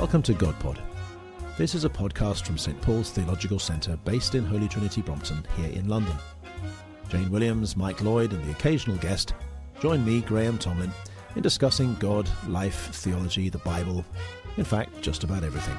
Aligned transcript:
Welcome 0.00 0.22
to 0.22 0.32
GodPod. 0.32 0.78
This 1.58 1.74
is 1.74 1.84
a 1.84 1.90
podcast 1.90 2.46
from 2.46 2.56
St 2.56 2.80
Paul's 2.80 3.10
Theological 3.10 3.58
Centre 3.58 3.98
based 4.06 4.34
in 4.34 4.46
Holy 4.46 4.66
Trinity 4.66 5.02
Brompton 5.02 5.44
here 5.58 5.70
in 5.72 5.90
London. 5.90 6.16
Jane 7.10 7.30
Williams, 7.30 7.76
Mike 7.76 8.00
Lloyd, 8.00 8.32
and 8.32 8.42
the 8.42 8.50
occasional 8.50 8.96
guest 8.96 9.34
join 9.78 10.02
me, 10.02 10.22
Graham 10.22 10.56
Tomlin, 10.56 10.90
in 11.36 11.42
discussing 11.42 11.96
God, 11.96 12.30
life, 12.48 12.88
theology, 12.94 13.50
the 13.50 13.58
Bible, 13.58 14.02
in 14.56 14.64
fact, 14.64 15.02
just 15.02 15.22
about 15.22 15.44
everything. 15.44 15.76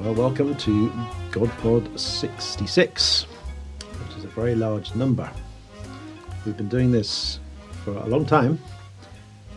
Well, 0.00 0.14
welcome 0.14 0.56
to 0.56 0.88
GodPod 1.30 1.96
66, 1.96 3.22
which 3.22 4.18
is 4.18 4.24
a 4.24 4.28
very 4.30 4.56
large 4.56 4.96
number. 4.96 5.30
We've 6.44 6.56
been 6.56 6.68
doing 6.68 6.90
this 6.90 7.38
for 7.84 7.92
a 7.92 8.06
long 8.06 8.26
time, 8.26 8.58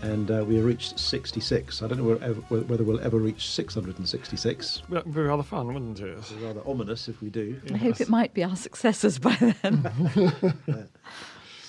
and 0.01 0.29
uh, 0.31 0.43
we 0.45 0.59
reached 0.59 0.99
66. 0.99 1.81
I 1.81 1.87
don't 1.87 1.97
know 1.97 2.15
whether, 2.15 2.33
whether 2.63 2.83
we'll 2.83 2.99
ever 3.01 3.17
reach 3.17 3.49
666. 3.49 4.81
Well, 4.89 4.99
That'd 5.01 5.13
be 5.13 5.21
rather 5.21 5.43
fun, 5.43 5.67
wouldn't 5.67 5.99
it? 5.99 6.17
It's 6.17 6.31
rather 6.33 6.61
ominous 6.65 7.07
if 7.07 7.21
we 7.21 7.29
do. 7.29 7.59
I 7.73 7.77
hope 7.77 8.01
it 8.01 8.09
might 8.09 8.33
be 8.33 8.43
our 8.43 8.55
successors 8.55 9.19
by 9.19 9.35
then. 9.61 10.59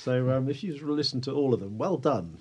So 0.07 0.31
um, 0.31 0.49
if 0.49 0.63
you've 0.63 0.81
listened 0.83 1.25
to 1.25 1.33
all 1.33 1.53
of 1.53 1.59
them, 1.59 1.79
well 1.79 1.97
done. 1.97 2.39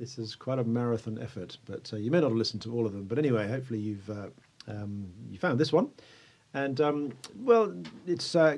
This 0.00 0.18
is 0.18 0.34
quite 0.34 0.58
a 0.58 0.64
marathon 0.64 1.20
effort, 1.22 1.56
but 1.64 1.88
uh, 1.92 1.98
you 1.98 2.10
may 2.10 2.18
not 2.18 2.30
have 2.30 2.36
listened 2.36 2.62
to 2.62 2.74
all 2.74 2.84
of 2.84 2.92
them. 2.92 3.04
But 3.04 3.16
anyway, 3.16 3.46
hopefully 3.46 3.78
you've 3.78 4.10
uh, 4.10 4.26
um, 4.66 5.06
you 5.30 5.38
found 5.38 5.60
this 5.60 5.72
one, 5.72 5.90
and 6.52 6.80
um, 6.80 7.12
well, 7.36 7.72
it's. 8.08 8.34
Uh, 8.34 8.56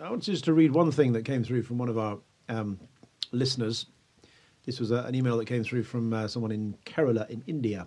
I 0.00 0.08
want 0.08 0.22
just 0.22 0.44
to 0.44 0.54
read 0.54 0.72
one 0.72 0.90
thing 0.90 1.12
that 1.12 1.26
came 1.26 1.44
through 1.44 1.64
from 1.64 1.76
one 1.76 1.90
of 1.90 1.98
our 1.98 2.16
um, 2.48 2.80
listeners. 3.32 3.84
This 4.68 4.80
was 4.80 4.90
a, 4.90 4.96
an 5.04 5.14
email 5.14 5.38
that 5.38 5.46
came 5.46 5.64
through 5.64 5.84
from 5.84 6.12
uh, 6.12 6.28
someone 6.28 6.52
in 6.52 6.76
Kerala 6.84 7.26
in 7.30 7.42
India, 7.46 7.86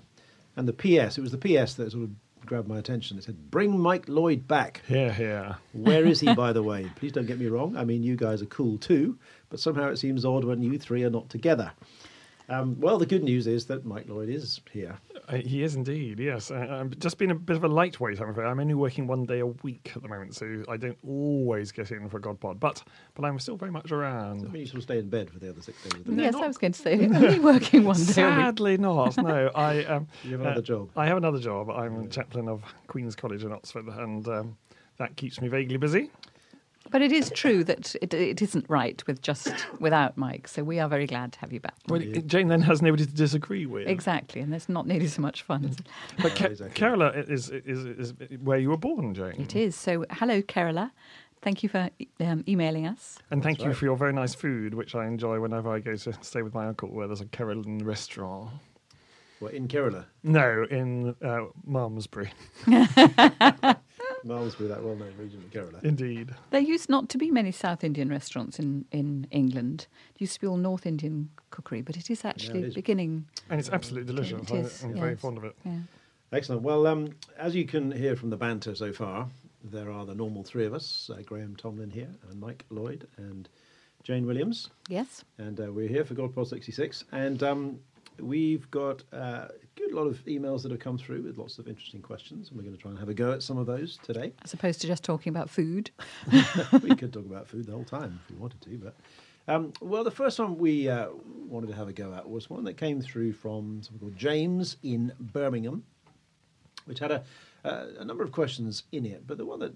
and 0.56 0.68
the 0.68 0.74
PS. 0.74 1.16
It 1.16 1.22
was 1.22 1.30
the 1.30 1.38
PS 1.38 1.76
that 1.76 1.92
sort 1.92 2.06
of 2.06 2.10
grabbed 2.44 2.68
my 2.68 2.80
attention. 2.80 3.20
It 3.20 3.24
said, 3.24 3.52
"Bring 3.52 3.80
Mike 3.80 4.10
Lloyd 4.10 4.48
back." 4.48 4.82
Here, 4.88 5.14
here. 5.14 5.58
Where 5.74 6.04
is 6.04 6.22
he, 6.22 6.34
by 6.46 6.54
the 6.54 6.64
way? 6.64 6.90
Please 6.96 7.12
don't 7.12 7.28
get 7.28 7.40
me 7.40 7.46
wrong. 7.46 7.78
I 7.78 7.86
mean, 7.86 8.02
you 8.02 8.16
guys 8.16 8.42
are 8.42 8.48
cool 8.48 8.80
too, 8.80 9.20
but 9.52 9.60
somehow 9.60 9.90
it 9.90 9.98
seems 9.98 10.26
odd 10.26 10.44
when 10.44 10.64
you 10.64 10.80
three 10.80 11.04
are 11.04 11.12
not 11.12 11.30
together. 11.30 11.72
Um, 12.52 12.78
well, 12.82 12.98
the 12.98 13.06
good 13.06 13.24
news 13.24 13.48
is 13.48 13.66
that 13.68 13.86
Mike 13.86 14.10
Lloyd 14.10 14.28
is 14.30 14.60
here. 14.74 14.98
Uh, 15.30 15.38
he 15.38 15.64
is 15.64 15.76
indeed, 15.76 16.20
yes. 16.20 16.52
Uh, 16.52 16.56
I'm 16.56 16.92
just 17.00 17.18
being 17.18 17.32
a 17.32 17.36
bit 17.36 17.56
of 17.56 17.64
a 17.64 17.68
lightweight, 17.70 18.20
I'm 18.20 18.30
afraid. 18.30 18.46
I'm 18.46 18.60
only 18.60 18.74
working 18.74 19.08
one 19.08 19.24
day 19.26 19.40
a 19.40 19.46
week 19.46 19.94
at 19.96 20.02
the 20.02 20.10
moment, 20.10 20.36
so 20.36 20.64
I 20.68 20.76
don't 20.76 20.98
always 21.08 21.72
get 21.72 21.92
in 21.92 22.10
for 22.10 22.20
GodPod, 22.20 22.60
but 22.60 22.84
but 23.16 23.24
I'm 23.24 23.40
still 23.40 23.56
very 23.56 23.72
much 23.72 23.92
I 23.94 23.96
around. 23.96 24.52
mean, 24.52 24.62
you 24.62 24.66
sort 24.66 24.78
of 24.78 24.84
stay 24.84 25.00
in 25.00 25.10
bed 25.10 25.30
for 25.30 25.40
the 25.40 25.50
other 25.50 25.62
six 25.62 25.82
days. 25.84 25.94
of 25.94 26.04
the 26.06 26.12
No, 26.12 26.18
week. 26.18 26.24
yes, 26.26 26.34
not- 26.34 26.44
I 26.44 26.48
was 26.48 26.58
going 26.58 26.74
to 26.74 26.82
say, 26.82 27.00
only 27.06 27.40
working 27.40 27.86
one 27.86 27.96
day 27.96 28.02
a 28.02 28.06
week. 28.06 28.36
Sadly 28.36 28.78
not, 28.78 29.16
no. 29.18 29.50
I 29.56 29.84
um, 29.94 30.08
You 30.26 30.32
have 30.34 30.42
another 30.42 30.62
job. 30.62 30.90
I 30.98 31.06
have 31.08 31.16
another 31.18 31.40
job. 31.40 31.70
I'm 31.70 32.10
chaplain 32.10 32.50
of 32.50 32.64
Queen's 32.88 33.16
College 33.16 33.46
in 33.46 33.54
Oxford, 33.54 33.88
and 33.88 34.28
um, 34.28 34.58
that 34.98 35.16
keeps 35.16 35.40
me 35.40 35.48
vaguely 35.48 35.78
busy. 35.78 36.10
But 36.92 37.02
it 37.02 37.12
is 37.12 37.32
true 37.32 37.64
that 37.64 37.96
it, 38.02 38.14
it 38.14 38.42
isn't 38.42 38.66
right 38.70 39.02
with 39.08 39.22
just 39.22 39.52
without 39.80 40.18
Mike. 40.18 40.48
So 40.48 40.64
we 40.64 40.80
are 40.80 40.90
very 40.90 41.08
glad 41.08 41.32
to 41.34 41.40
have 41.40 41.52
you 41.54 41.60
back. 41.60 41.76
Well, 41.88 42.02
Yeah. 42.02 42.22
Jane 42.26 42.48
then 42.50 42.62
has 42.62 42.82
nobody 42.82 43.06
to 43.06 43.14
disagree 43.14 43.66
with. 43.66 43.88
Exactly, 43.88 44.42
and 44.42 44.52
there's 44.52 44.68
not 44.70 44.86
nearly 44.88 45.08
so 45.08 45.22
much 45.22 45.42
fun. 45.44 45.66
Is? 45.66 45.78
But 46.22 46.36
Ke- 46.36 46.42
exactly. 46.52 46.80
Kerala 46.82 47.30
is, 47.30 47.50
is, 47.50 47.86
is 47.86 48.14
where 48.44 48.58
you 48.60 48.70
were 48.70 48.78
born, 48.78 49.14
Jane. 49.14 49.36
it 49.40 49.56
is. 49.56 49.76
So 49.76 50.06
hello, 50.12 50.42
Kerala. 50.42 50.92
Thank 51.42 51.64
you 51.64 51.70
for 51.70 51.90
um, 52.20 52.44
emailing 52.48 52.86
us. 52.86 53.18
And 53.32 53.42
thank 53.42 53.58
That's 53.58 53.64
you 53.66 53.70
right. 53.72 53.78
for 53.78 53.86
your 53.86 53.98
very 53.98 54.14
nice 54.14 54.36
food, 54.36 54.76
which 54.76 54.94
I 54.94 55.08
enjoy 55.08 55.40
whenever 55.40 55.72
I 55.74 55.80
go 55.80 55.96
to 55.96 56.14
stay 56.22 56.44
with 56.44 56.54
my 56.54 56.68
uncle, 56.68 56.90
where 56.90 57.08
there's 57.08 57.22
a 57.22 57.26
Kerala 57.26 57.84
restaurant. 57.84 58.52
Well, 59.40 59.52
in 59.52 59.68
Kerala, 59.68 60.06
No, 60.22 60.68
in 60.70 61.16
uh, 61.24 61.46
Malmesbury, 61.66 62.30
Malmesbury, 64.24 64.70
that 64.70 64.84
well-known 64.84 65.14
region 65.18 65.40
of 65.44 65.52
Kerala. 65.52 65.84
indeed. 65.84 66.36
There 66.52 66.62
used 66.62 66.90
not 66.90 67.10
to 67.10 67.18
be 67.18 67.32
many 67.32 67.52
South 67.52 67.84
Indian 67.84 68.10
restaurants 68.10 68.60
in, 68.60 68.86
in 68.92 69.28
England. 69.32 69.88
It 70.16 70.22
used 70.22 70.34
to 70.36 70.42
be 70.42 70.48
all 70.48 70.58
North 70.58 70.86
Indian 70.86 71.30
cookery, 71.50 71.82
but 71.82 71.98
it 71.98 72.10
is 72.10 72.26
actually 72.26 72.64
is. 72.64 72.76
beginning. 72.76 73.26
And 73.50 73.60
it's 73.60 73.70
absolutely 73.70 74.14
delicious. 74.14 74.50
It 74.50 74.56
is, 74.56 74.84
I, 74.84 74.88
am 74.88 74.94
very 74.96 75.16
fond 75.16 75.38
of 75.38 75.44
it. 75.44 75.56
Yeah. 75.66 75.80
Excellent. 76.32 76.62
Well, 76.62 76.88
um, 76.88 77.10
as 77.38 77.56
you 77.56 77.66
can 77.66 77.92
hear 77.92 78.16
from 78.16 78.30
the 78.30 78.38
banter 78.38 78.74
so 78.76 78.94
far, 78.94 79.28
there 79.64 79.92
are 79.92 80.06
the 80.06 80.16
normal 80.16 80.44
three 80.44 80.66
of 80.66 80.74
us: 80.74 81.10
uh, 81.14 81.22
Graham 81.24 81.56
Tomlin 81.56 81.92
here, 81.92 82.10
and 82.30 82.40
Mike 82.40 82.66
Lloyd, 82.70 83.08
and 83.18 83.50
Jane 84.04 84.26
Williams. 84.26 84.70
Yes. 84.88 85.24
and 85.38 85.60
uh, 85.60 85.72
we're 85.72 85.88
here 85.88 86.06
for 86.06 86.16
GodPod 86.16 86.48
66. 86.48 87.04
And 87.12 87.44
um, 87.44 87.80
we've 88.20 88.70
got 88.72 89.04
uh, 89.14 89.48
a 89.50 89.50
good 89.76 89.94
lot 89.94 90.08
of 90.08 90.24
emails 90.26 90.64
that 90.64 90.72
have 90.72 90.80
come 90.80 90.98
through 90.98 91.24
with 91.24 91.38
lots 91.38 91.60
of 91.60 91.68
interesting 91.68 92.02
questions, 92.02 92.50
and 92.50 92.58
we're 92.58 92.64
going 92.64 92.76
to 92.76 92.82
try 92.82 92.92
and 92.92 93.00
have 93.00 93.10
a 93.10 93.14
go 93.14 93.32
at 93.32 93.44
some 93.44 93.58
of 93.58 93.66
those 93.66 93.98
today. 94.04 94.34
As 94.44 94.54
opposed 94.54 94.82
to 94.82 94.88
just 94.88 95.04
talking 95.04 95.32
about 95.32 95.50
food. 95.50 95.92
we 96.84 96.96
could 96.96 97.14
talk 97.14 97.26
about 97.26 97.48
food 97.48 97.66
the 97.66 97.72
whole 97.72 97.84
time 97.84 98.20
if 98.24 98.32
we 98.34 98.40
wanted 98.40 98.62
to, 98.62 98.78
but. 98.78 98.96
Um, 99.48 99.74
well, 99.82 100.04
the 100.04 100.12
first 100.12 100.40
one 100.40 100.58
we 100.58 100.88
uh, 100.88 101.10
wanted 101.48 101.68
to 101.68 101.76
have 101.76 101.88
a 101.88 101.94
go 101.94 102.14
at 102.14 102.30
was 102.30 102.50
one 102.50 102.64
that 102.66 102.78
came 102.78 103.02
through 103.02 103.34
from 103.34 103.82
someone 103.82 104.00
called 104.00 104.16
James 104.16 104.78
in 104.84 105.12
Birmingham, 105.20 105.84
which 106.86 107.00
had 107.00 107.12
a, 107.12 107.24
uh, 107.66 107.86
a 108.00 108.06
number 108.06 108.24
of 108.24 108.32
questions 108.32 108.84
in 108.92 109.06
it. 109.06 109.26
But 109.26 109.38
the 109.38 109.46
one 109.46 109.60
that 109.60 109.74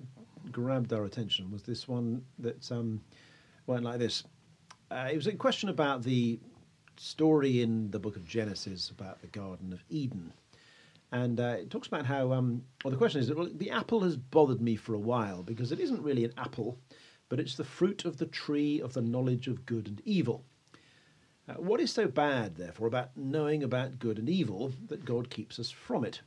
grabbed 0.51 0.93
our 0.93 1.05
attention 1.05 1.51
was 1.51 1.63
this 1.63 1.87
one 1.87 2.23
that 2.39 2.71
um, 2.71 3.01
went 3.65 3.83
like 3.83 3.99
this. 3.99 4.23
Uh, 4.91 5.09
it 5.11 5.15
was 5.15 5.27
a 5.27 5.33
question 5.33 5.69
about 5.69 6.03
the 6.03 6.39
story 6.99 7.61
in 7.61 7.91
the 7.91 7.99
book 7.99 8.15
of 8.15 8.25
Genesis 8.25 8.89
about 8.89 9.21
the 9.21 9.27
Garden 9.27 9.73
of 9.73 9.83
Eden. 9.89 10.33
And 11.11 11.39
uh, 11.39 11.57
it 11.59 11.69
talks 11.69 11.87
about 11.87 12.05
how, 12.05 12.33
um, 12.33 12.63
well, 12.83 12.91
the 12.91 12.97
question 12.97 13.21
is, 13.21 13.33
well, 13.33 13.49
the 13.53 13.71
apple 13.71 14.01
has 14.01 14.17
bothered 14.17 14.61
me 14.61 14.75
for 14.75 14.93
a 14.93 14.99
while 14.99 15.43
because 15.43 15.71
it 15.71 15.79
isn't 15.79 16.03
really 16.03 16.25
an 16.25 16.33
apple, 16.37 16.77
but 17.29 17.39
it's 17.39 17.55
the 17.55 17.63
fruit 17.63 18.05
of 18.05 18.17
the 18.17 18.25
tree 18.25 18.81
of 18.81 18.93
the 18.93 19.01
knowledge 19.01 19.47
of 19.47 19.65
good 19.65 19.87
and 19.87 20.01
evil. 20.05 20.43
Uh, 21.47 21.53
what 21.53 21.79
is 21.79 21.91
so 21.91 22.07
bad, 22.07 22.55
therefore, 22.55 22.87
about 22.87 23.15
knowing 23.15 23.63
about 23.63 23.99
good 23.99 24.17
and 24.17 24.29
evil 24.29 24.73
that 24.87 25.05
God 25.05 25.29
keeps 25.29 25.59
us 25.59 25.69
from 25.69 26.03
it? 26.03 26.21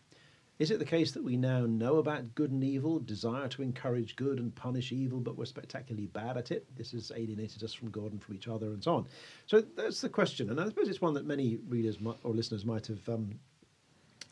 Is 0.59 0.73
it 0.73 0.81
the 0.81 0.85
case 0.85 1.13
that 1.13 1.23
we 1.23 1.37
now 1.37 1.67
know 1.67 1.99
about 1.99 2.35
good 2.35 2.51
and 2.51 2.65
evil, 2.65 2.99
desire 2.99 3.47
to 3.49 3.63
encourage 3.63 4.17
good 4.17 4.41
and 4.41 4.53
punish 4.53 4.91
evil, 4.91 5.21
but 5.21 5.39
we're 5.39 5.45
spectacularly 5.45 6.07
bad 6.07 6.37
at 6.37 6.51
it? 6.51 6.67
This 6.77 6.91
has 6.93 7.13
alienated 7.15 7.63
us 7.63 7.73
from 7.73 7.91
God 7.91 8.11
and 8.11 8.21
from 8.21 8.35
each 8.35 8.49
other, 8.49 8.67
and 8.67 8.83
so 8.83 8.97
on. 8.97 9.07
So 9.47 9.61
that's 9.61 10.01
the 10.01 10.09
question, 10.09 10.51
and 10.51 10.61
I 10.61 10.67
suppose 10.67 10.89
it's 10.89 11.01
one 11.01 11.15
that 11.15 11.27
many 11.27 11.59
readers 11.69 11.99
or 12.25 12.33
listeners 12.33 12.65
might 12.65 12.89
have 12.89 13.09
um, 13.09 13.39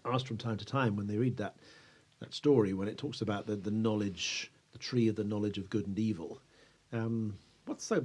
asked 0.04 0.26
from 0.26 0.36
time 0.36 0.56
to 0.56 0.64
time 0.64 0.96
when 0.96 1.06
they 1.06 1.16
read 1.16 1.36
that 1.36 1.56
that 2.20 2.32
story 2.32 2.72
when 2.72 2.88
it 2.88 2.96
talks 2.96 3.20
about 3.20 3.46
the, 3.46 3.56
the 3.56 3.70
knowledge, 3.70 4.50
the 4.72 4.78
tree 4.78 5.08
of 5.08 5.16
the 5.16 5.24
knowledge 5.24 5.58
of 5.58 5.68
good 5.68 5.86
and 5.86 5.98
evil. 5.98 6.40
Um, 6.92 7.36
what's 7.66 7.84
so 7.84 8.04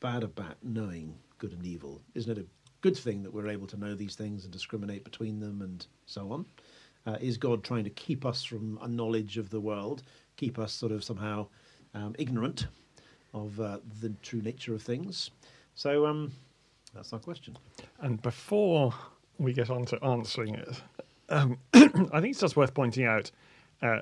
bad 0.00 0.22
about 0.22 0.56
knowing 0.62 1.14
good 1.38 1.52
and 1.52 1.64
evil? 1.64 2.00
Isn't 2.14 2.38
it 2.38 2.42
a 2.42 2.46
good 2.80 2.96
thing 2.96 3.22
that 3.22 3.32
we're 3.32 3.48
able 3.48 3.66
to 3.66 3.76
know 3.76 3.94
these 3.94 4.14
things 4.14 4.44
and 4.44 4.52
discriminate 4.52 5.04
between 5.04 5.40
them 5.40 5.62
and 5.62 5.86
so 6.06 6.32
on? 6.32 6.46
Uh, 7.06 7.16
is 7.20 7.36
God 7.36 7.62
trying 7.62 7.84
to 7.84 7.90
keep 7.90 8.24
us 8.24 8.44
from 8.44 8.78
a 8.82 8.88
knowledge 8.88 9.36
of 9.36 9.50
the 9.50 9.60
world, 9.60 10.02
keep 10.36 10.58
us 10.58 10.72
sort 10.72 10.92
of 10.92 11.04
somehow 11.04 11.46
um, 11.94 12.14
ignorant 12.18 12.66
of 13.34 13.60
uh, 13.60 13.78
the 14.00 14.10
true 14.22 14.40
nature 14.40 14.74
of 14.74 14.82
things? 14.82 15.30
So 15.74 16.06
um, 16.06 16.32
that's 16.94 17.12
our 17.12 17.18
question. 17.18 17.58
And 18.00 18.22
before 18.22 18.94
we 19.38 19.52
get 19.52 19.70
on 19.70 19.84
to 19.86 20.02
answering 20.04 20.54
it, 20.54 20.80
um, 21.28 21.58
I 21.74 22.20
think 22.20 22.30
it's 22.30 22.40
just 22.40 22.56
worth 22.56 22.74
pointing 22.74 23.04
out 23.04 23.30
uh, 23.82 23.98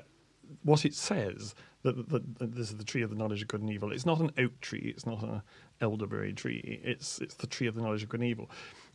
what 0.63 0.85
it 0.85 0.93
says 0.93 1.55
that, 1.83 2.09
that, 2.09 2.39
that 2.39 2.55
this 2.55 2.69
is 2.69 2.77
the 2.77 2.83
tree 2.83 3.01
of 3.01 3.09
the 3.09 3.15
knowledge 3.15 3.41
of 3.41 3.47
good 3.47 3.61
and 3.61 3.69
evil. 3.69 3.91
It's 3.91 4.05
not 4.05 4.19
an 4.19 4.31
oak 4.37 4.59
tree. 4.61 4.93
It's 4.95 5.05
not 5.05 5.21
an 5.23 5.41
elderberry 5.81 6.33
tree. 6.33 6.79
It's 6.83 7.19
it's 7.19 7.35
the 7.35 7.47
tree 7.47 7.67
of 7.67 7.75
the 7.75 7.81
knowledge 7.81 8.03
of 8.03 8.09
good 8.09 8.21
and 8.21 8.29
evil. 8.29 8.49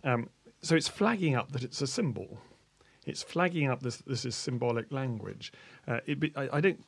Um, 0.04 0.28
so 0.62 0.75
it's 0.75 0.88
flagging 0.88 1.37
up 1.37 1.52
that 1.52 1.62
it's 1.62 1.81
a 1.82 1.87
symbol. 1.87 2.38
It's 3.08 3.22
flagging 3.22 3.69
up 3.70 3.82
this 3.82 3.96
this 4.06 4.25
is 4.25 4.34
symbolic 4.37 4.93
language. 4.93 5.52
Uh, 5.87 6.00
it, 6.06 6.20
be- 6.20 6.32
I, 6.37 6.49
I 6.58 6.60
don't 6.60 6.78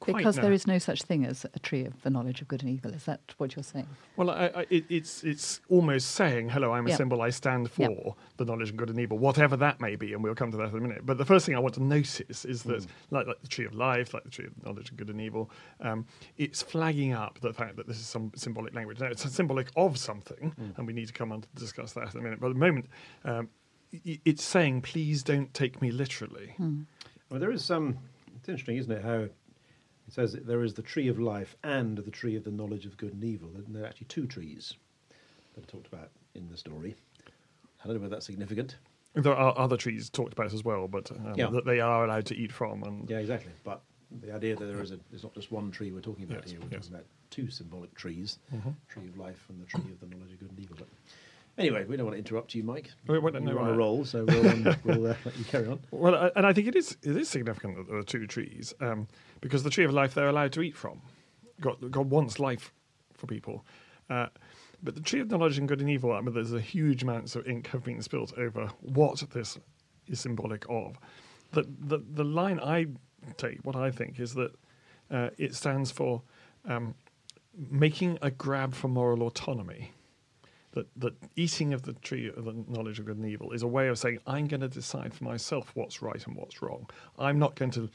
quite 0.00 0.16
Because 0.16 0.36
know. 0.36 0.42
there 0.44 0.52
is 0.52 0.66
no 0.66 0.78
such 0.78 1.02
thing 1.02 1.26
as 1.26 1.44
a 1.52 1.58
tree 1.58 1.84
of 1.84 2.00
the 2.02 2.08
knowledge 2.10 2.40
of 2.40 2.48
good 2.48 2.62
and 2.62 2.70
evil. 2.70 2.90
Is 2.94 3.04
that 3.04 3.20
what 3.36 3.54
you're 3.54 3.62
saying? 3.62 3.86
Well, 4.16 4.30
I, 4.30 4.46
I, 4.46 4.66
it, 4.70 4.84
it's 4.88 5.22
it's 5.24 5.60
almost 5.68 6.12
saying, 6.12 6.48
"Hello, 6.48 6.72
I'm 6.72 6.86
a 6.86 6.96
symbol. 6.96 7.20
I 7.20 7.28
stand 7.30 7.70
for 7.70 7.82
Yep. 7.82 8.16
the 8.38 8.44
knowledge 8.46 8.70
of 8.70 8.76
good 8.76 8.88
and 8.90 8.98
evil, 8.98 9.18
whatever 9.18 9.56
that 9.58 9.78
may 9.80 9.96
be." 9.96 10.14
And 10.14 10.22
we'll 10.24 10.34
come 10.34 10.50
to 10.52 10.56
that 10.56 10.70
in 10.70 10.76
a 10.76 10.80
minute. 10.80 11.04
But 11.04 11.18
the 11.18 11.24
first 11.26 11.44
thing 11.46 11.54
I 11.54 11.58
want 11.58 11.74
to 11.74 11.82
notice 11.82 12.44
is 12.46 12.62
that, 12.64 12.86
like, 13.10 13.26
like 13.26 13.40
the 13.42 13.48
tree 13.48 13.66
of 13.66 13.74
life, 13.74 14.14
like 14.14 14.24
the 14.24 14.30
tree 14.30 14.46
of 14.46 14.64
knowledge 14.64 14.90
of 14.90 14.96
good 14.96 15.10
and 15.10 15.20
evil, 15.20 15.50
um, 15.80 16.06
it's 16.38 16.62
flagging 16.62 17.12
up 17.12 17.38
the 17.40 17.52
fact 17.52 17.76
that 17.76 17.86
this 17.86 17.98
is 17.98 18.06
some 18.06 18.32
symbolic 18.36 18.74
language. 18.74 19.00
Now, 19.00 19.06
it's 19.08 19.30
symbolic 19.30 19.68
of 19.76 19.98
something, 19.98 20.54
and 20.76 20.86
we 20.86 20.92
need 20.94 21.08
to 21.08 21.12
come 21.12 21.30
on 21.30 21.42
to 21.42 21.48
discuss 21.54 21.92
that 21.92 22.14
in 22.14 22.20
a 22.20 22.22
minute. 22.22 22.40
But 22.40 22.48
at 22.48 22.54
the 22.54 22.58
moment, 22.60 22.86
um, 23.24 23.48
it's 23.92 24.44
saying, 24.44 24.82
"Please 24.82 25.22
don't 25.22 25.52
take 25.54 25.80
me 25.82 25.90
literally." 25.90 26.54
Well, 27.30 27.40
there 27.40 27.50
is 27.52 27.64
some. 27.64 27.98
It's 28.36 28.48
interesting, 28.48 28.76
isn't 28.76 28.92
it? 28.92 29.02
How 29.04 29.20
it 29.20 29.34
says 30.08 30.32
that 30.32 30.46
there 30.46 30.62
is 30.64 30.74
the 30.74 30.82
tree 30.82 31.08
of 31.08 31.18
life 31.18 31.56
and 31.62 31.98
the 31.98 32.10
tree 32.10 32.34
of 32.36 32.44
the 32.44 32.50
knowledge 32.50 32.86
of 32.86 32.96
good 32.96 33.12
and 33.12 33.22
evil. 33.24 33.50
And 33.54 33.74
there 33.74 33.84
are 33.84 33.86
actually 33.86 34.06
two 34.08 34.26
trees 34.26 34.74
that 35.54 35.64
are 35.64 35.66
talked 35.66 35.86
about 35.86 36.10
in 36.34 36.48
the 36.48 36.56
story. 36.56 36.96
I 37.82 37.86
don't 37.86 37.94
know 37.96 38.00
whether 38.02 38.14
that's 38.16 38.26
significant. 38.26 38.76
there 39.14 39.34
are 39.34 39.56
other 39.58 39.76
trees 39.76 40.08
talked 40.10 40.32
about 40.32 40.52
as 40.52 40.62
well, 40.64 40.86
but 40.88 41.10
um, 41.12 41.34
Yeah. 41.36 41.50
that 41.50 41.64
they 41.64 41.80
are 41.80 42.04
allowed 42.04 42.26
to 42.26 42.36
eat 42.36 42.52
from. 42.52 42.82
And 42.84 43.08
Yeah, 43.10 43.18
exactly. 43.18 43.52
But 43.64 43.82
the 44.20 44.32
idea 44.32 44.54
that 44.56 44.64
there 44.64 44.82
is 44.82 44.90
a, 44.92 44.98
there's 45.10 45.22
not 45.24 45.34
just 45.34 45.50
one 45.52 45.70
tree 45.70 45.90
we're 45.92 46.00
talking 46.00 46.24
about 46.24 46.42
Yes, 46.42 46.50
here. 46.52 46.60
We're 46.60 46.68
yes. 46.70 46.86
talking 46.86 46.94
about 46.94 47.06
two 47.30 47.48
symbolic 47.50 47.94
trees: 47.94 48.38
Mhm. 48.52 48.74
tree 48.88 49.06
of 49.08 49.16
life 49.18 49.44
and 49.48 49.60
the 49.60 49.66
tree 49.66 49.90
of 49.92 50.00
the 50.00 50.06
knowledge 50.06 50.32
of 50.32 50.40
good 50.40 50.50
and 50.50 50.60
evil. 50.60 50.76
Anyway, 51.60 51.84
we 51.84 51.96
don't 51.96 52.06
want 52.06 52.14
to 52.14 52.18
interrupt 52.18 52.54
you, 52.54 52.64
Mike. 52.64 52.90
We 53.06 53.18
no, 53.20 53.50
You're 53.50 53.60
on 53.60 53.68
a 53.68 53.76
roll, 53.76 54.04
so 54.06 54.24
we'll, 54.24 54.48
um, 54.48 54.76
we'll 54.84 55.06
uh, 55.08 55.14
let 55.24 55.38
you 55.38 55.44
carry 55.44 55.66
on. 55.66 55.80
Well, 55.90 56.14
I- 56.14 56.30
and 56.34 56.46
I 56.46 56.52
think 56.54 56.68
it 56.68 56.74
is 56.74 56.96
it 57.02 57.16
is 57.16 57.28
significant 57.28 57.76
that 57.76 57.86
there 57.86 57.98
are 57.98 58.02
two 58.02 58.26
trees 58.26 58.72
um, 58.80 59.06
because 59.42 59.62
the 59.62 59.70
tree 59.70 59.84
of 59.84 59.92
life 59.92 60.14
they're 60.14 60.28
allowed 60.28 60.52
to 60.54 60.62
eat 60.62 60.74
from. 60.76 61.02
God, 61.60 61.90
God 61.90 62.08
wants 62.10 62.38
life 62.38 62.72
for 63.12 63.26
people, 63.26 63.66
uh, 64.08 64.28
but 64.82 64.94
the 64.94 65.02
tree 65.02 65.20
of 65.20 65.30
knowledge 65.30 65.58
and 65.58 65.68
good 65.68 65.80
and 65.80 65.90
evil. 65.90 66.12
I 66.12 66.22
mean, 66.22 66.32
there's 66.32 66.54
a 66.54 66.60
huge 66.60 67.02
amounts 67.02 67.36
of 67.36 67.46
ink 67.46 67.66
have 67.68 67.84
been 67.84 68.00
spilled 68.00 68.32
over 68.38 68.70
what 68.80 69.22
this 69.32 69.58
is 70.08 70.20
symbolic 70.20 70.64
of. 70.70 70.98
The 71.52 71.66
the 71.78 71.98
the 71.98 72.24
line 72.24 72.58
I 72.60 72.86
take, 73.36 73.58
what 73.64 73.76
I 73.76 73.90
think, 73.90 74.18
is 74.18 74.32
that 74.34 74.52
uh, 75.10 75.28
it 75.36 75.54
stands 75.54 75.90
for 75.90 76.22
um, 76.66 76.94
making 77.54 78.18
a 78.22 78.30
grab 78.30 78.74
for 78.74 78.88
moral 78.88 79.22
autonomy 79.24 79.92
that 80.72 80.86
that 80.96 81.14
eating 81.36 81.72
of 81.72 81.82
the 81.82 81.92
tree 81.94 82.28
of 82.28 82.44
the 82.44 82.64
knowledge 82.68 82.98
of 82.98 83.06
good 83.06 83.16
and 83.16 83.26
evil 83.26 83.52
is 83.52 83.62
a 83.62 83.66
way 83.66 83.88
of 83.88 83.98
saying 83.98 84.18
I'm 84.26 84.46
going 84.46 84.60
to 84.60 84.68
decide 84.68 85.14
for 85.14 85.24
myself 85.24 85.70
what's 85.74 86.02
right 86.02 86.24
and 86.26 86.36
what's 86.36 86.62
wrong. 86.62 86.88
I'm 87.18 87.38
not 87.38 87.54
going 87.56 87.72
to 87.72 87.90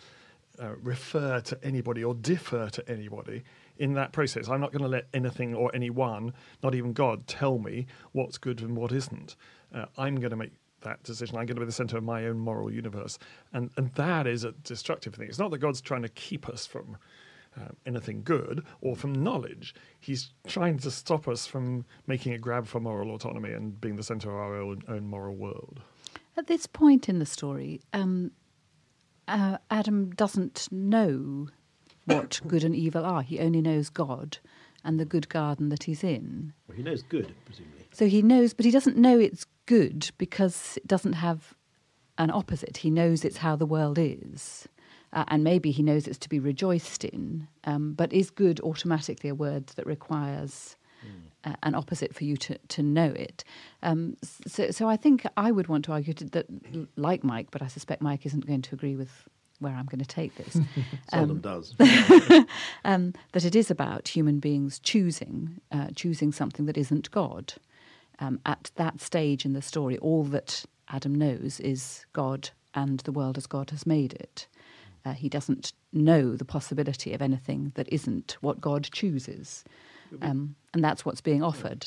uh, 0.59 0.75
refer 0.81 1.41
to 1.41 1.59
anybody 1.63 2.03
or 2.03 2.13
defer 2.13 2.69
to 2.69 2.89
anybody 2.89 3.43
in 3.77 3.93
that 3.93 4.11
process. 4.11 4.47
I'm 4.47 4.61
not 4.61 4.71
going 4.71 4.83
to 4.83 4.87
let 4.87 5.07
anything 5.13 5.53
or 5.53 5.69
anyone, 5.73 6.33
not 6.63 6.75
even 6.75 6.93
God, 6.93 7.27
tell 7.27 7.57
me 7.57 7.87
what's 8.13 8.37
good 8.37 8.61
and 8.61 8.75
what 8.75 8.91
isn't. 8.91 9.35
Uh, 9.73 9.85
I'm 9.97 10.15
going 10.15 10.29
to 10.29 10.37
make 10.37 10.53
that 10.81 11.03
decision. 11.03 11.35
I'm 11.35 11.45
going 11.45 11.55
to 11.55 11.61
be 11.61 11.65
the 11.65 11.71
center 11.71 11.97
of 11.97 12.03
my 12.03 12.25
own 12.27 12.37
moral 12.37 12.71
universe, 12.71 13.19
and 13.53 13.69
and 13.75 13.91
that 13.95 14.27
is 14.27 14.43
a 14.43 14.51
destructive 14.51 15.15
thing. 15.15 15.27
It's 15.27 15.39
not 15.39 15.51
that 15.51 15.57
God's 15.57 15.81
trying 15.81 16.03
to 16.03 16.09
keep 16.09 16.47
us 16.47 16.65
from 16.65 16.97
uh, 17.57 17.69
anything 17.85 18.23
good 18.23 18.63
or 18.81 18.95
from 18.95 19.13
knowledge. 19.13 19.73
He's 19.99 20.31
trying 20.47 20.79
to 20.79 20.91
stop 20.91 21.27
us 21.27 21.45
from 21.45 21.85
making 22.07 22.33
a 22.33 22.37
grab 22.37 22.67
for 22.67 22.79
moral 22.79 23.13
autonomy 23.13 23.51
and 23.51 23.79
being 23.79 23.95
the 23.95 24.03
center 24.03 24.29
of 24.29 24.35
our 24.35 24.55
own, 24.55 24.83
own 24.87 25.07
moral 25.07 25.35
world. 25.35 25.81
At 26.37 26.47
this 26.47 26.67
point 26.67 27.07
in 27.07 27.19
the 27.19 27.25
story, 27.25 27.81
um, 27.93 28.31
uh, 29.27 29.57
Adam 29.71 30.09
doesn't 30.11 30.67
know 30.71 31.47
what 32.05 32.41
good 32.47 32.63
and 32.63 32.75
evil 32.75 33.05
are. 33.05 33.21
He 33.21 33.39
only 33.39 33.61
knows 33.61 33.89
God 33.89 34.37
and 34.83 34.99
the 34.99 35.05
good 35.05 35.29
garden 35.29 35.69
that 35.69 35.83
he's 35.83 36.03
in. 36.03 36.53
Well, 36.67 36.77
he 36.77 36.83
knows 36.83 37.01
good, 37.01 37.33
presumably. 37.45 37.87
So 37.91 38.07
he 38.07 38.21
knows, 38.21 38.53
but 38.53 38.65
he 38.65 38.71
doesn't 38.71 38.97
know 38.97 39.17
it's 39.19 39.45
good 39.65 40.11
because 40.17 40.77
it 40.77 40.87
doesn't 40.87 41.13
have 41.13 41.55
an 42.17 42.29
opposite. 42.29 42.77
He 42.77 42.89
knows 42.89 43.25
it's 43.25 43.37
how 43.37 43.55
the 43.55 43.65
world 43.65 43.97
is. 43.99 44.67
Uh, 45.15 45.23
and 45.29 45.43
maybe 45.43 45.71
he 45.71 45.81
knows 45.81 46.07
it's 46.07 46.19
to 46.19 46.29
be 46.29 46.39
rejoiced 46.39 47.05
in. 47.05 47.47
Um, 47.63 47.93
but 47.93 48.11
is 48.13 48.29
good 48.29 48.59
automatically 48.59 49.29
a 49.29 49.35
word 49.35 49.67
that 49.77 49.87
requires 49.87 50.75
uh, 51.45 51.53
an 51.63 51.75
opposite 51.75 52.13
for 52.13 52.25
you 52.25 52.35
to, 52.37 52.57
to 52.57 52.83
know 52.83 53.13
it? 53.15 53.43
Um, 53.81 54.17
so, 54.23 54.71
so 54.71 54.89
I 54.89 54.97
think 54.97 55.25
I 55.37 55.51
would 55.51 55.67
want 55.67 55.85
to 55.85 55.93
argue 55.93 56.13
to, 56.15 56.25
that, 56.25 56.47
like 56.97 57.23
Mike, 57.23 57.47
but 57.51 57.61
I 57.61 57.67
suspect 57.67 58.01
Mike 58.01 58.25
isn't 58.25 58.45
going 58.45 58.61
to 58.63 58.75
agree 58.75 58.95
with 58.95 59.27
where 59.59 59.73
I'm 59.73 59.85
going 59.85 59.99
to 59.99 60.05
take 60.05 60.35
this. 60.35 60.59
Seldom 61.09 61.37
Um, 61.37 61.41
does. 61.41 61.73
um, 62.85 63.13
that 63.31 63.45
it 63.45 63.55
is 63.55 63.71
about 63.71 64.09
human 64.09 64.39
beings 64.39 64.79
choosing, 64.79 65.61
uh, 65.71 65.87
choosing 65.95 66.31
something 66.31 66.65
that 66.65 66.77
isn't 66.77 67.09
God. 67.11 67.53
Um, 68.19 68.39
at 68.45 68.71
that 68.75 68.99
stage 68.99 69.45
in 69.45 69.53
the 69.53 69.61
story, 69.61 69.97
all 69.99 70.23
that 70.25 70.65
Adam 70.89 71.15
knows 71.15 71.59
is 71.59 72.05
God 72.11 72.49
and 72.73 72.99
the 73.01 73.11
world 73.11 73.37
as 73.37 73.47
God 73.47 73.69
has 73.69 73.85
made 73.85 74.13
it. 74.13 74.47
Uh, 75.05 75.13
he 75.13 75.29
doesn't 75.29 75.71
know 75.93 76.35
the 76.35 76.43
possibility 76.45 77.13
of 77.13 77.21
anything 77.21 77.71
that 77.75 77.87
isn't 77.91 78.37
what 78.41 78.59
God 78.59 78.89
chooses. 78.91 79.63
Um, 80.21 80.55
and 80.73 80.83
that's 80.83 81.05
what's 81.05 81.21
being 81.21 81.43
offered. 81.43 81.85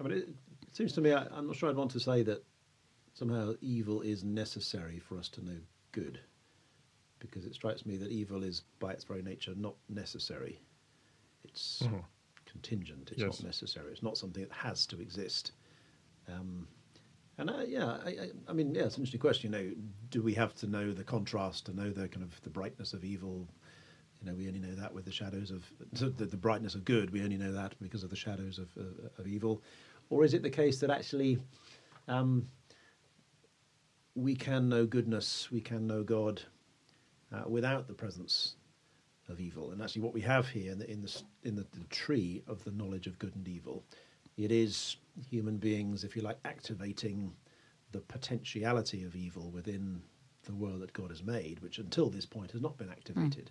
I 0.00 0.02
mean, 0.02 0.12
it, 0.12 0.28
it 0.62 0.74
seems 0.74 0.92
to 0.94 1.00
me, 1.02 1.12
I, 1.12 1.26
I'm 1.30 1.46
not 1.46 1.56
sure 1.56 1.68
I'd 1.68 1.76
want 1.76 1.90
to 1.92 2.00
say 2.00 2.22
that 2.22 2.42
somehow 3.12 3.52
evil 3.60 4.00
is 4.00 4.24
necessary 4.24 4.98
for 4.98 5.18
us 5.18 5.28
to 5.30 5.44
know 5.44 5.58
good, 5.92 6.18
because 7.18 7.44
it 7.44 7.54
strikes 7.54 7.84
me 7.84 7.98
that 7.98 8.10
evil 8.10 8.42
is, 8.42 8.62
by 8.80 8.92
its 8.92 9.04
very 9.04 9.22
nature, 9.22 9.52
not 9.56 9.74
necessary. 9.90 10.60
It's 11.44 11.82
Mhm. 11.82 12.04
contingent. 12.46 13.10
It's 13.12 13.20
Yes. 13.20 13.40
not 13.40 13.46
necessary. 13.48 13.92
It's 13.92 14.02
not 14.02 14.16
something 14.16 14.42
that 14.42 14.52
has 14.52 14.86
to 14.86 15.00
exist. 15.00 15.52
Um, 16.28 16.68
and 17.42 17.50
I, 17.50 17.64
yeah, 17.64 17.98
I, 18.04 18.08
I, 18.08 18.30
I 18.48 18.52
mean, 18.52 18.74
yeah, 18.74 18.84
it's 18.84 18.96
an 18.96 19.02
interesting 19.02 19.20
question. 19.20 19.52
You 19.52 19.58
know, 19.58 19.70
do 20.10 20.22
we 20.22 20.32
have 20.34 20.54
to 20.56 20.66
know 20.66 20.92
the 20.92 21.04
contrast 21.04 21.66
to 21.66 21.76
know 21.76 21.90
the 21.90 22.08
kind 22.08 22.22
of 22.22 22.40
the 22.42 22.50
brightness 22.50 22.94
of 22.94 23.04
evil? 23.04 23.48
You 24.20 24.30
know, 24.30 24.34
we 24.36 24.46
only 24.46 24.60
know 24.60 24.74
that 24.76 24.94
with 24.94 25.04
the 25.04 25.12
shadows 25.12 25.50
of 25.50 25.64
so 25.94 26.08
the, 26.08 26.26
the 26.26 26.36
brightness 26.36 26.74
of 26.74 26.84
good. 26.84 27.10
We 27.10 27.22
only 27.22 27.36
know 27.36 27.52
that 27.52 27.74
because 27.82 28.04
of 28.04 28.10
the 28.10 28.16
shadows 28.16 28.58
of 28.58 28.68
uh, 28.78 29.08
of 29.18 29.26
evil, 29.26 29.62
or 30.08 30.24
is 30.24 30.34
it 30.34 30.42
the 30.42 30.50
case 30.50 30.78
that 30.80 30.90
actually 30.90 31.38
um, 32.06 32.46
we 34.14 34.36
can 34.36 34.68
know 34.68 34.86
goodness, 34.86 35.50
we 35.50 35.60
can 35.60 35.86
know 35.86 36.04
God 36.04 36.42
uh, 37.32 37.48
without 37.48 37.88
the 37.88 37.94
presence 37.94 38.54
of 39.28 39.40
evil? 39.40 39.72
And 39.72 39.82
actually, 39.82 40.02
what 40.02 40.14
we 40.14 40.20
have 40.20 40.48
here 40.48 40.70
in 40.70 40.78
the 40.78 40.88
in 40.88 41.02
the, 41.02 41.22
in 41.42 41.56
the 41.56 41.66
tree 41.90 42.42
of 42.46 42.62
the 42.62 42.70
knowledge 42.70 43.08
of 43.08 43.18
good 43.18 43.34
and 43.34 43.48
evil, 43.48 43.84
it 44.36 44.52
is 44.52 44.96
human 45.28 45.58
beings, 45.58 46.04
if 46.04 46.16
you 46.16 46.22
like, 46.22 46.38
activating 46.44 47.32
the 47.92 48.00
potentiality 48.00 49.04
of 49.04 49.14
evil 49.14 49.50
within 49.50 50.02
the 50.44 50.54
world 50.54 50.80
that 50.80 50.92
God 50.92 51.10
has 51.10 51.22
made, 51.22 51.60
which 51.60 51.78
until 51.78 52.08
this 52.08 52.26
point 52.26 52.50
has 52.52 52.60
not 52.60 52.76
been 52.78 52.88
hmm. 52.88 52.94
activated. 52.94 53.50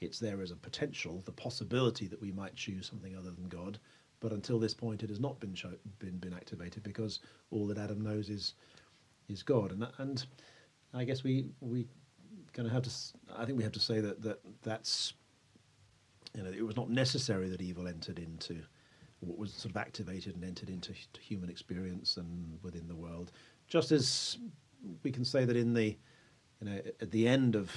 It's 0.00 0.18
there 0.18 0.40
as 0.40 0.50
a 0.50 0.56
potential, 0.56 1.22
the 1.24 1.32
possibility 1.32 2.06
that 2.06 2.20
we 2.20 2.32
might 2.32 2.56
choose 2.56 2.86
something 2.86 3.16
other 3.16 3.30
than 3.30 3.48
God, 3.48 3.78
but 4.20 4.32
until 4.32 4.58
this 4.58 4.74
point, 4.74 5.02
it 5.02 5.08
has 5.08 5.20
not 5.20 5.40
been 5.40 5.54
show, 5.54 5.72
been 5.98 6.18
been 6.18 6.34
activated 6.34 6.82
because 6.82 7.20
all 7.50 7.66
that 7.66 7.78
Adam 7.78 8.00
knows 8.00 8.28
is 8.28 8.54
is 9.28 9.42
God, 9.42 9.72
and 9.72 9.86
and 9.98 10.24
I 10.94 11.04
guess 11.04 11.24
we 11.24 11.50
we 11.60 11.86
kind 12.52 12.66
of 12.66 12.72
have 12.72 12.82
to. 12.82 12.90
I 13.36 13.44
think 13.44 13.56
we 13.56 13.64
have 13.64 13.72
to 13.72 13.80
say 13.80 14.00
that 14.00 14.22
that 14.22 14.40
that's 14.62 15.14
you 16.34 16.42
know 16.42 16.50
it 16.50 16.64
was 16.64 16.76
not 16.76 16.90
necessary 16.90 17.48
that 17.48 17.62
evil 17.62 17.88
entered 17.88 18.18
into 18.18 18.62
what 19.20 19.38
was 19.38 19.52
sort 19.52 19.70
of 19.70 19.76
activated 19.76 20.34
and 20.34 20.44
entered 20.44 20.68
into 20.68 20.92
human 21.20 21.50
experience 21.50 22.16
and 22.16 22.58
within 22.62 22.88
the 22.88 22.96
world. 22.96 23.32
Just 23.68 23.92
as 23.92 24.38
we 25.02 25.12
can 25.12 25.24
say 25.24 25.44
that 25.44 25.56
in 25.56 25.74
the 25.74 25.96
you 26.60 26.68
know 26.68 26.80
at 27.00 27.10
the 27.10 27.28
end 27.28 27.54
of 27.54 27.70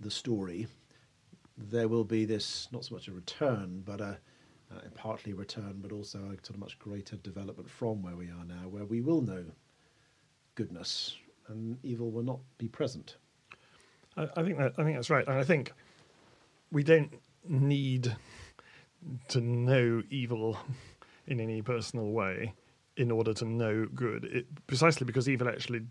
the 0.00 0.10
story, 0.10 0.66
there 1.56 1.88
will 1.88 2.04
be 2.04 2.24
this 2.24 2.68
not 2.72 2.84
so 2.84 2.94
much 2.94 3.08
a 3.08 3.12
return, 3.12 3.82
but 3.84 4.00
a, 4.00 4.18
partly 4.94 5.32
return, 5.32 5.78
but 5.80 5.92
also 5.92 6.18
a 6.18 6.36
sort 6.44 6.50
of 6.50 6.58
much 6.58 6.78
greater 6.78 7.16
development 7.16 7.68
from 7.68 8.02
where 8.02 8.16
we 8.16 8.26
are 8.26 8.44
now, 8.46 8.68
where 8.68 8.84
we 8.84 9.00
will 9.00 9.22
know 9.22 9.44
goodness 10.54 11.16
and 11.48 11.78
evil 11.82 12.10
will 12.10 12.22
not 12.22 12.40
be 12.58 12.68
present. 12.68 13.16
I, 14.16 14.28
I 14.36 14.42
think 14.42 14.58
that 14.58 14.74
I 14.78 14.84
think 14.84 14.96
that's 14.96 15.10
right, 15.10 15.26
and 15.26 15.38
I 15.38 15.44
think 15.44 15.72
we 16.70 16.82
don't 16.82 17.12
need 17.48 18.14
to 19.28 19.40
know 19.40 20.02
evil 20.10 20.58
in 21.26 21.40
any 21.40 21.62
personal 21.62 22.10
way 22.10 22.54
in 22.96 23.10
order 23.10 23.32
to 23.32 23.44
know 23.44 23.86
good. 23.94 24.24
It, 24.24 24.66
precisely 24.66 25.04
because 25.04 25.28
evil 25.28 25.48
actually 25.48 25.82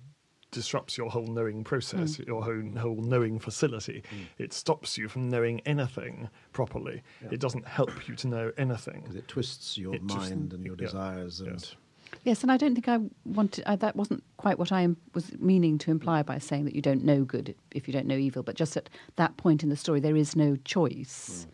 disrupts 0.51 0.97
your 0.97 1.09
whole 1.09 1.27
knowing 1.27 1.63
process, 1.63 2.17
hmm. 2.17 2.23
your 2.23 2.43
whole, 2.43 2.63
whole 2.77 3.01
knowing 3.01 3.39
facility. 3.39 4.03
Hmm. 4.09 4.23
It 4.37 4.53
stops 4.53 4.97
you 4.97 5.07
from 5.07 5.29
knowing 5.29 5.61
anything 5.61 6.29
properly. 6.53 7.03
Yeah. 7.21 7.29
It 7.31 7.39
doesn't 7.39 7.67
help 7.67 8.07
you 8.07 8.15
to 8.15 8.27
know 8.27 8.51
anything. 8.57 9.01
because 9.01 9.15
it 9.15 9.27
twists 9.27 9.77
your 9.77 9.95
It 9.95 10.05
just- 10.05 10.31
mind 10.31 10.53
and 10.53 10.65
your 10.65 10.75
yeah, 10.75 10.85
desires 10.85 11.39
and 11.39 11.51
yes. 11.51 11.75
Yes, 12.23 12.41
and 12.41 12.51
I 12.51 12.55
don't 12.55 12.73
think 12.73 12.87
I 12.87 12.99
wanted. 13.25 13.65
I, 13.67 13.75
that 13.75 13.97
wasn't 13.97 14.23
quite 14.37 14.57
what 14.57 14.71
I 14.71 14.81
am, 14.81 14.95
was 15.13 15.37
meaning 15.39 15.77
to 15.79 15.91
imply 15.91 16.21
hmm. 16.21 16.27
by 16.27 16.37
saying 16.39 16.63
that 16.65 16.75
you 16.75 16.81
don't 16.81 17.03
know 17.03 17.23
good 17.23 17.53
if 17.71 17.87
you 17.87 17.93
don't 17.93 18.07
know 18.07 18.15
evil. 18.15 18.43
But 18.43 18.55
just 18.55 18.77
at 18.77 18.89
that 19.17 19.35
point 19.35 19.61
in 19.61 19.69
the 19.69 19.75
story, 19.75 19.99
there 19.99 20.15
is 20.15 20.35
no 20.35 20.55
choice 20.63 21.47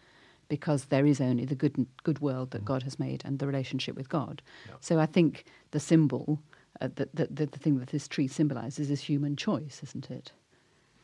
because 0.50 0.86
there 0.86 1.06
is 1.06 1.20
only 1.22 1.46
the 1.46 1.56
good 1.56 1.86
good 2.04 2.20
world 2.20 2.52
that 2.52 2.64
God 2.66 2.84
has 2.84 3.00
made 3.00 3.22
and 3.26 3.40
the 3.40 3.48
relationship 3.48 3.96
with 3.96 4.10
God. 4.10 4.42
Yeah. 4.68 4.76
So 4.82 5.00
I 5.00 5.06
think 5.06 5.46
the 5.72 5.80
symbol, 5.80 6.40
uh, 6.82 6.90
that 6.96 7.16
the, 7.16 7.28
the, 7.28 7.46
the 7.48 7.60
thing 7.60 7.80
that 7.80 7.90
this 7.90 8.08
tree 8.08 8.28
symbolises, 8.28 8.90
is 8.92 9.02
human 9.02 9.36
choice, 9.36 9.82
isn't 9.84 10.10
it? 10.12 10.32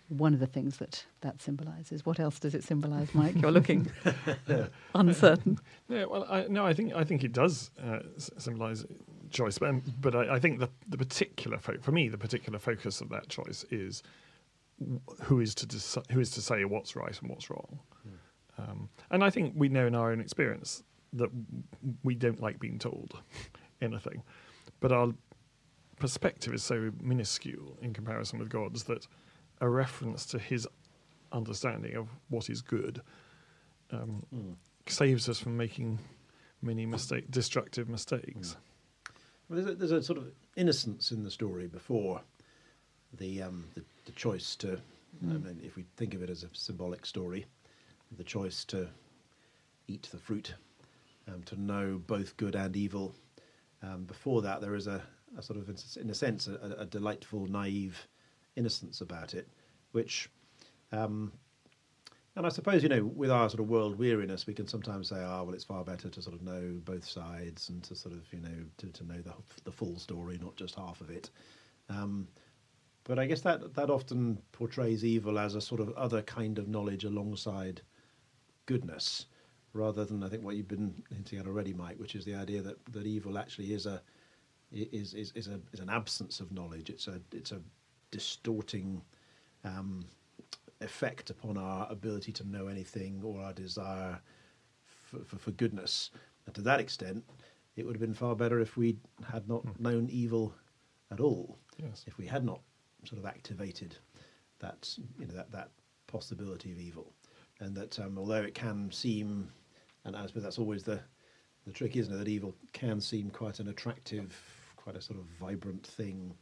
One 0.09 0.33
of 0.33 0.39
the 0.39 0.47
things 0.47 0.77
that 0.77 1.05
that 1.21 1.41
symbolises. 1.41 2.05
What 2.05 2.19
else 2.19 2.39
does 2.39 2.55
it 2.55 2.63
symbolise, 2.63 3.13
Mike? 3.13 3.35
You're 3.41 3.51
looking 3.51 3.91
uncertain. 4.95 5.59
Yeah, 5.89 6.05
well, 6.05 6.25
I, 6.29 6.45
no, 6.47 6.65
I 6.67 6.73
think 6.73 6.93
I 6.93 7.03
think 7.03 7.23
it 7.23 7.33
does 7.33 7.71
uh, 7.83 7.99
symbolise 8.17 8.85
choice, 9.31 9.57
but 9.57 9.69
um, 9.69 9.81
but 9.99 10.13
I, 10.15 10.35
I 10.35 10.39
think 10.39 10.59
the 10.59 10.69
the 10.87 10.97
particular 10.97 11.57
fo- 11.57 11.79
for 11.81 11.91
me 11.91 12.09
the 12.09 12.17
particular 12.17 12.59
focus 12.59 13.01
of 13.01 13.09
that 13.09 13.27
choice 13.29 13.65
is 13.71 14.03
w- 14.79 14.99
who 15.23 15.39
is 15.39 15.55
to 15.55 15.65
deci- 15.67 16.09
who 16.11 16.19
is 16.19 16.29
to 16.31 16.41
say 16.41 16.63
what's 16.65 16.95
right 16.95 17.19
and 17.21 17.29
what's 17.29 17.49
wrong, 17.49 17.79
um, 18.59 18.89
and 19.11 19.23
I 19.23 19.29
think 19.29 19.53
we 19.55 19.69
know 19.69 19.87
in 19.87 19.95
our 19.95 20.11
own 20.11 20.19
experience 20.19 20.83
that 21.13 21.29
we 22.03 22.13
don't 22.15 22.41
like 22.41 22.59
being 22.59 22.77
told 22.77 23.19
anything, 23.81 24.21
but 24.79 24.91
our 24.91 25.13
perspective 25.97 26.53
is 26.53 26.63
so 26.63 26.91
minuscule 27.01 27.77
in 27.81 27.93
comparison 27.93 28.39
with 28.39 28.49
God's 28.49 28.83
that 28.85 29.07
a 29.61 29.69
reference 29.69 30.25
to 30.27 30.39
his 30.39 30.67
understanding 31.31 31.95
of 31.95 32.07
what 32.29 32.49
is 32.49 32.61
good 32.61 33.01
um, 33.91 34.23
Mm. 34.33 34.55
saves 34.87 35.27
us 35.29 35.39
from 35.39 35.57
making 35.57 35.99
many 36.61 36.85
mistake, 36.85 37.29
destructive 37.31 37.89
mistakes. 37.89 38.55
Well, 39.47 39.61
there's, 39.61 39.67
a, 39.67 39.75
there's 39.75 39.91
a 39.91 40.03
sort 40.03 40.19
of 40.19 40.31
innocence 40.55 41.11
in 41.11 41.23
the 41.23 41.31
story 41.31 41.67
before 41.67 42.21
the 43.17 43.41
um, 43.41 43.65
the, 43.73 43.83
the 44.05 44.11
choice 44.11 44.55
to, 44.57 44.79
I 45.23 45.33
mean, 45.33 45.59
if 45.63 45.75
we 45.75 45.85
think 45.97 46.13
of 46.13 46.21
it 46.21 46.29
as 46.29 46.43
a 46.43 46.49
symbolic 46.53 47.05
story, 47.05 47.45
the 48.17 48.23
choice 48.23 48.63
to 48.65 48.87
eat 49.87 50.07
the 50.11 50.17
fruit, 50.17 50.53
um, 51.27 51.43
to 51.43 51.59
know 51.59 52.01
both 52.05 52.37
good 52.37 52.55
and 52.55 52.75
evil. 52.75 53.15
Um, 53.81 54.03
before 54.03 54.41
that, 54.41 54.61
there 54.61 54.75
is 54.75 54.87
a, 54.87 55.01
a 55.37 55.41
sort 55.41 55.59
of, 55.59 55.69
in 56.01 56.09
a 56.09 56.13
sense, 56.13 56.47
a, 56.47 56.75
a 56.79 56.85
delightful, 56.85 57.47
naive 57.47 58.07
innocence 58.55 59.01
about 59.01 59.33
it, 59.33 59.47
which 59.91 60.29
um, 60.91 61.31
and 62.35 62.45
I 62.45 62.49
suppose, 62.49 62.83
you 62.83 62.89
know, 62.89 63.03
with 63.03 63.31
our 63.31 63.49
sort 63.49 63.59
of 63.59 63.69
world 63.69 63.97
weariness, 63.97 64.47
we 64.47 64.53
can 64.53 64.67
sometimes 64.67 65.09
say, 65.09 65.21
ah, 65.21 65.43
well, 65.43 65.53
it's 65.53 65.65
far 65.65 65.83
better 65.83 66.09
to 66.09 66.21
sort 66.21 66.35
of 66.35 66.41
know 66.41 66.79
both 66.85 67.05
sides 67.05 67.69
and 67.69 67.83
to 67.83 67.95
sort 67.95 68.13
of, 68.13 68.21
you 68.31 68.39
know, 68.39 68.63
to, 68.77 68.87
to 68.87 69.03
know 69.03 69.21
the, 69.21 69.33
the 69.65 69.71
full 69.71 69.97
story, 69.99 70.39
not 70.41 70.55
just 70.55 70.75
half 70.75 71.01
of 71.01 71.09
it. 71.09 71.29
Um, 71.89 72.27
but 73.03 73.19
I 73.19 73.25
guess 73.25 73.41
that, 73.41 73.73
that 73.73 73.89
often 73.89 74.37
portrays 74.51 75.03
evil 75.03 75.39
as 75.39 75.55
a 75.55 75.61
sort 75.61 75.81
of 75.81 75.89
other 75.97 76.21
kind 76.21 76.59
of 76.59 76.67
knowledge 76.67 77.03
alongside 77.03 77.81
goodness, 78.69 79.25
rather 79.73 80.05
than 80.05 80.23
I 80.23 80.29
think 80.29 80.43
what 80.43 80.55
you've 80.55 80.67
been 80.67 80.93
hinting 81.11 81.39
at 81.39 81.47
already, 81.47 81.73
Mike, 81.73 81.97
which 81.97 82.13
is 82.13 82.23
the 82.23 82.35
idea 82.35 82.61
that, 82.61 82.77
that 82.93 83.07
evil 83.07 83.39
actually 83.39 83.73
is 83.73 83.87
a 83.87 83.99
is, 84.71 85.15
is, 85.15 85.31
is 85.33 85.47
a 85.47 85.59
is 85.73 85.79
an 85.79 85.89
absence 85.89 86.39
of 86.39 86.51
knowledge. 86.51 86.91
It's 86.91 87.07
a 87.07 87.19
it's 87.31 87.51
a 87.51 87.61
distorting 88.11 89.01
um, 89.63 90.05
effect 90.81 91.31
upon 91.31 91.57
our 91.57 91.87
ability 91.89 92.31
to 92.33 92.47
know 92.47 92.67
anything 92.67 93.21
or 93.23 93.41
our 93.41 93.53
desire 93.53 94.21
for, 94.85 95.23
for, 95.25 95.39
for 95.39 95.51
goodness. 95.51 96.11
And 96.45 96.53
to 96.53 96.61
that 96.61 96.79
extent, 96.79 97.23
it 97.75 97.85
would 97.85 97.95
have 97.95 98.01
been 98.01 98.13
far 98.13 98.35
better 98.35 98.59
if 98.59 98.77
we 98.77 98.97
had 99.27 99.49
not 99.49 99.63
known 99.79 100.07
evil 100.11 100.53
at 101.09 101.19
all. 101.19 101.57
Yes. 101.77 102.03
If 102.05 102.19
we 102.19 102.27
had 102.27 102.45
not 102.45 102.61
sort 103.05 103.19
of 103.19 103.25
activated 103.25 103.97
that 104.59 104.95
you 105.17 105.25
know 105.25 105.33
that 105.33 105.51
that 105.51 105.71
possibility 106.05 106.71
of 106.71 106.79
evil, 106.79 107.11
and 107.59 107.75
that 107.75 107.99
um, 107.99 108.17
although 108.17 108.41
it 108.41 108.53
can 108.53 108.91
seem, 108.91 109.49
and 110.05 110.15
I 110.15 110.25
suppose 110.25 110.43
that's 110.43 110.59
always 110.59 110.83
the 110.83 110.99
the 111.65 111.73
trick, 111.73 111.95
isn't 111.95 112.13
it? 112.13 112.17
That 112.17 112.27
evil 112.27 112.55
can 112.73 113.01
seem 113.01 113.29
quite 113.29 113.59
an 113.59 113.67
attractive, 113.67 114.35
quite 114.75 114.95
a 114.95 115.01
sort 115.01 115.19
of 115.19 115.25
vibrant 115.39 115.85
thing, 115.85 116.33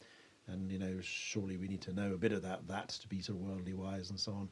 and 0.48 0.72
you 0.72 0.80
know, 0.80 0.98
surely 1.02 1.58
we 1.58 1.68
need 1.68 1.82
to 1.82 1.94
know 1.94 2.14
a 2.14 2.18
bit 2.18 2.32
of 2.32 2.42
that 2.44 2.68
that 2.68 2.90
to 2.90 3.08
be 3.08 3.22
sort 3.22 3.40
of 3.40 3.46
worldly 3.46 3.74
wise 3.74 4.10
and 4.10 4.20
so 4.20 4.32
on. 4.34 4.50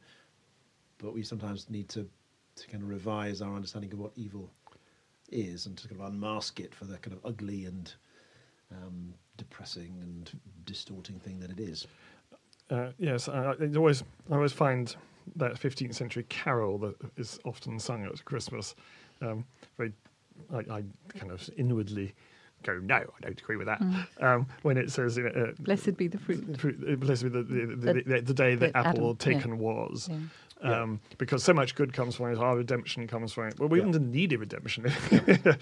But 0.98 1.14
we 1.14 1.22
sometimes 1.22 1.70
need 1.70 1.88
to 1.90 2.08
to 2.56 2.66
kind 2.68 2.82
of 2.82 2.88
revise 2.88 3.42
our 3.42 3.54
understanding 3.54 3.92
of 3.92 3.98
what 3.98 4.12
evil 4.16 4.50
is 5.30 5.66
and 5.66 5.76
to 5.76 5.88
kind 5.88 6.00
of 6.00 6.06
unmask 6.08 6.60
it 6.60 6.74
for 6.74 6.84
the 6.84 6.96
kind 6.98 7.16
of 7.16 7.24
ugly 7.24 7.66
and 7.66 7.92
um, 8.72 9.14
depressing 9.36 9.98
and 10.00 10.38
distorting 10.64 11.18
thing 11.18 11.38
that 11.40 11.50
it 11.50 11.60
is. 11.60 11.86
Uh, 12.70 12.90
yes, 12.98 13.28
I 13.28 13.54
always 13.76 14.02
I 14.30 14.34
always 14.34 14.52
find 14.52 14.94
that 15.34 15.54
15th 15.54 15.94
century 15.94 16.24
carol 16.28 16.78
that 16.78 16.94
is 17.16 17.38
often 17.44 17.78
sung 17.78 18.04
at 18.04 18.24
Christmas 18.24 18.74
um, 19.22 19.44
very 19.76 19.92
I, 20.52 20.58
I 20.58 20.82
kind 21.18 21.32
of 21.32 21.48
inwardly 21.56 22.14
go 22.62 22.78
no 22.82 22.96
I 22.96 23.20
don't 23.22 23.40
agree 23.40 23.56
with 23.56 23.66
that 23.66 23.80
um, 24.20 24.46
when 24.62 24.76
it 24.76 24.90
says 24.90 25.18
uh, 25.18 25.52
Blessed 25.58 25.96
be 25.96 26.08
the 26.08 26.18
fruit. 26.18 26.58
fruit- 26.60 26.84
uh, 26.90 26.96
blessed 26.96 27.24
be 27.24 27.28
the, 27.30 27.42
the, 27.42 27.66
the, 27.66 27.76
The- 27.76 28.02
the, 28.02 28.20
the 28.22 28.34
day 28.34 28.54
that 28.54 28.72
that 28.72 28.86
apple 28.86 29.10
Adam- 29.10 29.30
yeah. 29.32 29.34
taken 29.40 29.58
was. 29.58 30.08
Yeah. 30.10 30.18
Yeah. 30.64 30.80
Um, 30.82 31.00
because 31.18 31.44
so 31.44 31.52
much 31.52 31.74
good 31.74 31.92
comes 31.92 32.16
from 32.16 32.32
it, 32.32 32.38
our 32.38 32.56
redemption 32.56 33.06
comes 33.06 33.30
from 33.34 33.48
it. 33.48 33.60
Well, 33.60 33.68
we 33.68 33.78
Yeah. 33.78 33.84
wouldn't 33.84 34.02
have 34.06 34.10
needed 34.14 34.40
redemption 34.40 34.86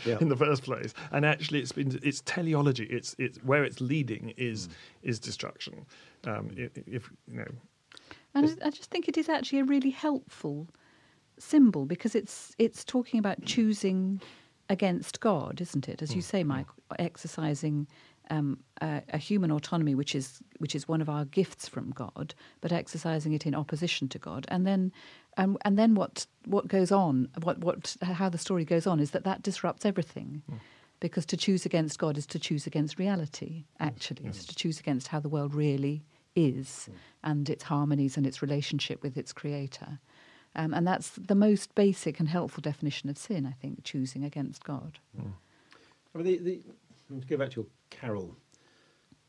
Yeah. 0.06 0.18
in 0.20 0.28
the 0.28 0.36
first 0.36 0.62
place, 0.62 0.94
and 1.10 1.26
actually, 1.26 1.58
it's 1.58 1.72
been 1.72 1.98
it's 2.04 2.20
teleology. 2.20 2.84
It's 2.84 3.16
it's 3.18 3.38
where 3.38 3.64
it's 3.64 3.80
leading 3.80 4.32
is 4.36 4.68
Mm. 4.68 4.70
is 5.02 5.18
destruction. 5.18 5.84
Um, 6.28 6.48
i- 6.56 6.62
i- 6.76 6.84
if 6.86 7.10
you 7.26 7.38
know, 7.38 7.48
And 8.34 8.56
I 8.62 8.66
I 8.66 8.70
just 8.70 8.90
think 8.90 9.08
it 9.08 9.16
is 9.16 9.28
actually 9.28 9.60
a 9.60 9.64
really 9.64 9.90
helpful 9.90 10.68
symbol 11.38 11.86
because 11.86 12.14
it's 12.14 12.54
it's 12.58 12.84
talking 12.84 13.18
about 13.18 13.44
choosing 13.44 14.20
against 14.68 15.20
God, 15.20 15.60
isn't 15.60 15.88
it? 15.88 16.02
As 16.02 16.14
you 16.14 16.22
say, 16.22 16.42
Mike, 16.44 16.66
exercising 16.98 17.86
um, 18.30 18.58
a, 18.80 19.02
a 19.10 19.18
human 19.18 19.50
autonomy, 19.50 19.94
which 19.94 20.14
is 20.14 20.40
which 20.58 20.74
is 20.74 20.88
one 20.88 21.02
of 21.02 21.08
our 21.10 21.24
gifts 21.26 21.68
from 21.68 21.90
God, 21.90 22.34
but 22.60 22.72
exercising 22.72 23.32
it 23.34 23.46
in 23.46 23.54
opposition 23.54 24.08
to 24.08 24.18
God, 24.18 24.46
and 24.48 24.66
then 24.66 24.92
um, 25.36 25.58
and 25.64 25.78
then 25.78 25.94
what 25.94 26.26
what 26.46 26.68
goes 26.68 26.90
on, 26.90 27.28
what 27.42 27.58
what 27.58 27.96
how 28.02 28.28
the 28.28 28.38
story 28.38 28.64
goes 28.64 28.86
on, 28.86 29.00
is 29.00 29.10
that 29.10 29.24
that 29.24 29.42
disrupts 29.42 29.84
everything. 29.84 30.42
Because 31.00 31.26
to 31.26 31.36
choose 31.36 31.66
against 31.66 31.98
God 31.98 32.16
is 32.16 32.26
to 32.28 32.38
choose 32.38 32.66
against 32.66 32.98
reality, 32.98 33.64
actually. 33.78 34.24
It's 34.26 34.46
to 34.46 34.54
choose 34.54 34.80
against 34.80 35.08
how 35.08 35.20
the 35.20 35.28
world 35.28 35.52
really 35.54 36.02
is 36.36 36.88
and 37.22 37.48
its 37.48 37.64
harmonies 37.64 38.16
and 38.16 38.26
its 38.26 38.42
relationship 38.42 39.02
with 39.02 39.16
its 39.16 39.32
creator. 39.32 39.98
Um, 40.56 40.72
and 40.72 40.86
that's 40.86 41.10
the 41.10 41.34
most 41.34 41.74
basic 41.74 42.20
and 42.20 42.28
helpful 42.28 42.60
definition 42.60 43.10
of 43.10 43.18
sin, 43.18 43.44
I 43.46 43.52
think, 43.52 43.82
choosing 43.82 44.24
against 44.24 44.62
God. 44.62 44.98
I 46.14 46.18
mean, 46.18 46.26
the, 46.26 46.36
the, 46.38 47.20
to 47.20 47.26
go 47.26 47.36
back 47.36 47.50
to 47.50 47.62
your 47.62 47.66
carol, 47.90 48.36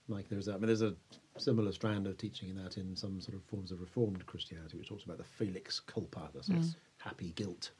Mike, 0.07 0.29
there's 0.29 0.45
that. 0.45 0.55
I 0.55 0.57
mean, 0.57 0.67
there's 0.67 0.83
a 0.83 0.95
similar 1.37 1.71
strand 1.71 2.05
of 2.05 2.17
teaching 2.17 2.49
in 2.49 2.63
that 2.63 2.77
in 2.77 2.95
some 2.95 3.19
sort 3.19 3.35
of 3.35 3.43
forms 3.43 3.71
of 3.71 3.81
Reformed 3.81 4.25
Christianity, 4.27 4.77
which 4.77 4.89
talks 4.89 5.03
about 5.03 5.17
the 5.17 5.23
felix 5.23 5.79
culpa, 5.79 6.29
the 6.33 6.43
sort 6.43 6.59
of 6.59 6.75
happy 6.97 7.31
guilt. 7.35 7.71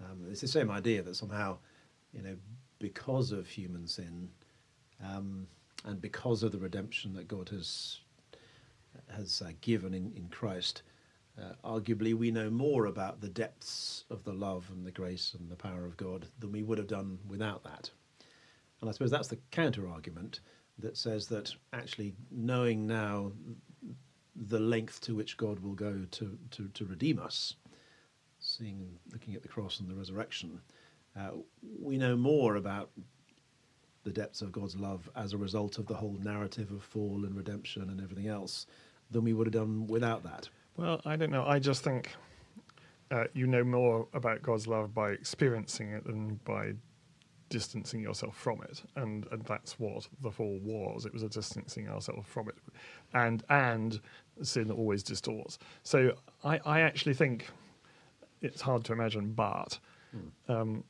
Um, 0.00 0.26
it's 0.30 0.40
the 0.40 0.48
same 0.48 0.70
idea 0.70 1.02
that 1.02 1.16
somehow, 1.16 1.58
you 2.12 2.22
know, 2.22 2.36
because 2.78 3.32
of 3.32 3.48
human 3.48 3.86
sin, 3.86 4.28
um, 5.04 5.48
and 5.84 6.00
because 6.00 6.42
of 6.42 6.52
the 6.52 6.58
redemption 6.58 7.12
that 7.14 7.28
God 7.28 7.48
has 7.50 8.00
has 9.14 9.42
uh, 9.44 9.52
given 9.60 9.94
in, 9.94 10.12
in 10.16 10.28
Christ, 10.28 10.82
uh, 11.40 11.52
arguably 11.64 12.14
we 12.14 12.30
know 12.30 12.50
more 12.50 12.86
about 12.86 13.20
the 13.20 13.28
depths 13.28 14.04
of 14.10 14.24
the 14.24 14.32
love 14.32 14.68
and 14.72 14.86
the 14.86 14.92
grace 14.92 15.34
and 15.38 15.50
the 15.50 15.56
power 15.56 15.84
of 15.84 15.96
God 15.96 16.26
than 16.38 16.52
we 16.52 16.62
would 16.62 16.78
have 16.78 16.86
done 16.86 17.18
without 17.28 17.64
that. 17.64 17.90
And 18.80 18.88
I 18.88 18.92
suppose 18.92 19.10
that's 19.10 19.28
the 19.28 19.38
counter 19.50 19.88
argument 19.88 20.40
that 20.78 20.96
says 20.96 21.26
that 21.28 21.54
actually 21.72 22.14
knowing 22.30 22.86
now 22.86 23.32
the 24.34 24.58
length 24.60 25.00
to 25.02 25.14
which 25.14 25.36
God 25.36 25.60
will 25.60 25.74
go 25.74 26.04
to, 26.10 26.38
to, 26.50 26.68
to 26.68 26.84
redeem 26.84 27.18
us, 27.18 27.54
seeing, 28.40 28.98
looking 29.12 29.34
at 29.34 29.42
the 29.42 29.48
cross 29.48 29.80
and 29.80 29.88
the 29.88 29.94
resurrection, 29.94 30.60
uh, 31.18 31.30
we 31.80 31.96
know 31.96 32.16
more 32.16 32.56
about 32.56 32.90
the 34.04 34.12
depths 34.12 34.42
of 34.42 34.52
God's 34.52 34.76
love 34.76 35.10
as 35.16 35.32
a 35.32 35.38
result 35.38 35.78
of 35.78 35.86
the 35.86 35.94
whole 35.94 36.16
narrative 36.22 36.70
of 36.70 36.82
fall 36.82 37.24
and 37.24 37.34
redemption 37.36 37.82
and 37.82 38.00
everything 38.00 38.28
else 38.28 38.66
than 39.10 39.24
we 39.24 39.32
would 39.32 39.46
have 39.46 39.54
done 39.54 39.86
without 39.86 40.22
that. 40.24 40.48
well, 40.76 41.00
I 41.04 41.16
don't 41.16 41.30
know. 41.30 41.44
I 41.44 41.58
just 41.58 41.82
think 41.82 42.14
uh, 43.10 43.24
you 43.32 43.46
know 43.46 43.64
more 43.64 44.06
about 44.12 44.42
God's 44.42 44.66
love 44.66 44.94
by 44.94 45.10
experiencing 45.10 45.92
it 45.92 46.04
than 46.04 46.40
by 46.44 46.74
distancing 47.50 48.00
yourself 48.00 48.36
from 48.36 48.62
it, 48.62 48.82
and 48.96 49.26
and 49.30 49.44
that's 49.44 49.78
what 49.78 50.08
the 50.22 50.30
fall 50.30 50.58
was. 50.62 51.06
It 51.06 51.12
was 51.12 51.22
a 51.22 51.28
distancing 51.28 51.88
ourselves 51.88 52.26
from 52.28 52.48
it, 52.48 52.56
and 53.12 53.42
and 53.48 54.00
sin 54.42 54.70
always 54.70 55.02
distorts. 55.02 55.58
So 55.82 56.14
I, 56.42 56.60
I 56.64 56.80
actually 56.80 57.14
think 57.14 57.48
it's 58.42 58.60
hard 58.60 58.84
to 58.86 58.92
imagine, 58.92 59.32
but 59.32 59.78
um, 60.48 60.84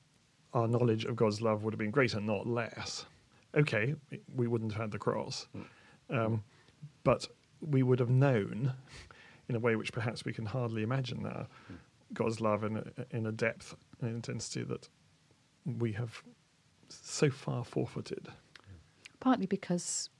our 0.54 0.66
knowledge 0.66 1.04
of 1.04 1.16
God's 1.16 1.42
love 1.42 1.62
would 1.62 1.74
have 1.74 1.78
been 1.78 1.90
greater, 1.90 2.20
not 2.20 2.46
less. 2.46 3.04
Okay, 3.54 3.94
we 4.34 4.46
wouldn't 4.46 4.72
have 4.72 4.80
had 4.80 4.90
the 4.90 4.98
cross, 4.98 5.46
um, 6.10 6.42
but 7.02 7.28
we 7.60 7.82
would 7.82 8.00
have 8.00 8.10
known, 8.10 8.72
in 9.48 9.54
a 9.54 9.58
way 9.58 9.76
which 9.76 9.92
perhaps 9.92 10.24
we 10.24 10.32
can 10.32 10.46
hardly 10.46 10.82
imagine 10.82 11.22
now, 11.22 11.46
God's 12.12 12.40
love 12.40 12.64
in 12.64 12.78
a, 12.78 12.84
in 13.16 13.26
a 13.26 13.32
depth 13.32 13.76
and 14.00 14.10
intensity 14.10 14.62
that 14.64 14.88
we 15.64 15.92
have 15.92 16.22
so 16.88 17.30
far 17.30 17.64
forfeited. 17.64 18.28
Partly 19.20 19.46
because 19.46 20.10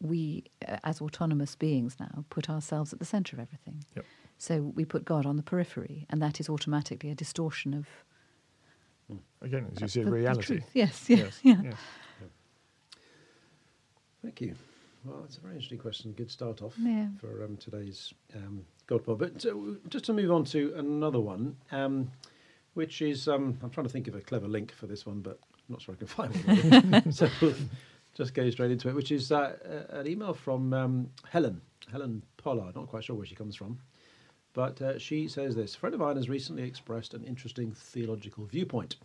we, 0.00 0.44
uh, 0.66 0.76
as 0.84 1.00
autonomous 1.00 1.54
beings 1.54 1.96
now, 1.98 2.24
put 2.30 2.48
ourselves 2.48 2.92
at 2.92 2.98
the 2.98 3.04
centre 3.04 3.36
of 3.36 3.40
everything. 3.40 3.84
Yep. 3.94 4.04
So 4.38 4.72
we 4.74 4.84
put 4.84 5.04
God 5.04 5.26
on 5.26 5.36
the 5.36 5.42
periphery, 5.42 6.06
and 6.10 6.20
that 6.22 6.40
is 6.40 6.48
automatically 6.48 7.10
a 7.10 7.14
distortion 7.14 7.74
of 7.74 7.88
Again, 9.42 9.66
as 9.74 9.80
you 9.80 9.88
see, 9.88 10.00
the- 10.00 10.06
the 10.06 10.12
reality. 10.12 10.42
truth. 10.46 10.64
Yes, 10.74 11.08
yeah, 11.08 11.16
Yes, 11.18 11.40
yeah. 11.42 11.60
yes. 11.64 11.74
Thank 14.22 14.40
you. 14.40 14.54
Well, 15.04 15.20
that's 15.20 15.36
a 15.36 15.40
very 15.40 15.54
interesting 15.54 15.78
question. 15.78 16.12
Good 16.12 16.30
start 16.30 16.62
off 16.62 16.74
Yeah. 16.78 17.06
for 17.20 17.44
um, 17.44 17.56
today's 17.58 18.12
um, 18.34 18.64
God 18.88 19.04
Pod. 19.04 19.18
But 19.18 19.44
uh, 19.46 19.54
just 19.88 20.04
to 20.06 20.12
move 20.12 20.32
on 20.32 20.44
to 20.46 20.74
another 20.76 21.20
one, 21.20 21.56
um, 21.70 22.10
which 22.74 23.02
is 23.02 23.28
um, 23.28 23.56
I'm 23.62 23.70
trying 23.70 23.86
to 23.86 23.92
think 23.92 24.08
of 24.08 24.16
a 24.16 24.20
clever 24.20 24.48
link 24.48 24.72
for 24.72 24.86
this 24.88 25.06
one, 25.06 25.20
but 25.20 25.38
I'm 25.52 25.60
not 25.74 25.82
sure 25.82 25.94
I 25.94 25.98
can 25.98 26.06
find 26.08 26.92
one. 26.92 27.12
so 27.12 27.28
we'll 27.40 27.54
just 28.16 28.34
go 28.34 28.50
straight 28.50 28.72
into 28.72 28.88
it, 28.88 28.94
which 28.96 29.12
is 29.12 29.30
uh, 29.30 29.56
uh, 29.92 29.98
an 30.00 30.08
email 30.08 30.34
from 30.34 30.72
um, 30.72 31.10
Helen, 31.30 31.60
Helen 31.92 32.22
Pollard. 32.36 32.74
Not 32.74 32.88
quite 32.88 33.04
sure 33.04 33.14
where 33.14 33.26
she 33.26 33.36
comes 33.36 33.54
from, 33.54 33.78
but 34.56 34.80
uh, 34.80 34.98
she 34.98 35.28
says 35.28 35.54
this: 35.54 35.74
A 35.74 35.78
friend 35.78 35.94
of 35.94 36.00
mine 36.00 36.16
has 36.16 36.30
recently 36.30 36.62
expressed 36.62 37.12
an 37.12 37.22
interesting 37.24 37.72
theological 37.72 38.46
viewpoint. 38.46 38.96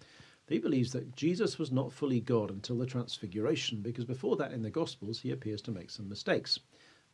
He 0.48 0.60
believes 0.60 0.93
that 0.93 1.13
Jesus 1.17 1.60
was 1.60 1.74
not 1.74 1.91
fully 1.91 2.22
God 2.22 2.50
until 2.50 2.77
the 2.77 2.86
Transfiguration, 2.86 3.81
because 3.81 4.05
before 4.05 4.38
that, 4.38 4.53
in 4.53 4.62
the 4.62 4.70
Gospels, 4.70 5.20
he 5.20 5.31
appears 5.31 5.62
to 5.63 5.72
make 5.72 5.89
some 5.89 6.08
mistakes. 6.08 6.58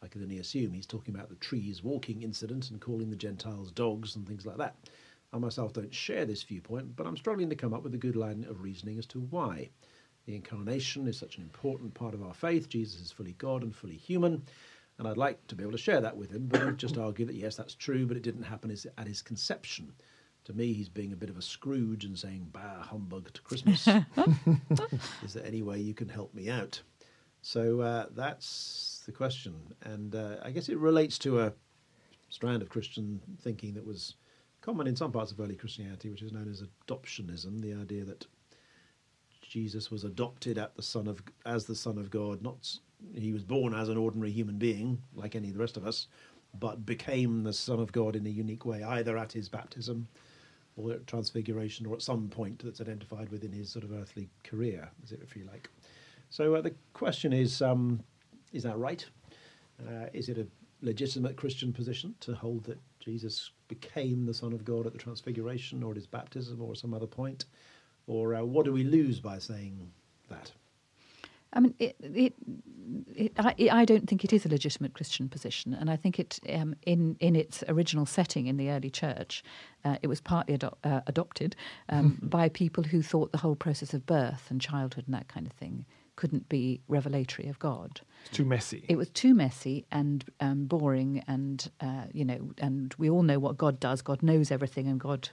I 0.03 0.07
can 0.07 0.21
only 0.21 0.37
assume 0.37 0.73
he's 0.73 0.85
talking 0.85 1.15
about 1.15 1.29
the 1.29 1.35
trees 1.35 1.83
walking 1.83 2.21
incident 2.21 2.69
and 2.69 2.79
calling 2.79 3.09
the 3.09 3.15
Gentiles 3.15 3.71
dogs 3.71 4.15
and 4.15 4.27
things 4.27 4.45
like 4.45 4.57
that. 4.57 4.75
I 5.33 5.39
myself 5.39 5.73
don't 5.73 5.91
share 5.91 6.25
this 6.25 6.43
viewpoint, 6.43 6.95
but 6.95 7.07
I'm 7.07 7.17
struggling 7.17 7.49
to 7.49 7.55
come 7.55 7.73
up 7.73 7.81
with 7.81 7.95
a 7.95 7.97
good 7.97 8.15
line 8.15 8.45
of 8.47 8.61
reasoning 8.61 8.99
as 8.99 9.07
to 9.07 9.19
why. 9.19 9.71
The 10.27 10.35
incarnation 10.35 11.07
is 11.07 11.17
such 11.17 11.37
an 11.37 11.43
important 11.43 11.95
part 11.95 12.13
of 12.13 12.21
our 12.21 12.35
faith. 12.35 12.69
Jesus 12.69 13.01
is 13.01 13.11
fully 13.11 13.33
God 13.39 13.63
and 13.63 13.75
fully 13.75 13.97
human. 13.97 14.43
And 14.97 15.07
I'd 15.07 15.17
like 15.17 15.45
to 15.47 15.55
be 15.55 15.63
able 15.63 15.73
to 15.73 15.77
share 15.77 16.01
that 16.01 16.17
with 16.17 16.31
him, 16.31 16.47
but 16.47 16.65
he'd 16.65 16.77
just 16.77 16.97
argue 16.97 17.25
that 17.25 17.35
yes, 17.35 17.55
that's 17.55 17.75
true, 17.75 18.07
but 18.07 18.17
it 18.17 18.23
didn't 18.23 18.43
happen 18.43 18.75
at 18.97 19.07
his 19.07 19.21
conception. 19.21 19.91
To 20.45 20.53
me, 20.53 20.73
he's 20.73 20.89
being 20.89 21.11
a 21.11 21.17
bit 21.17 21.29
of 21.29 21.37
a 21.37 21.41
Scrooge 21.41 22.05
and 22.05 22.17
saying, 22.17 22.47
bah, 22.51 22.81
humbug 22.81 23.31
to 23.33 23.41
Christmas. 23.41 23.87
is 25.23 25.33
there 25.33 25.45
any 25.45 25.61
way 25.61 25.79
you 25.79 25.93
can 25.93 26.09
help 26.09 26.33
me 26.33 26.49
out? 26.49 26.81
So 27.41 27.81
uh, 27.81 28.05
that's 28.15 29.03
the 29.05 29.11
question. 29.11 29.55
And 29.83 30.15
uh, 30.15 30.37
I 30.43 30.51
guess 30.51 30.69
it 30.69 30.77
relates 30.77 31.17
to 31.19 31.41
a 31.41 31.53
strand 32.29 32.61
of 32.61 32.69
Christian 32.69 33.21
thinking 33.41 33.73
that 33.73 33.85
was 33.85 34.15
common 34.61 34.87
in 34.87 34.95
some 34.95 35.11
parts 35.11 35.31
of 35.31 35.39
early 35.39 35.55
Christianity, 35.55 36.09
which 36.09 36.21
is 36.21 36.31
known 36.31 36.49
as 36.49 36.63
adoptionism 36.87 37.61
the 37.61 37.73
idea 37.73 38.03
that 38.05 38.25
Jesus 39.41 39.89
was 39.89 40.03
adopted 40.03 40.57
at 40.57 40.75
the 40.75 40.81
son 40.83 41.07
of, 41.07 41.21
as 41.45 41.65
the 41.65 41.75
Son 41.75 41.97
of 41.97 42.09
God, 42.09 42.41
not 42.41 42.77
he 43.15 43.33
was 43.33 43.43
born 43.43 43.73
as 43.73 43.89
an 43.89 43.97
ordinary 43.97 44.31
human 44.31 44.57
being, 44.57 45.01
like 45.15 45.35
any 45.35 45.49
of 45.49 45.53
the 45.53 45.59
rest 45.59 45.77
of 45.77 45.85
us, 45.85 46.07
but 46.59 46.85
became 46.85 47.43
the 47.43 47.53
Son 47.53 47.79
of 47.79 47.91
God 47.91 48.15
in 48.15 48.25
a 48.25 48.29
unique 48.29 48.65
way, 48.65 48.83
either 48.83 49.17
at 49.17 49.31
his 49.31 49.49
baptism 49.49 50.07
or 50.75 50.91
at 50.91 51.07
transfiguration 51.07 51.85
or 51.85 51.95
at 51.95 52.01
some 52.01 52.27
point 52.29 52.63
that's 52.63 52.81
identified 52.81 53.29
within 53.29 53.51
his 53.51 53.69
sort 53.69 53.83
of 53.83 53.91
earthly 53.91 54.29
career, 54.43 54.89
if 55.09 55.35
you 55.35 55.45
like. 55.45 55.69
So 56.29 56.55
uh, 56.55 56.61
the 56.61 56.73
question 56.93 57.33
is 57.33 57.61
um, 57.61 58.03
is 58.53 58.63
that 58.63 58.77
right? 58.77 59.05
Uh, 59.87 60.07
is 60.13 60.29
it 60.29 60.37
a 60.37 60.47
legitimate 60.81 61.35
Christian 61.35 61.73
position 61.73 62.15
to 62.21 62.33
hold 62.33 62.63
that 62.65 62.79
Jesus 62.99 63.51
became 63.67 64.25
the 64.25 64.33
Son 64.33 64.53
of 64.53 64.65
God 64.65 64.85
at 64.85 64.93
the 64.93 64.99
transfiguration 64.99 65.83
or 65.83 65.91
at 65.91 65.97
his 65.97 66.07
baptism 66.07 66.61
or 66.61 66.75
some 66.75 66.93
other 66.93 67.07
point? 67.07 67.45
Or 68.07 68.35
uh, 68.35 68.43
what 68.43 68.65
do 68.65 68.71
we 68.71 68.83
lose 68.83 69.19
by 69.19 69.39
saying 69.39 69.91
that? 70.29 70.51
I 71.53 71.59
mean, 71.59 71.73
it, 71.79 71.95
it, 72.01 72.33
it, 73.15 73.33
I, 73.37 73.55
I, 73.71 73.85
don't 73.85 74.07
think 74.07 74.23
it 74.23 74.33
is 74.33 74.45
a 74.45 74.49
legitimate 74.49 74.93
Christian 74.93 75.29
position, 75.29 75.73
and 75.73 75.89
I 75.89 75.95
think 75.95 76.19
it, 76.19 76.39
um, 76.53 76.75
in 76.85 77.15
in 77.19 77.35
its 77.35 77.63
original 77.67 78.05
setting 78.05 78.47
in 78.47 78.57
the 78.57 78.69
early 78.69 78.89
church, 78.89 79.43
uh, 79.85 79.97
it 80.01 80.07
was 80.07 80.21
partly 80.21 80.55
ado- 80.55 80.77
uh, 80.83 81.01
adopted 81.07 81.55
um, 81.89 82.19
by 82.21 82.49
people 82.49 82.83
who 82.83 83.01
thought 83.01 83.31
the 83.31 83.37
whole 83.37 83.55
process 83.55 83.93
of 83.93 84.05
birth 84.05 84.47
and 84.49 84.61
childhood 84.61 85.05
and 85.07 85.15
that 85.15 85.27
kind 85.27 85.47
of 85.47 85.53
thing 85.53 85.85
couldn't 86.17 86.49
be 86.49 86.81
revelatory 86.87 87.47
of 87.47 87.59
God. 87.59 88.01
It's 88.25 88.35
too 88.35 88.43
messy. 88.43 88.83
It 88.89 88.97
was 88.97 89.09
too 89.09 89.33
messy 89.33 89.85
and 89.91 90.25
um, 90.41 90.65
boring, 90.65 91.23
and 91.27 91.69
uh, 91.79 92.05
you 92.11 92.25
know, 92.25 92.51
and 92.57 92.93
we 92.97 93.09
all 93.09 93.23
know 93.23 93.39
what 93.39 93.57
God 93.57 93.79
does. 93.79 94.01
God 94.01 94.21
knows 94.21 94.51
everything, 94.51 94.87
and 94.87 94.99
God 94.99 95.29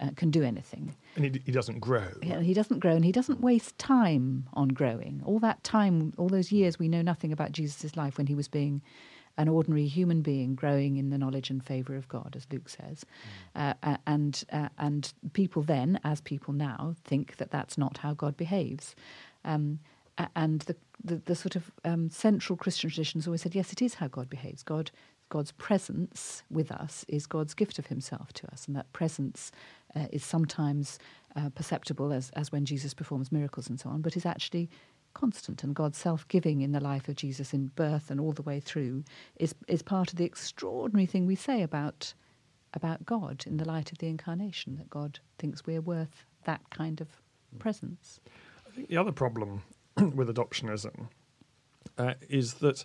uh, 0.00 0.10
can 0.16 0.30
do 0.30 0.42
anything. 0.42 0.94
And 1.16 1.24
he, 1.24 1.42
he 1.46 1.52
doesn't 1.52 1.80
grow. 1.80 2.08
Yeah, 2.22 2.40
he 2.40 2.54
doesn't 2.54 2.78
grow, 2.78 2.92
and 2.92 3.04
he 3.04 3.12
doesn't 3.12 3.40
waste 3.40 3.78
time 3.78 4.48
on 4.54 4.68
growing. 4.68 5.22
All 5.24 5.38
that 5.40 5.62
time, 5.64 6.12
all 6.16 6.28
those 6.28 6.52
years, 6.52 6.78
we 6.78 6.88
know 6.88 7.02
nothing 7.02 7.32
about 7.32 7.52
Jesus' 7.52 7.96
life 7.96 8.18
when 8.18 8.26
he 8.26 8.34
was 8.34 8.48
being 8.48 8.82
an 9.36 9.48
ordinary 9.48 9.86
human 9.86 10.20
being 10.22 10.54
growing 10.54 10.96
in 10.96 11.10
the 11.10 11.16
knowledge 11.16 11.50
and 11.50 11.64
favour 11.64 11.96
of 11.96 12.08
God, 12.08 12.34
as 12.36 12.46
Luke 12.50 12.68
says. 12.68 13.06
Mm. 13.56 13.74
Uh, 13.82 13.96
and 14.06 14.44
uh, 14.52 14.68
and 14.78 15.12
people 15.32 15.62
then, 15.62 16.00
as 16.04 16.20
people 16.20 16.52
now, 16.52 16.94
think 17.04 17.36
that 17.36 17.50
that's 17.50 17.78
not 17.78 17.98
how 17.98 18.12
God 18.12 18.36
behaves. 18.36 18.94
Um, 19.44 19.78
and 20.36 20.60
the, 20.62 20.76
the, 21.02 21.16
the 21.16 21.34
sort 21.34 21.56
of 21.56 21.70
um, 21.84 22.10
central 22.10 22.56
Christian 22.56 22.90
traditions 22.90 23.26
always 23.26 23.42
said, 23.42 23.54
yes, 23.54 23.72
it 23.72 23.82
is 23.82 23.94
how 23.94 24.08
God 24.08 24.28
behaves. 24.28 24.62
God 24.62 24.90
God's 25.30 25.52
presence 25.52 26.42
with 26.50 26.72
us 26.72 27.04
is 27.08 27.24
God's 27.24 27.54
gift 27.54 27.78
of 27.78 27.86
Himself 27.86 28.32
to 28.34 28.50
us, 28.52 28.66
and 28.66 28.76
that 28.76 28.92
presence 28.92 29.52
uh, 29.94 30.06
is 30.12 30.24
sometimes 30.24 30.98
uh, 31.36 31.48
perceptible 31.50 32.12
as, 32.12 32.30
as 32.30 32.50
when 32.52 32.64
Jesus 32.64 32.92
performs 32.92 33.30
miracles 33.32 33.68
and 33.68 33.78
so 33.78 33.88
on, 33.88 34.02
but 34.02 34.16
is 34.16 34.26
actually 34.26 34.68
constant. 35.14 35.62
And 35.62 35.74
God's 35.74 35.98
self 35.98 36.26
giving 36.26 36.62
in 36.62 36.72
the 36.72 36.80
life 36.80 37.08
of 37.08 37.14
Jesus 37.14 37.54
in 37.54 37.68
birth 37.76 38.10
and 38.10 38.20
all 38.20 38.32
the 38.32 38.42
way 38.42 38.58
through 38.58 39.04
is, 39.36 39.54
is 39.68 39.82
part 39.82 40.10
of 40.10 40.18
the 40.18 40.24
extraordinary 40.24 41.06
thing 41.06 41.26
we 41.26 41.36
say 41.36 41.62
about, 41.62 42.12
about 42.74 43.06
God 43.06 43.44
in 43.46 43.56
the 43.56 43.64
light 43.64 43.92
of 43.92 43.98
the 43.98 44.08
incarnation, 44.08 44.76
that 44.76 44.90
God 44.90 45.20
thinks 45.38 45.64
we're 45.64 45.80
worth 45.80 46.26
that 46.44 46.60
kind 46.70 47.00
of 47.00 47.08
presence. 47.60 48.18
I 48.66 48.74
think 48.74 48.88
the 48.88 48.96
other 48.96 49.12
problem 49.12 49.62
with 50.14 50.34
adoptionism 50.34 51.08
uh, 51.98 52.14
is 52.28 52.54
that 52.54 52.84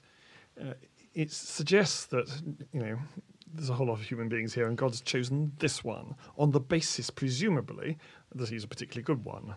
uh, 0.60 0.74
it 1.14 1.32
suggests 1.32 2.06
that, 2.08 2.30
you 2.74 2.80
know, 2.80 2.98
there's 3.54 3.70
a 3.70 3.74
whole 3.74 3.88
lot 3.88 3.94
of 3.94 4.02
human 4.02 4.28
beings 4.28 4.54
here, 4.54 4.68
and 4.68 4.78
God's 4.78 5.02
chosen 5.02 5.54
this 5.60 5.84
one 5.84 6.16
on 6.38 6.52
the 6.52 6.60
basis, 6.60 7.10
presumably, 7.10 7.98
that 8.34 8.50
he's 8.50 8.66
a 8.66 8.68
particularly 8.68 9.04
good 9.04 9.24
one. 9.24 9.56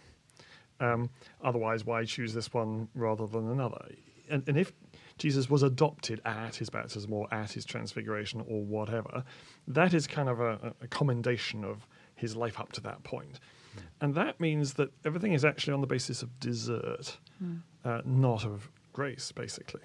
Um, 0.81 1.11
otherwise, 1.43 1.85
why 1.85 2.05
choose 2.05 2.33
this 2.33 2.55
one 2.55 2.89
rather 2.95 3.27
than 3.27 3.51
another? 3.51 3.89
And, 4.31 4.45
and, 4.47 4.57
if 4.57 4.73
Jesus 5.17 5.51
was 5.51 5.65
adopted 5.65 6.21
at 6.25 6.55
his 6.55 6.71
baptism 6.71 7.13
or 7.13 7.33
at 7.35 7.51
his 7.51 7.65
transfiguration 7.65 8.45
or 8.47 8.63
whatever, 8.63 9.25
that 9.67 9.95
is 9.95 10.07
kind 10.07 10.29
of 10.29 10.39
a, 10.39 10.75
a 10.81 10.87
commendation 10.87 11.65
of 11.65 11.87
his 12.15 12.37
life 12.37 12.61
up 12.61 12.71
to 12.73 12.81
that 12.83 13.03
point. 13.03 13.41
And 14.01 14.15
that 14.15 14.41
means 14.41 14.75
that 14.75 14.91
everything 15.05 15.33
is 15.33 15.45
actually 15.45 15.73
on 15.73 15.81
the 15.81 15.87
basis 15.87 16.23
of 16.23 16.41
desert, 16.41 17.17
mm. 17.43 17.61
uh, 17.85 18.03
not 18.05 18.45
of 18.45 18.71
grace, 18.93 19.33
basically. 19.33 19.83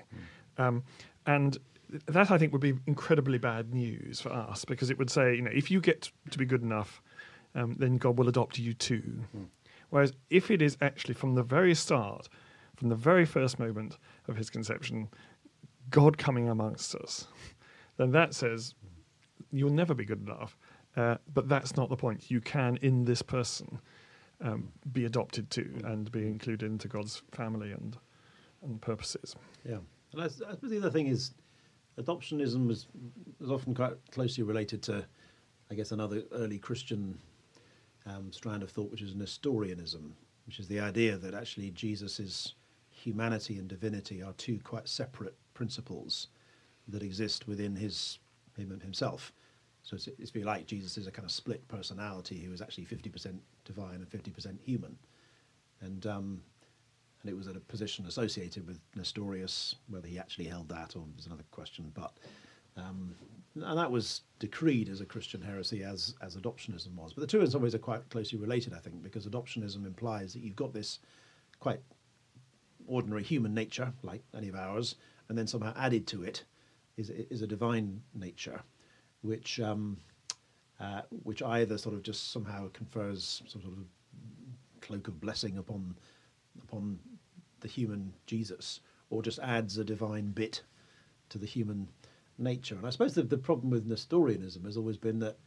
Mm. 0.58 0.64
Um, 0.64 0.84
and 1.26 1.58
that 2.08 2.32
I 2.32 2.38
think 2.38 2.52
would 2.52 2.62
be 2.62 2.74
incredibly 2.88 3.38
bad 3.38 3.74
news 3.74 4.20
for 4.22 4.32
us 4.32 4.66
because 4.66 4.90
it 4.90 4.98
would 4.98 5.10
say, 5.10 5.36
you 5.36 5.42
know, 5.42 5.52
if 5.54 5.70
you 5.70 5.80
get 5.80 6.12
to 6.32 6.38
be 6.38 6.46
good 6.46 6.62
enough, 6.62 7.02
um, 7.56 7.76
then 7.78 7.98
God 7.98 8.18
will 8.18 8.30
adopt 8.30 8.58
you 8.58 8.74
too. 8.74 9.24
Mm. 9.36 9.48
Whereas 9.90 10.14
if 10.30 10.50
it 10.50 10.62
is 10.62 10.78
actually 10.82 11.14
from 11.14 11.36
the 11.36 11.44
very 11.44 11.76
start, 11.76 12.28
from 12.76 12.90
the 12.90 12.96
very 12.96 13.26
first 13.26 13.60
moment 13.60 13.98
of 14.28 14.38
his 14.38 14.50
conception, 14.50 15.08
God 15.90 16.18
coming 16.18 16.50
amongst 16.50 16.96
us, 16.96 17.28
then 17.98 18.12
that 18.12 18.34
says 18.34 18.74
you'll 19.52 19.70
never 19.70 19.94
be 19.94 20.06
good 20.06 20.22
enough. 20.22 20.58
Uh, 20.96 21.18
but 21.34 21.50
that's 21.50 21.76
not 21.76 21.90
the 21.90 21.96
point. 21.96 22.30
You 22.30 22.40
can, 22.40 22.78
in 22.82 23.06
this 23.06 23.22
person, 23.22 23.80
um, 24.42 24.72
be 24.92 25.06
adopted 25.06 25.50
to 25.52 25.82
and 25.84 26.12
be 26.12 26.28
included 26.28 26.70
into 26.70 26.88
God's 26.88 27.24
family 27.32 27.72
and 27.72 27.98
and 28.64 28.82
purposes. 28.82 29.36
Yeah. 29.68 29.80
And 30.14 30.22
I, 30.22 30.26
I 30.26 30.28
suppose 30.30 30.70
the 30.70 30.78
other 30.78 30.90
thing 30.90 31.08
is 31.08 31.32
adoptionism 32.00 32.68
was, 32.68 32.88
was 33.40 33.52
often 33.52 33.76
quite 33.76 33.94
closely 34.12 34.44
related 34.44 34.82
to, 34.84 35.06
I 35.70 35.76
guess, 35.76 35.92
another 35.92 36.24
early 36.32 36.58
Christian 36.58 37.18
um, 38.06 38.32
strand 38.32 38.64
of 38.64 38.72
thought, 38.72 38.92
which 38.92 39.02
is 39.02 39.16
Nestorianism, 39.16 40.16
which 40.46 40.60
is 40.60 40.68
the 40.68 40.80
idea 40.80 41.18
that 41.18 41.34
actually 41.34 41.72
Jesus' 41.72 42.56
humanity 42.90 43.58
and 43.58 43.68
divinity 43.68 44.24
are 44.24 44.34
two 44.34 44.60
quite 44.64 44.88
separate 44.88 45.36
principles 45.54 46.28
that 46.88 47.04
exist 47.04 47.48
within 47.48 47.76
his 47.76 48.20
him 48.58 48.80
himself. 48.82 49.34
So 49.84 49.96
it's, 49.96 50.08
it's 50.08 50.32
be 50.32 50.44
like 50.44 50.66
Jesus 50.66 50.98
is 50.98 51.08
a 51.08 51.12
kind 51.12 51.26
of 51.26 51.32
split 51.32 51.68
personality 51.68 52.40
who 52.42 52.54
is 52.54 52.62
actually 52.62 52.86
50% 52.86 53.36
divine 53.66 53.96
and 53.96 54.10
50% 54.10 54.58
human. 54.64 54.98
And 55.82 56.06
um, 56.08 56.42
and 57.22 57.32
it 57.32 57.38
was 57.38 57.48
at 57.48 57.56
a 57.56 57.60
position 57.62 58.06
associated 58.06 58.68
with 58.68 58.80
Nestorius. 58.96 59.76
Whether 59.88 60.08
he 60.08 60.20
actually 60.20 60.46
held 60.46 60.70
that 60.70 60.96
or 60.96 61.04
was 61.16 61.26
another 61.26 61.44
question, 61.52 61.92
but 61.94 62.14
um, 62.78 63.16
and 63.56 63.78
that 63.78 63.92
was 63.92 64.22
decreed 64.40 64.90
as 64.90 65.00
a 65.02 65.06
Christian 65.06 65.42
heresy 65.42 65.84
as 65.84 66.16
as 66.22 66.36
adoptionism 66.36 66.96
was. 66.96 67.14
But 67.14 67.22
the 67.22 67.28
two 67.28 67.42
in 67.42 67.50
some 67.50 67.62
ways 67.62 67.76
are 67.76 67.80
quite 67.80 68.10
closely 68.10 68.40
related, 68.40 68.74
I 68.74 68.80
think, 68.80 69.02
because 69.04 69.28
adoptionism 69.28 69.86
implies 69.86 70.34
that 70.34 70.40
you've 70.40 70.56
got 70.56 70.74
this 70.74 71.00
quite 71.60 71.80
ordinary 72.88 73.24
human 73.24 73.54
nature, 73.54 73.94
like 74.02 74.24
any 74.36 74.50
of 74.50 74.56
ours, 74.56 74.96
and 75.30 75.38
then 75.38 75.48
somehow 75.48 75.74
added 75.78 76.08
to 76.08 76.24
it 76.24 76.44
is 76.98 77.10
is 77.10 77.42
a 77.42 77.48
divine 77.48 78.02
nature, 78.14 78.62
which 79.24 79.60
um, 79.60 79.98
uh, 80.80 81.02
which 81.24 81.42
either 81.42 81.78
sort 81.78 81.96
of 81.96 82.04
just 82.04 82.32
somehow 82.32 82.70
confers 82.74 83.42
some 83.48 83.62
sort 83.62 83.74
of 83.74 83.86
cloak 84.82 85.08
of 85.08 85.20
blessing 85.20 85.58
upon 85.58 85.96
upon 86.62 87.00
the 87.62 87.68
human 87.68 88.14
Jesus, 88.26 88.82
or 89.10 89.24
just 89.24 89.40
adds 89.40 89.78
a 89.78 89.84
divine 89.84 90.32
bit 90.32 90.62
to 91.30 91.38
the 91.38 91.46
human 91.46 91.88
nature. 92.38 92.76
And 92.76 92.86
I 92.86 92.90
suppose 92.90 93.14
the, 93.14 93.24
the 93.24 93.38
problem 93.38 93.70
with 93.70 93.86
Nestorianism 93.86 94.64
has 94.66 94.78
always 94.78 94.98
been 94.98 95.20
that 95.20 95.38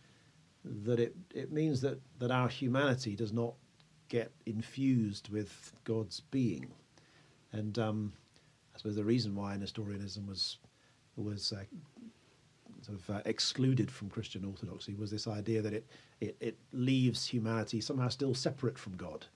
that 0.64 0.98
it, 0.98 1.14
it 1.32 1.52
means 1.52 1.80
that, 1.82 2.00
that 2.18 2.32
our 2.32 2.48
humanity 2.48 3.14
does 3.14 3.32
not 3.32 3.54
get 4.08 4.32
infused 4.46 5.28
with 5.28 5.72
God's 5.84 6.20
being. 6.30 6.66
And 7.52 7.78
um, 7.78 8.12
I 8.74 8.78
suppose 8.78 8.96
the 8.96 9.04
reason 9.04 9.34
why 9.34 9.56
Nestorianism 9.56 10.26
was 10.26 10.58
was 11.16 11.52
uh, 11.52 11.64
sort 12.86 12.98
of 12.98 13.10
uh, 13.10 13.22
excluded 13.24 13.90
from 13.90 14.08
Christian 14.08 14.44
orthodoxy 14.44 14.94
was 14.94 15.10
this 15.10 15.26
idea 15.26 15.60
that 15.62 15.72
it, 15.72 15.86
it, 16.20 16.36
it 16.40 16.58
leaves 16.72 17.26
humanity 17.26 17.80
somehow 17.80 18.08
still 18.08 18.34
separate 18.34 18.78
from 18.78 18.96
God. 18.96 19.26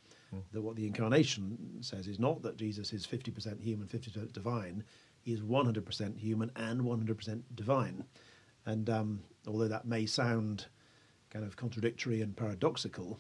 That 0.53 0.63
what 0.63 0.77
the 0.77 0.87
incarnation 0.87 1.59
says 1.81 2.07
is 2.07 2.21
not 2.21 2.43
that 2.43 2.57
Jesus 2.57 2.93
is 2.93 3.05
50% 3.05 3.61
human, 3.61 3.89
50% 3.89 4.33
divine, 4.33 4.85
he 5.23 5.33
is 5.33 5.41
100% 5.41 6.19
human 6.19 6.53
and 6.55 6.83
100% 6.83 7.43
divine. 7.57 8.05
And 8.65 8.89
um, 8.89 9.21
although 9.49 9.67
that 9.67 9.87
may 9.87 10.07
sound 10.07 10.67
kind 11.31 11.45
of 11.45 11.57
contradictory 11.57 12.23
and 12.23 12.37
paradoxical, 12.37 13.19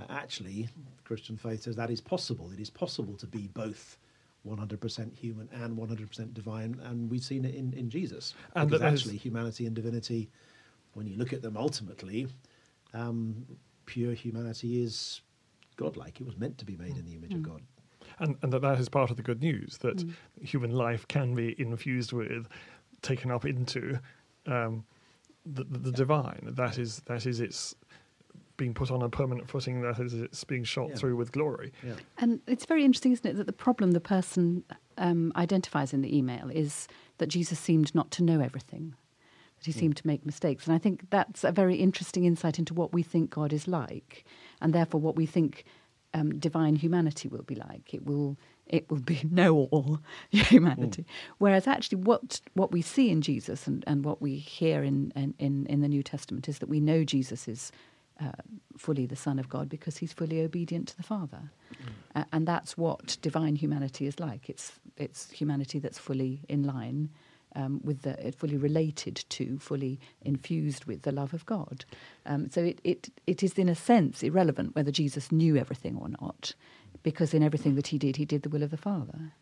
uh, 0.00 0.06
actually, 0.08 0.68
Christian 1.04 1.36
faith 1.36 1.62
says 1.62 1.76
that 1.76 1.90
is 1.90 2.00
possible. 2.00 2.50
It 2.50 2.60
is 2.60 2.70
possible 2.70 3.14
to 3.16 3.26
be 3.26 3.48
both 3.54 3.96
100% 4.48 5.16
human 5.16 5.48
and 5.52 5.76
100% 5.76 6.34
divine, 6.34 6.80
and 6.84 7.10
we've 7.10 7.22
seen 7.24 7.44
it 7.44 7.54
in, 7.54 7.72
in 7.74 7.90
Jesus. 7.90 8.34
And 8.54 8.70
because 8.70 8.82
actually, 8.82 9.16
humanity 9.16 9.66
and 9.66 9.74
divinity, 9.74 10.30
when 10.94 11.06
you 11.06 11.16
look 11.16 11.32
at 11.32 11.42
them 11.42 11.56
ultimately, 11.56 12.26
um, 12.94 13.46
pure 13.86 14.14
humanity 14.14 14.82
is 14.82 15.20
godlike. 15.76 16.20
It 16.20 16.26
was 16.26 16.36
meant 16.36 16.58
to 16.58 16.64
be 16.64 16.76
made 16.76 16.96
in 16.96 17.06
the 17.06 17.14
image 17.14 17.32
of 17.34 17.42
God. 17.42 17.62
and, 18.18 18.36
and 18.42 18.52
that 18.52 18.62
that 18.62 18.78
is 18.78 18.88
part 18.88 19.10
of 19.10 19.16
the 19.16 19.22
good 19.22 19.40
news 19.40 19.78
that 19.78 20.04
human 20.42 20.72
life 20.72 21.06
can 21.08 21.34
be 21.34 21.54
infused 21.60 22.12
with, 22.12 22.48
taken 23.02 23.30
up 23.30 23.44
into 23.44 23.98
um, 24.46 24.84
the, 25.46 25.64
the, 25.64 25.78
the 25.78 25.92
divine. 25.92 26.40
That 26.42 26.78
is 26.78 27.00
that 27.06 27.26
is 27.26 27.40
its 27.40 27.74
being 28.58 28.74
put 28.74 28.90
on 28.90 29.00
a 29.00 29.08
permanent 29.08 29.48
footing. 29.48 29.80
That 29.80 29.98
is 29.98 30.12
it's 30.12 30.44
being 30.44 30.64
shot 30.64 30.90
Yeah. 30.90 30.96
through 30.96 31.16
with 31.16 31.32
glory. 31.32 31.72
Yeah. 31.82 31.94
And 32.18 32.40
it's 32.46 32.66
very 32.66 32.84
interesting, 32.84 33.12
isn't 33.12 33.24
it, 33.24 33.36
that 33.38 33.46
the 33.46 33.52
problem 33.54 33.92
the 33.92 34.00
person 34.00 34.64
um, 34.98 35.32
identifies 35.36 35.94
in 35.94 36.02
the 36.02 36.14
email 36.14 36.50
is 36.50 36.86
that 37.16 37.28
Jesus 37.28 37.58
seemed 37.58 37.94
not 37.94 38.10
to 38.12 38.22
know 38.22 38.40
everything, 38.40 38.94
that 39.56 39.64
he 39.64 39.72
seemed 39.72 39.96
to 39.96 40.06
make 40.06 40.26
mistakes. 40.26 40.66
And 40.66 40.74
I 40.74 40.78
think 40.78 41.08
that's 41.08 41.44
a 41.44 41.52
very 41.52 41.76
interesting 41.76 42.24
insight 42.26 42.58
into 42.58 42.74
what 42.74 42.92
we 42.92 43.02
think 43.02 43.30
God 43.30 43.52
is 43.54 43.66
like, 43.66 44.24
and 44.60 44.74
therefore 44.74 45.00
what 45.00 45.16
we 45.16 45.24
think 45.24 45.64
um, 46.12 46.38
divine 46.38 46.76
humanity 46.76 47.28
will 47.28 47.42
be 47.44 47.54
like. 47.54 47.94
It 47.94 48.04
will. 48.04 48.36
It 48.66 48.90
will 48.90 49.00
be 49.00 49.22
know 49.30 49.68
all 49.70 50.00
humanity. 50.30 51.06
Whereas 51.38 51.66
actually, 51.66 52.02
what 52.02 52.40
what 52.54 52.70
we 52.72 52.82
see 52.82 53.08
in 53.10 53.22
Jesus 53.22 53.66
and, 53.66 53.82
and 53.86 54.04
what 54.04 54.20
we 54.20 54.36
hear 54.36 54.82
in, 54.82 55.10
in, 55.16 55.34
in, 55.38 55.64
in 55.66 55.80
the 55.80 55.88
New 55.88 56.02
Testament 56.02 56.48
is 56.48 56.58
that 56.58 56.68
we 56.68 56.80
know 56.80 57.02
Jesus 57.04 57.48
is 57.48 57.72
uh, 58.20 58.32
fully 58.76 59.06
the 59.06 59.16
Son 59.16 59.38
of 59.38 59.48
God 59.48 59.68
because 59.68 59.98
he's 59.98 60.12
fully 60.12 60.40
obedient 60.42 60.88
to 60.88 60.96
the 60.96 61.02
Father. 61.02 61.50
Uh, 62.14 62.24
and 62.32 62.46
that's 62.46 62.76
what 62.76 63.16
divine 63.22 63.56
humanity 63.56 64.06
is 64.06 64.18
like. 64.18 64.48
It's, 64.50 64.72
it's 64.96 65.30
humanity 65.30 65.78
that's 65.78 65.98
fully 65.98 66.40
in 66.48 66.64
line 66.64 67.10
um, 67.54 67.80
with 67.82 68.02
the, 68.02 68.26
it 68.26 68.34
fully 68.34 68.56
related 68.56 69.24
to, 69.30 69.58
fully 69.58 69.98
infused 70.22 70.84
with 70.84 71.02
the 71.02 71.12
love 71.12 71.32
of 71.34 71.46
God. 71.46 71.84
Um, 72.26 72.50
so 72.50 72.62
it, 72.62 72.80
it, 72.84 73.10
it 73.26 73.42
is, 73.42 73.58
in 73.58 73.68
a 73.68 73.74
sense, 73.74 74.22
irrelevant 74.22 74.74
whether 74.74 74.90
Jesus 74.90 75.32
knew 75.32 75.56
everything 75.56 75.96
or 75.96 76.08
not, 76.08 76.54
because 77.02 77.32
in 77.34 77.42
everything 77.42 77.74
that 77.76 77.88
he 77.88 77.98
did, 77.98 78.16
he 78.16 78.24
did 78.24 78.42
the 78.42 78.48
will 78.48 78.62
of 78.62 78.70
the 78.70 78.76
Father. 78.76 79.32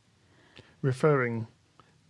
referring 0.82 1.46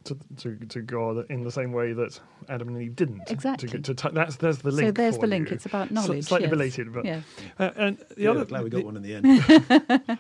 to, 0.07 0.19
to 0.39 0.57
to 0.67 0.81
God 0.83 1.27
in 1.31 1.43
the 1.45 1.51
same 1.51 1.73
way 1.73 1.93
that 1.93 2.19
Adam 2.49 2.69
and 2.69 2.83
Eve 2.83 2.97
didn't. 2.97 3.23
Exactly. 3.31 3.69
To, 3.69 3.79
to, 3.81 3.95
t- 3.95 4.09
that's 4.13 4.37
there's 4.37 4.59
the 4.59 4.71
link. 4.71 4.89
so 4.89 4.93
there's 4.93 5.17
for 5.17 5.23
the 5.23 5.27
link. 5.29 5.51
you. 5.51 5.55
It's 5.57 5.67
about 5.67 5.89
Sli- 5.89 5.93
knowledge. 5.93 6.25
slightly 6.25 6.47
yes. 6.47 6.51
belated, 6.51 6.93
but 6.93 7.05
yeah. 7.05 7.21
uh, 7.59 7.71
and 7.77 7.99
the 8.17 8.23
Yeah, 8.23 8.31
other 8.31 8.45
glad 8.45 8.65
we 8.65 8.71
got 8.71 8.79
the, 8.79 8.85
one 8.85 8.97
in 8.97 9.03
the 9.03 9.15
end. 9.15 10.19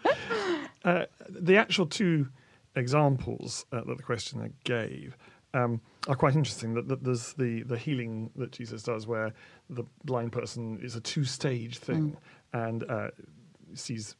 uh, 0.84 1.06
the 1.28 1.56
actual 1.56 1.86
two 1.86 2.28
examples 2.74 3.64
uh, 3.72 3.82
that 3.84 3.96
the 3.96 4.02
questioner 4.02 4.50
gave 4.64 5.16
um, 5.54 5.80
are 6.08 6.14
quite 6.16 6.34
interesting. 6.34 6.74
That, 6.74 6.88
that 6.88 7.02
there's 7.04 7.32
the 7.34 7.62
the 7.62 7.78
healing 7.78 8.30
that 8.36 8.52
Jesus 8.52 8.82
does, 8.82 9.06
where 9.06 9.32
the 9.70 9.84
blind 10.04 10.32
person 10.32 10.78
is 10.82 10.96
a 10.96 11.00
two 11.00 11.24
stage 11.24 11.78
thing, 11.78 12.16
and 12.52 12.84
uh, 12.90 13.08
sees 13.74 14.16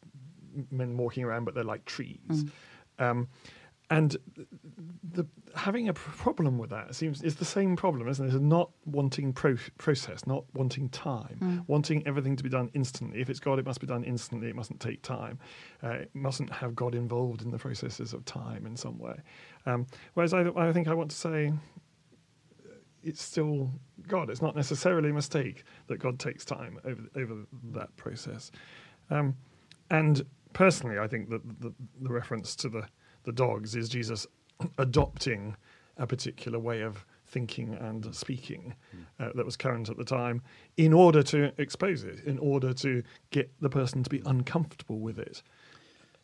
men 0.70 0.96
walking 0.96 1.24
around, 1.24 1.44
but 1.44 1.54
they're 1.54 1.64
like 1.64 1.84
trees. 1.84 2.44
Um, 2.98 3.28
and 3.90 4.16
the 5.12 5.26
having 5.54 5.88
a 5.88 5.92
problem 5.94 6.58
with 6.58 6.70
that 6.70 6.94
seems 6.94 7.22
is 7.22 7.36
the 7.36 7.44
same 7.44 7.76
problem, 7.76 8.08
isn't 8.08 8.26
it? 8.26 8.34
Is 8.34 8.40
not 8.40 8.70
wanting 8.84 9.32
pro- 9.32 9.56
process, 9.78 10.26
not 10.26 10.44
wanting 10.54 10.88
time, 10.90 11.64
wanting 11.66 12.06
everything 12.06 12.36
to 12.36 12.42
be 12.42 12.48
done 12.48 12.68
instantly. 12.74 13.20
If 13.20 13.30
it's 13.30 13.40
God, 13.40 13.58
it 13.58 13.64
must 13.64 13.80
be 13.80 13.86
done 13.86 14.04
instantly. 14.04 14.48
It 14.48 14.56
mustn't 14.56 14.80
take 14.80 15.02
time. 15.02 15.38
Uh, 15.82 15.90
it 15.90 16.10
mustn't 16.14 16.52
have 16.52 16.74
God 16.74 16.94
involved 16.94 17.42
in 17.42 17.50
the 17.50 17.58
processes 17.58 18.12
of 18.12 18.24
time 18.24 18.66
in 18.66 18.76
some 18.76 18.98
way. 18.98 19.16
Um, 19.64 19.86
whereas 20.14 20.34
I, 20.34 20.48
I 20.56 20.72
think 20.72 20.88
I 20.88 20.94
want 20.94 21.10
to 21.12 21.16
say 21.16 21.52
uh, 22.66 22.72
it's 23.02 23.22
still 23.22 23.70
God. 24.08 24.30
It's 24.30 24.42
not 24.42 24.56
necessarily 24.56 25.10
a 25.10 25.14
mistake 25.14 25.64
that 25.86 25.98
God 25.98 26.18
takes 26.18 26.44
time 26.44 26.78
over 26.84 27.02
over 27.14 27.46
that 27.72 27.96
process. 27.96 28.50
Um, 29.10 29.36
and 29.90 30.26
personally, 30.52 30.98
I 30.98 31.06
think 31.06 31.30
that 31.30 31.60
the, 31.60 31.72
the 32.00 32.10
reference 32.12 32.56
to 32.56 32.68
the 32.68 32.88
the 33.26 33.32
dogs 33.32 33.74
is 33.76 33.90
Jesus 33.90 34.26
adopting 34.78 35.54
a 35.98 36.06
particular 36.06 36.58
way 36.58 36.80
of 36.80 37.04
thinking 37.26 37.74
and 37.74 38.14
speaking 38.14 38.74
uh, 39.20 39.30
that 39.34 39.44
was 39.44 39.56
current 39.56 39.88
at 39.90 39.96
the 39.98 40.04
time 40.04 40.40
in 40.76 40.92
order 40.92 41.22
to 41.24 41.52
expose 41.58 42.04
it, 42.04 42.24
in 42.24 42.38
order 42.38 42.72
to 42.72 43.02
get 43.30 43.50
the 43.60 43.68
person 43.68 44.02
to 44.02 44.08
be 44.08 44.22
uncomfortable 44.24 45.00
with 45.00 45.18
it. 45.18 45.42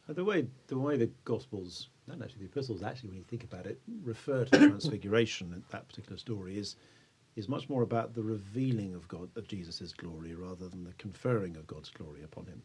Uh, 0.08 0.12
The 0.14 0.24
way 0.24 0.46
the 0.68 0.78
way 0.78 0.96
the 0.96 1.10
Gospels 1.24 1.88
and 2.10 2.22
actually 2.22 2.40
the 2.40 2.46
Epistles 2.46 2.82
actually, 2.82 3.10
when 3.10 3.18
you 3.18 3.24
think 3.24 3.44
about 3.44 3.66
it, 3.66 3.80
refer 4.02 4.44
to 4.44 4.50
the 4.50 4.66
Transfiguration 4.68 5.52
in 5.52 5.62
that 5.70 5.88
particular 5.88 6.16
story 6.18 6.56
is 6.58 6.76
is 7.34 7.48
much 7.48 7.68
more 7.68 7.82
about 7.82 8.12
the 8.14 8.22
revealing 8.22 8.94
of 8.94 9.08
God 9.08 9.28
of 9.36 9.48
Jesus' 9.48 9.92
glory 9.94 10.34
rather 10.34 10.68
than 10.68 10.84
the 10.84 10.92
conferring 10.98 11.56
of 11.56 11.66
God's 11.66 11.88
glory 11.88 12.22
upon 12.22 12.44
him. 12.46 12.62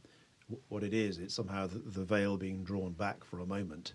W- 0.50 0.62
What 0.68 0.84
it 0.84 0.94
is, 0.94 1.20
it's 1.20 1.34
somehow 1.34 1.68
the, 1.68 1.80
the 1.80 2.04
veil 2.04 2.36
being 2.38 2.64
drawn 2.66 2.92
back 2.92 3.24
for 3.24 3.40
a 3.40 3.46
moment, 3.46 3.94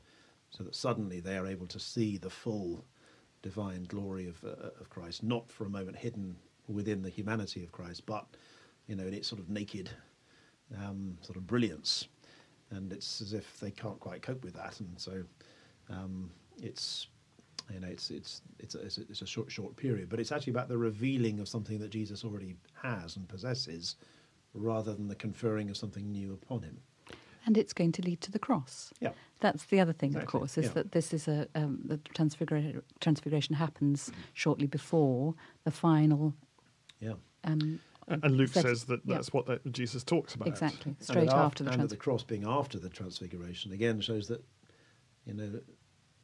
so 0.53 0.63
that 0.63 0.75
suddenly 0.75 1.19
they 1.19 1.37
are 1.37 1.47
able 1.47 1.67
to 1.67 1.81
see 1.81 2.19
the 2.19 2.31
full 2.31 2.85
divine 3.43 3.85
glory 3.85 4.29
of 4.29 4.43
uh, 4.45 4.71
of 4.81 4.89
Christ, 4.91 5.23
not 5.23 5.51
for 5.51 5.65
a 5.65 5.71
moment 5.71 5.97
hidden 5.97 6.37
within 6.69 7.03
the 7.03 7.11
humanity 7.11 7.65
of 7.65 7.73
Christ, 7.73 8.07
but 8.07 8.27
you 8.87 8.95
know 8.95 9.07
in 9.07 9.15
its 9.15 9.27
sort 9.27 9.41
of 9.41 9.49
naked 9.49 9.91
um, 10.79 11.17
sort 11.23 11.37
of 11.37 11.47
brilliance, 11.47 12.07
and 12.71 12.93
it's 12.93 13.21
as 13.21 13.33
if 13.33 13.59
they 13.61 13.71
can't 13.71 13.99
quite 13.99 14.23
cope 14.23 14.45
with 14.45 14.55
that, 14.55 14.79
and 14.81 15.01
so 15.01 15.23
um, 15.91 16.31
it's 16.63 17.09
you 17.73 17.81
know 17.81 17.89
it's 17.89 18.11
it's 18.11 18.43
it's 18.59 18.75
a, 18.75 18.81
it's, 18.83 18.99
a, 18.99 19.01
it's 19.03 19.23
a 19.23 19.27
short 19.27 19.51
short 19.51 19.75
period, 19.77 20.09
but 20.09 20.21
it's 20.21 20.33
actually 20.33 20.53
about 20.53 20.69
the 20.69 20.79
revealing 20.79 21.41
of 21.41 21.49
something 21.49 21.79
that 21.79 21.91
Jesus 21.91 22.25
already 22.25 22.55
has 22.83 23.17
and 23.17 23.27
possesses, 23.29 23.97
rather 24.55 24.95
than 24.95 25.09
the 25.09 25.15
conferring 25.15 25.71
of 25.71 25.77
something 25.77 26.13
new 26.13 26.35
upon 26.35 26.63
him. 26.63 26.79
And 27.47 27.59
it's 27.59 27.73
going 27.73 27.93
to 27.93 28.03
lead 28.03 28.21
to 28.23 28.31
the 28.31 28.39
cross. 28.39 28.93
Yeah. 29.01 29.11
That's 29.41 29.65
the 29.65 29.81
other 29.81 29.93
thing, 29.93 30.11
Exactly, 30.11 30.25
of 30.27 30.31
course, 30.31 30.59
is 30.59 30.67
yeah. 30.67 30.73
that 30.75 30.93
this 30.93 31.13
is 31.13 31.27
a 31.27 31.49
um, 31.57 31.81
the 31.85 31.99
transfiguration, 32.15 32.83
transfiguration 33.01 33.57
happens 33.57 34.13
shortly 34.33 34.67
before 34.69 35.35
the 35.65 35.71
final. 35.73 36.35
Yeah. 37.01 37.15
Um, 37.45 37.81
And 38.07 38.25
and 38.25 38.37
Luke 38.37 38.51
set- 38.51 38.63
says 38.65 38.85
that 38.85 39.01
yeah, 39.05 39.15
that's 39.17 39.33
what 39.33 39.47
that 39.47 39.73
Jesus 39.73 40.05
talks 40.05 40.35
about. 40.37 40.47
exactly 40.49 40.93
And 40.99 41.03
straight 41.03 41.27
that 41.29 41.37
af- 41.37 41.47
after 41.47 41.65
the 41.65 41.71
and 41.73 41.83
that 41.83 41.89
the 41.91 41.97
cross 41.97 42.23
being 42.23 42.45
after 42.47 42.79
the 42.79 42.89
transfiguration 42.89 43.73
again 43.73 44.01
shows 44.01 44.29
that 44.29 44.45
you 45.25 45.35
know 45.35 45.61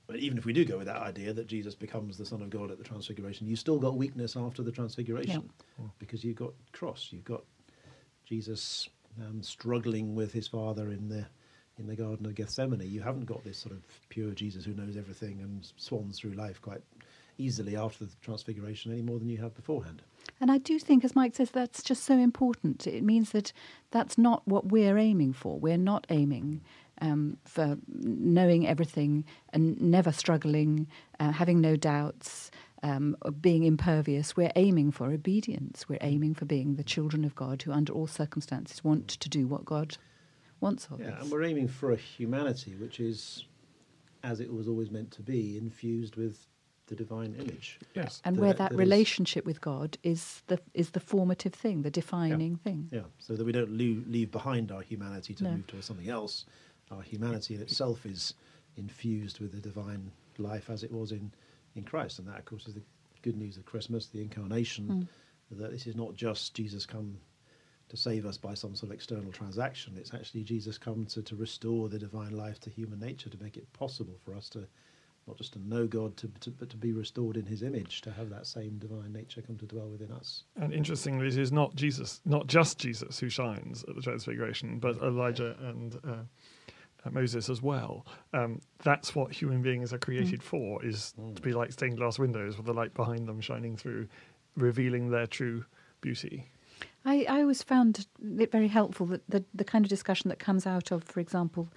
but 0.07 0.17
even 0.17 0.39
if 0.39 0.45
we 0.47 0.53
do 0.55 0.65
go 0.65 0.79
with 0.79 0.87
that 0.87 1.03
idea 1.03 1.33
that 1.35 1.47
Jesus 1.49 1.75
becomes 1.75 2.17
the 2.17 2.25
Son 2.25 2.41
of 2.41 2.49
God 2.49 2.71
at 2.71 2.79
the 2.79 2.85
transfiguration, 2.85 3.47
you 3.47 3.57
still 3.57 3.79
got 3.79 3.95
weakness 3.97 4.37
after 4.37 4.63
the 4.63 4.73
transfiguration 4.73 5.51
because 5.99 6.25
you've 6.25 6.37
got 6.37 6.53
cross, 6.73 7.09
you've 7.11 7.25
got 7.27 7.45
Jesus 8.25 8.89
um, 9.27 9.43
struggling 9.43 10.15
with 10.15 10.33
his 10.33 10.49
Father 10.49 10.91
in 10.91 11.09
the 11.09 11.27
in 11.79 11.87
the 11.87 11.97
Garden 11.97 12.27
of 12.27 12.35
Gethsemane. 12.35 12.83
You 12.91 13.01
haven't 13.01 13.27
got 13.27 13.45
this 13.45 13.59
sort 13.59 13.73
of 13.73 13.83
pure 14.09 14.33
Jesus 14.33 14.65
who 14.65 14.75
knows 14.75 14.97
everything 14.97 15.41
and 15.41 15.71
swans 15.77 16.19
through 16.19 16.33
life 16.33 16.61
quite 16.61 16.83
easily 17.39 17.77
after 17.77 18.05
the 18.05 18.17
transfiguration 18.21 18.93
any 18.93 19.03
more 19.03 19.19
than 19.19 19.29
you 19.29 19.39
have 19.39 19.55
beforehand. 19.55 20.03
And 20.41 20.51
I 20.51 20.59
do 20.59 20.79
think, 20.79 21.05
as 21.05 21.15
Mike 21.15 21.37
says, 21.37 21.53
that's 21.53 21.83
just 21.83 22.05
so 22.05 22.19
important. 22.19 22.87
It 22.87 23.05
means 23.05 23.31
that 23.31 23.53
that's 23.93 24.19
not 24.19 24.47
what 24.47 24.67
we're 24.67 24.99
aiming 24.99 25.33
for. 25.33 25.59
We're 25.59 25.79
not 25.79 26.07
aiming 26.11 26.63
um, 27.01 27.39
for 27.45 27.79
knowing 27.89 28.67
everything 28.67 29.25
and 29.53 29.81
never 29.81 30.13
struggling, 30.13 30.89
uh, 31.21 31.31
having 31.33 31.61
no 31.61 31.77
doubts, 31.77 32.51
um, 32.83 33.17
being 33.41 33.64
impervious. 33.64 34.37
We're 34.37 34.53
aiming 34.57 34.93
for 34.93 35.11
obedience. 35.11 35.88
We're 35.88 35.99
aiming 36.01 36.35
for 36.35 36.45
being 36.45 36.77
the 36.77 36.85
children 36.85 37.25
of 37.25 37.35
God 37.35 37.62
who, 37.62 37.73
under 37.73 37.93
all 37.93 38.07
circumstances, 38.07 38.83
want 38.85 39.09
to 39.09 39.29
do 39.29 39.47
what 39.47 39.64
God 39.64 39.97
wants 40.61 40.87
of 40.91 41.01
Yeah, 41.01 41.11
us. 41.14 41.23
and 41.23 41.31
we're 41.33 41.45
aiming 41.45 41.69
for 41.69 41.93
a 41.93 41.97
humanity 41.97 42.75
which 42.75 43.01
is, 43.01 43.45
as 44.23 44.41
it 44.41 44.53
was 44.53 44.69
always 44.69 44.91
meant 44.91 45.11
to 45.12 45.23
be, 45.23 45.57
infused 45.57 46.17
with 46.17 46.47
the 46.87 46.95
divine 46.97 47.35
image. 47.38 47.79
Yes. 47.95 48.23
and 48.25 48.37
that- 48.37 48.41
where 48.41 48.53
that, 48.55 48.59
that 48.71 48.73
is- 48.73 48.79
relationship 48.79 49.45
with 49.45 49.61
God 49.61 49.99
is 50.03 50.43
the 50.47 50.59
is 50.73 50.91
the 50.91 51.01
formative 51.01 51.53
thing, 51.53 51.83
the 51.83 51.91
defining 51.91 52.57
thing. 52.57 52.88
Yeah, 52.91 53.03
so 53.19 53.35
that 53.37 53.45
we 53.45 53.53
don't 53.53 53.73
leave, 53.77 54.07
leave 54.09 54.31
behind 54.31 54.73
our 54.73 54.81
humanity 54.81 55.35
to 55.35 55.45
No. 55.45 55.51
move 55.53 55.67
towards 55.67 55.87
something 55.87 56.09
else. 56.09 56.47
Our 56.91 57.03
humanity 57.03 57.55
in 57.57 57.61
itself 57.61 58.07
is 58.07 58.33
infused 58.77 59.38
with 59.41 59.53
the 59.53 59.61
divine 59.61 60.12
life 60.38 60.71
as 60.71 60.83
it 60.83 60.91
was 60.91 61.12
in, 61.12 61.31
in 61.75 61.85
Christ. 61.85 62.19
And 62.19 62.29
that, 62.29 62.39
of 62.39 62.45
course, 62.45 62.67
is 62.67 62.75
the 62.75 62.83
good 63.23 63.37
news 63.37 63.57
of 63.57 63.65
Christmas, 63.65 64.07
the 64.07 64.23
incarnation, 64.23 65.09
that 65.51 65.71
this 65.71 65.87
is 65.87 65.97
not 65.97 66.15
just 66.15 66.55
Jesus 66.55 66.87
come 66.87 67.19
to 67.89 67.97
save 67.97 68.27
us 68.27 68.37
by 68.37 68.55
some 68.55 68.75
sort 68.75 68.91
of 68.91 68.95
external 68.95 69.33
transaction. 69.33 69.95
It's 69.97 70.13
actually 70.13 70.43
Jesus 70.43 70.77
come 70.77 71.07
to, 71.07 71.23
to 71.23 71.37
restore 71.37 71.89
the 71.89 71.99
divine 71.99 72.37
life 72.37 72.61
to 72.61 72.71
human 72.71 73.01
nature, 73.01 73.31
to 73.31 73.43
make 73.43 73.57
it 73.57 73.73
possible 73.73 74.19
for 74.25 74.35
us 74.35 74.49
to 74.51 74.67
not 75.27 75.37
just 75.37 75.53
to 75.53 75.69
know 75.69 75.87
God, 75.87 76.17
to, 76.17 76.29
to, 76.41 76.51
but 76.51 76.71
to 76.71 76.77
be 76.77 76.93
restored 76.93 77.37
in 77.37 77.45
His 77.45 77.63
image, 77.63 78.01
to 78.01 78.11
have 78.11 78.31
that 78.31 78.47
same 78.47 78.79
divine 78.79 79.13
nature 79.13 79.43
come 79.43 79.59
to 79.59 79.67
dwell 79.67 79.89
within 79.89 80.11
us. 80.11 80.45
And 80.57 80.73
interestingly, 80.73 81.27
it 81.27 81.37
is 81.37 81.53
not 81.53 81.75
Jesus, 81.75 82.23
not 82.25 82.47
just 82.47 82.79
Jesus 82.79 83.19
who 83.19 83.29
shines 83.29 83.85
at 83.87 83.95
the 83.95 84.01
Transfiguration, 84.01 84.79
but 84.79 84.97
Elijah 85.03 85.55
and 85.61 85.97
uh, 86.03 86.23
Moses 87.12 87.49
as 87.49 87.62
well. 87.62 88.07
Um, 88.33 88.61
that's 88.83 89.14
what 89.14 89.33
human 89.33 89.62
beings 89.62 89.92
are 89.92 89.99
created 89.99 90.42
for: 90.42 90.85
is 90.85 91.14
to 91.35 91.42
be 91.42 91.53
like 91.53 91.73
stained 91.73 91.97
glass 91.97 92.18
windows 92.18 92.57
with 92.57 92.66
the 92.66 92.75
light 92.75 92.94
behind 92.94 93.27
them 93.27 93.40
shining 93.40 93.77
through, 93.77 94.09
revealing 94.57 95.11
their 95.11 95.27
true 95.27 95.64
beauty. 96.01 96.47
I, 97.05 97.27
I 97.29 97.40
always 97.40 97.62
found 97.62 98.07
it 98.38 98.53
very 98.53 98.68
helpful 98.68 99.07
that 99.07 99.29
the, 99.29 99.44
the 99.55 99.64
kind 99.64 99.85
of 99.85 99.88
discussion 99.88 100.29
that 100.29 100.38
comes 100.38 100.66
out 100.66 100.90
of, 100.90 101.05
for 101.05 101.21
example, 101.21 101.68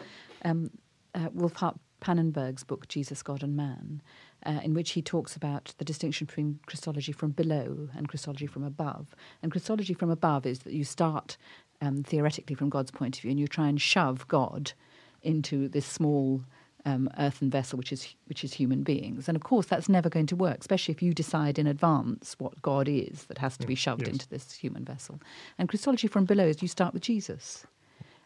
um, 0.44 0.72
uh, 1.16 1.30
Wolfhart 1.30 1.78
Pannenberg's 2.02 2.64
book, 2.64 2.88
Jesus, 2.88 3.24
God 3.24 3.44
and 3.44 3.56
Man, 3.56 4.02
uh, 4.46 4.60
in 4.64 4.74
which 4.74 4.92
he 4.92 5.02
talks 5.02 5.36
about 5.36 5.74
the 5.78 5.86
distinction 5.86 6.26
between 6.26 6.60
Christology 6.66 7.12
from 7.12 7.32
below 7.32 7.90
and 7.96 8.10
Christology 8.10 8.48
from 8.48 8.64
above. 8.64 9.16
And 9.42 9.52
Christology 9.52 9.94
from 9.94 10.10
above 10.10 10.46
is 10.46 10.60
that 10.60 10.74
you 10.74 10.84
start 10.84 11.38
um, 11.80 12.04
theoretically 12.04 12.56
from 12.56 12.70
God's 12.70 12.92
point 12.92 13.18
of 13.18 13.22
view 13.22 13.32
and 13.32 13.40
you 13.40 13.48
try 13.48 13.68
and 13.68 13.80
shove 13.80 14.28
God 14.28 14.74
into 15.22 15.68
this 15.68 15.86
small 15.86 16.44
um, 16.86 17.10
earthen 17.18 17.50
vessel, 17.50 17.78
which 17.78 17.92
is 17.92 18.16
which 18.26 18.44
is 18.44 18.54
human 18.54 18.84
beings. 18.84 19.28
And 19.28 19.36
of 19.36 19.44
course, 19.44 19.68
that's 19.68 19.90
never 19.90 20.10
going 20.10 20.28
to 20.28 20.36
work, 20.36 20.60
especially 20.62 20.94
if 20.94 21.02
you 21.02 21.14
decide 21.14 21.60
in 21.60 21.68
advance 21.68 22.36
what 22.40 22.62
God 22.62 22.88
is 22.88 23.26
that 23.26 23.38
has 23.38 23.58
to 23.58 23.68
be 23.68 23.76
shoved 23.76 24.02
yes. 24.02 24.12
into 24.12 24.30
this 24.30 24.54
human 24.54 24.84
vessel. 24.84 25.20
And 25.58 25.70
Christology 25.70 26.08
from 26.08 26.26
below 26.26 26.48
is 26.48 26.62
you 26.62 26.68
start 26.68 26.94
with 26.94 27.04
Jesus, 27.04 27.66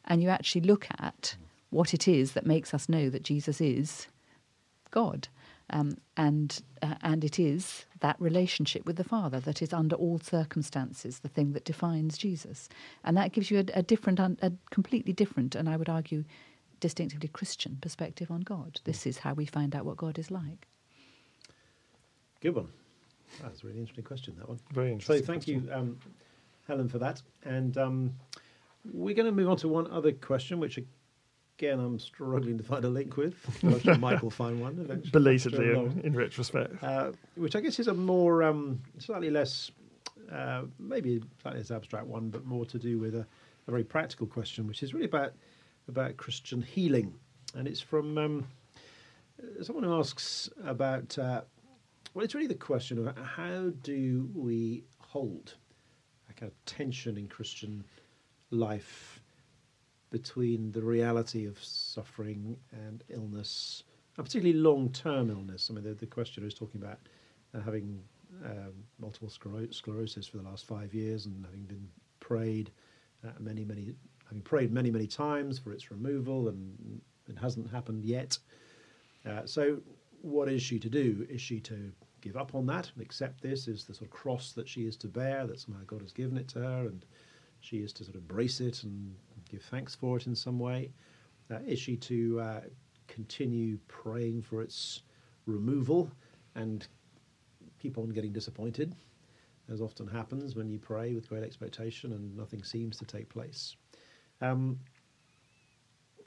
and 0.06 0.24
you 0.24 0.30
actually 0.30 0.62
look 0.62 0.88
at 1.00 1.36
what 1.70 1.94
it 1.94 2.08
is 2.08 2.32
that 2.32 2.46
makes 2.46 2.74
us 2.74 2.88
know 2.88 3.10
that 3.10 3.24
Jesus 3.24 3.60
is 3.60 4.08
God. 4.92 5.28
Um, 5.72 5.98
and 6.16 6.62
uh, 6.84 6.94
and 7.02 7.24
it 7.24 7.40
is 7.40 7.86
that 8.00 8.16
relationship 8.20 8.86
with 8.86 8.98
the 8.98 9.04
Father 9.04 9.40
that 9.40 9.64
is 9.64 9.74
under 9.74 9.96
all 9.96 10.20
circumstances 10.20 11.20
the 11.20 11.28
thing 11.28 11.54
that 11.54 11.66
defines 11.66 12.20
Jesus, 12.20 12.70
and 13.04 13.18
that 13.18 13.32
gives 13.32 13.50
you 13.50 13.60
a, 13.60 13.80
a 13.80 13.82
different, 13.82 14.20
a 14.20 14.54
completely 14.70 15.12
different, 15.12 15.56
and 15.56 15.68
I 15.68 15.76
would 15.76 15.90
argue, 15.90 16.24
distinctively 16.80 17.30
Christian 17.30 17.78
perspective 17.82 18.32
on 18.32 18.42
God. 18.42 18.80
This 18.84 19.06
is 19.06 19.20
how 19.20 19.34
we 19.34 19.46
find 19.46 19.76
out 19.76 19.86
what 19.86 19.98
God 19.98 20.20
is 20.20 20.32
like. 20.32 20.68
Good 22.42 22.56
one. 22.56 22.68
That's 23.42 23.64
a 23.64 23.68
really 23.68 23.80
interesting 23.80 24.04
question, 24.04 24.36
that 24.38 24.48
one. 24.48 24.60
Very 24.74 24.92
interesting. 24.92 25.26
So 25.26 25.34
interesting. 25.34 25.56
thank 25.56 25.64
question. 25.64 25.86
you, 25.86 25.92
um, 25.92 26.00
Helen, 26.68 26.88
for 26.90 27.00
that. 27.00 27.22
And 27.44 27.78
um, 27.78 28.14
we're 28.94 29.16
going 29.16 29.26
to 29.26 29.32
move 29.32 29.50
on 29.50 29.58
to 29.58 29.68
one 29.68 29.90
other 29.92 30.12
question, 30.12 30.60
which 30.60 30.80
again 31.58 31.80
I'm 31.80 32.00
struggling 32.00 32.58
to 32.58 32.64
find 32.64 32.86
a 32.86 32.90
link 32.90 33.18
with. 33.18 33.36
But 33.64 33.74
I'm 33.74 33.80
sure 33.80 33.98
Mike 33.98 34.22
will 34.22 34.30
find 34.30 34.62
one 34.62 34.78
eventually. 34.80 35.12
Belatedly, 35.12 35.72
in, 35.72 36.02
in 36.04 36.14
retrospect. 36.14 36.84
uh, 36.84 37.12
which 37.36 37.56
I 37.56 37.62
guess 37.62 37.80
is 37.80 37.88
a 37.88 37.94
more 37.94 38.44
um, 38.44 38.82
slightly 39.00 39.30
less, 39.30 39.72
uh, 40.32 40.64
maybe 40.80 41.22
slightly 41.42 41.62
less 41.62 41.72
abstract 41.72 42.06
one, 42.06 42.30
but 42.30 42.46
more 42.46 42.66
to 42.66 42.78
do 42.78 43.00
with 43.00 43.16
a, 43.16 43.26
a 43.68 43.72
very 43.72 43.84
practical 43.84 44.28
question, 44.28 44.68
which 44.68 44.84
is 44.84 44.94
really 44.94 45.08
about 45.08 45.34
about 45.88 46.18
Christian 46.18 46.62
healing, 46.62 47.16
and 47.54 47.68
it's 47.68 47.82
from 47.82 48.18
um, 48.18 48.48
someone 49.62 49.84
who 49.84 49.98
asks 49.98 50.50
about. 50.64 51.18
Uh, 51.18 51.42
well, 52.14 52.24
it's 52.24 52.34
really 52.34 52.48
the 52.48 52.56
question 52.56 53.06
of 53.06 53.18
how 53.18 53.72
do 53.82 54.30
we 54.34 54.86
hold 55.00 55.56
a 56.30 56.34
kind 56.34 56.50
of 56.50 56.66
tension 56.66 57.18
in 57.18 57.28
Christian 57.28 57.84
life 58.52 59.20
between 60.12 60.72
the 60.72 60.82
reality 60.82 61.46
of 61.46 61.62
suffering 61.62 62.56
and 62.72 63.04
illness, 63.10 63.84
and 64.16 64.26
particularly 64.26 64.58
long-term 64.58 65.30
illness. 65.30 65.70
I 65.70 65.74
mean, 65.74 65.84
the, 65.84 65.94
the 65.94 66.06
questioner 66.06 66.48
is 66.48 66.54
talking 66.54 66.82
about 66.82 67.00
uh, 67.54 67.60
having 67.60 68.02
um, 68.46 68.74
multiple 68.98 69.30
sclero- 69.30 69.74
sclerosis 69.74 70.26
for 70.28 70.38
the 70.38 70.44
last 70.44 70.66
five 70.66 70.94
years 70.94 71.26
and 71.26 71.46
having 71.46 71.64
been 71.64 71.88
prayed 72.20 72.72
uh, 73.26 73.32
many, 73.40 73.66
many, 73.66 73.94
having 74.26 74.42
prayed 74.42 74.72
many, 74.72 74.92
many 74.92 75.08
times 75.08 75.60
for 75.60 75.72
its 75.72 75.92
removal, 75.92 76.48
and 76.48 77.02
it 77.28 77.38
hasn't 77.38 77.70
happened 77.72 78.04
yet. 78.04 78.38
Uh, 79.26 79.46
so, 79.46 79.80
what 80.22 80.50
is 80.50 80.62
she 80.62 80.80
to 80.80 80.90
do? 80.90 81.26
Is 81.30 81.42
she 81.42 81.60
to 81.62 81.92
give 82.22 82.38
up 82.38 82.56
on 82.56 82.66
that 82.66 82.92
and 82.96 83.04
accept 83.04 83.42
this 83.42 83.68
as 83.68 83.86
the 83.86 83.94
sort 83.94 84.10
of 84.10 84.12
cross 84.12 84.52
that 84.54 84.68
she 84.68 84.88
is 84.88 84.98
to 84.98 85.08
bear, 85.08 85.46
that 85.46 85.60
somehow 85.60 85.82
God 85.86 86.02
has 86.02 86.12
given 86.12 86.38
it 86.38 86.48
to 86.50 86.60
her, 86.60 86.88
and 86.88 87.06
she 87.60 87.78
is 87.78 87.94
to 87.94 88.04
sort 88.04 88.16
of 88.16 88.22
embrace 88.22 88.60
it 88.60 88.84
and 88.84 89.16
give 89.50 89.62
thanks 89.64 89.94
for 89.94 90.18
it 90.18 90.28
in 90.28 90.36
some 90.36 90.60
way? 90.60 90.92
Uh, 91.52 91.60
is 91.68 91.80
she 91.80 91.96
to 91.96 92.40
uh, 92.40 92.62
continue 93.08 93.78
praying 93.88 94.42
for 94.42 94.62
its 94.62 95.04
removal 95.46 96.12
and 96.56 96.88
keep 97.80 97.98
on 97.98 98.10
getting 98.10 98.34
disappointed, 98.34 98.96
as 99.72 99.82
often 99.82 100.08
happens 100.08 100.56
when 100.56 100.70
you 100.70 100.80
pray 100.80 101.14
with 101.14 101.30
great 101.30 101.44
expectation 101.44 102.14
and 102.14 102.36
nothing 102.36 102.64
seems 102.64 102.98
to 102.98 103.06
take 103.06 103.30
place? 103.30 103.76
Um, 104.46 104.80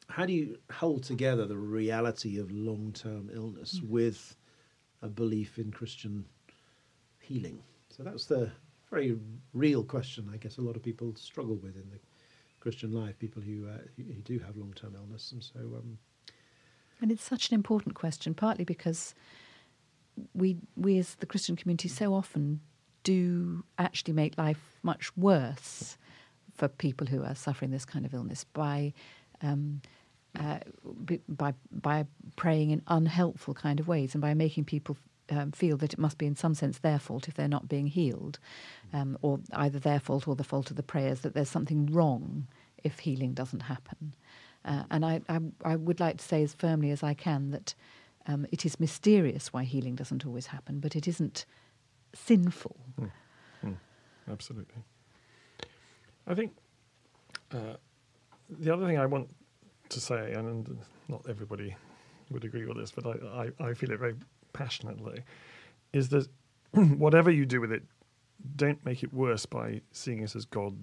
how 0.09 0.27
do 0.27 0.33
you 0.33 0.59
hold 0.73 1.03
together 1.03 1.47
the 1.47 1.57
reality 1.57 2.39
of 2.39 2.51
long 2.51 2.93
term 2.93 3.31
illness 3.33 3.81
with 3.83 4.37
a 5.03 5.09
belief 5.09 5.59
in 5.59 5.71
Christian 5.71 6.25
healing? 7.21 7.63
So 7.91 8.03
that's 8.03 8.27
the 8.27 8.51
very 8.91 9.19
real 9.53 9.85
question 9.85 10.31
I 10.33 10.39
guess 10.39 10.57
a 10.59 10.63
lot 10.63 10.77
of 10.77 10.83
people 10.83 11.15
struggle 11.17 11.57
with 11.57 11.77
in 11.77 11.91
the 11.91 11.99
Christian 12.61 12.93
life, 12.93 13.19
people 13.19 13.43
who, 13.43 13.69
uh, 13.69 13.79
who, 13.97 14.05
who 14.05 14.23
do 14.23 14.39
have 14.39 14.57
long 14.57 14.73
term 14.73 14.95
illness. 14.97 15.33
And 15.33 15.43
so, 15.43 15.61
um, 15.61 15.99
And 17.01 17.13
it's 17.13 17.23
such 17.23 17.51
an 17.51 17.55
important 17.55 17.95
question, 17.95 18.35
partly 18.35 18.65
because 18.65 19.15
we 20.35 20.57
we 20.75 20.99
as 20.99 21.17
the 21.17 21.27
Christian 21.27 21.55
community 21.55 21.89
so 21.89 22.15
often 22.15 22.61
do 23.05 23.65
actually 23.79 24.15
make 24.15 24.37
life 24.37 24.79
much 24.83 25.17
worse 25.17 25.98
for 26.59 26.69
people 26.69 27.07
who 27.07 27.25
are 27.25 27.35
suffering 27.35 27.71
this 27.71 27.85
kind 27.85 28.05
of 28.05 28.13
illness 28.13 28.45
by 28.45 28.93
um, 29.41 29.81
uh, 30.39 30.59
by 31.29 31.55
by 31.71 32.05
praying 32.37 32.71
in 32.71 32.83
unhelpful 32.89 33.55
kind 33.55 33.81
of 33.81 33.89
ways 33.89 34.15
and 34.15 34.21
by 34.21 34.35
making 34.35 34.65
people 34.65 34.97
um, 35.31 35.53
feel 35.53 35.77
that 35.77 35.93
it 35.93 35.99
must 35.99 36.19
be 36.19 36.27
in 36.27 36.37
some 36.37 36.55
sense 36.55 36.79
their 36.79 36.99
fault 36.99 37.29
if 37.29 37.35
they're 37.35 37.49
not 37.49 37.69
being 37.69 37.87
healed, 37.87 38.39
um, 38.93 39.17
or 39.23 39.41
either 39.53 39.79
their 39.79 40.01
fault 40.01 40.27
or 40.27 40.35
the 40.35 40.45
fault 40.45 40.71
of 40.71 40.77
the 40.77 40.83
prayers 40.83 41.21
that 41.21 41.35
there's 41.35 41.49
something 41.49 41.87
wrong 41.87 42.47
if 42.83 43.01
healing 43.01 43.35
doesn't 43.35 43.61
happen. 43.61 44.15
Uh, 44.65 44.83
and 44.91 45.05
I, 45.05 45.21
I, 45.29 45.39
I 45.65 45.77
would 45.77 46.01
like 46.01 46.19
to 46.19 46.25
say 46.25 46.43
as 46.43 46.55
firmly 46.55 46.91
as 46.91 47.03
I 47.03 47.15
can 47.15 47.51
that 47.53 47.75
um, 48.27 48.47
it 48.53 48.67
is 48.67 48.81
mysterious 48.81 49.53
why 49.53 49.65
healing 49.65 49.95
doesn't 49.95 50.27
always 50.27 50.47
happen, 50.47 50.81
but 50.81 50.97
it 50.97 51.07
isn't 51.07 51.47
sinful. 52.15 52.77
Absolutely. 54.31 54.83
I 56.29 56.35
think 56.35 56.53
uh, 57.53 57.77
the 58.51 58.73
other 58.73 58.87
thing 58.87 58.99
I 58.99 59.07
want 59.07 59.31
to 59.89 60.01
say, 60.01 60.33
and, 60.35 60.79
not 61.09 61.25
everybody 61.27 61.75
would 62.31 62.45
agree 62.45 62.67
with 62.67 62.77
this, 62.77 62.93
but 62.93 63.07
I, 63.07 63.49
I, 63.61 63.69
I 63.71 63.75
feel 63.75 63.91
it 63.91 63.99
very 63.99 64.15
passionately, 64.53 65.23
is 65.95 66.11
that 66.11 66.29
whatever 66.73 67.31
you 67.31 67.47
do 67.47 67.63
with 67.63 67.73
it, 67.73 67.83
don't 68.57 68.85
make 68.85 69.03
it 69.03 69.13
worse 69.13 69.47
by 69.47 69.81
seeing 69.93 70.21
it 70.21 70.37
as 70.37 70.45
God 70.45 70.77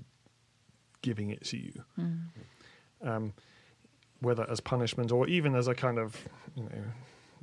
giving 1.04 1.30
it 1.30 1.44
to 1.46 1.58
you. 1.58 1.84
Um, 3.04 3.34
whether 4.22 4.50
as 4.50 4.60
punishment 4.60 5.12
or 5.12 5.28
even 5.28 5.54
as 5.54 5.68
a 5.68 5.76
kind 5.76 6.00
of, 6.00 6.18
you 6.56 6.64
know, 6.64 6.70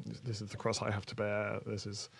this, 0.04 0.20
this 0.20 0.40
is 0.40 0.50
the 0.50 0.56
cross 0.56 0.82
I 0.82 0.90
have 0.90 1.06
to 1.06 1.14
bear, 1.14 1.60
this 1.64 1.86
is 1.86 2.10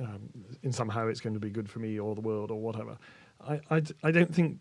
um, 0.00 0.28
in 0.62 0.72
somehow 0.72 1.08
it's 1.08 1.20
going 1.20 1.34
to 1.34 1.40
be 1.40 1.48
good 1.50 1.70
for 1.70 1.78
me 1.78 1.98
or 1.98 2.14
the 2.14 2.20
world 2.20 2.50
or 2.50 2.60
whatever. 2.60 2.98
I 3.40 3.60
I 4.02 4.10
don't 4.10 4.34
think 4.34 4.58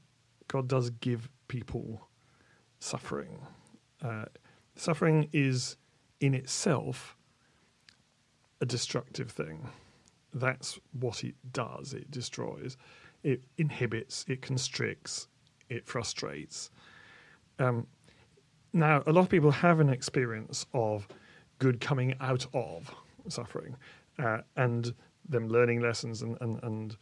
God 0.52 0.68
does 0.68 0.90
give 0.90 1.30
people 1.48 2.10
suffering. 2.80 3.40
Uh, 4.04 4.26
suffering 4.76 5.30
is 5.32 5.78
in 6.20 6.34
itself 6.34 7.16
a 8.60 8.66
destructive 8.66 9.32
thing. 9.32 9.70
That's 10.34 10.78
what 11.00 11.24
it 11.24 11.36
does. 11.54 11.94
It 11.94 12.12
destroys, 12.12 12.76
it 13.24 13.46
inhibits, 13.58 14.26
it 14.28 14.42
constricts, 14.42 15.30
it 15.70 15.88
frustrates. 15.88 16.70
Um, 17.58 17.88
now, 18.74 19.04
a 19.08 19.14
lot 19.14 19.22
of 19.22 19.30
people 19.30 19.52
have 19.52 19.80
an 19.80 19.88
experience 19.88 20.66
of 20.74 21.08
good 21.60 21.80
coming 21.80 22.14
out 22.20 22.46
of 22.54 22.94
suffering 23.30 23.78
uh, 24.20 24.40
and 24.58 24.94
them 25.30 25.48
learning 25.48 25.80
lessons 25.80 26.24
and, 26.24 26.38
and, 26.42 26.62
and 26.62 26.98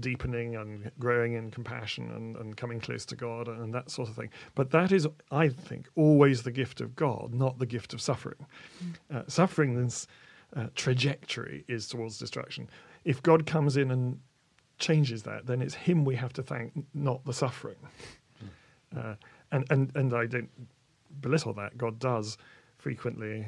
deepening 0.00 0.56
and 0.56 0.90
growing 0.98 1.32
in 1.34 1.50
compassion 1.50 2.10
and, 2.10 2.36
and 2.36 2.56
coming 2.56 2.80
close 2.80 3.04
to 3.06 3.16
God 3.16 3.48
and, 3.48 3.74
that 3.74 3.90
sort 3.90 4.08
of 4.08 4.14
thing. 4.14 4.30
But 4.54 4.70
that 4.70 4.92
is, 4.92 5.06
I 5.30 5.48
think, 5.48 5.88
always 5.96 6.42
the 6.42 6.50
gift 6.50 6.80
of 6.80 6.94
God, 6.94 7.32
not 7.34 7.58
the 7.58 7.66
gift 7.66 7.94
of 7.94 8.00
suffering. 8.00 8.46
Uh, 9.12 9.22
suffering 9.26 9.76
is 9.78 10.06
uh, 10.54 10.66
trajectory 10.74 11.64
is 11.68 11.88
towards 11.88 12.18
destruction. 12.18 12.68
If 13.04 13.22
God 13.22 13.46
comes 13.46 13.76
in 13.76 13.90
and 13.90 14.20
changes 14.78 15.22
that, 15.22 15.46
then 15.46 15.62
it's 15.62 15.74
Him 15.74 16.04
we 16.04 16.16
have 16.16 16.32
to 16.34 16.42
thank, 16.42 16.72
not 16.92 17.24
the 17.24 17.32
suffering. 17.32 17.76
Uh, 18.96 19.14
and, 19.52 19.64
and, 19.70 19.92
and 19.94 20.12
I 20.12 20.26
don't 20.26 20.50
belittle 21.20 21.52
that. 21.54 21.78
God 21.78 21.98
does 21.98 22.36
frequently, 22.76 23.46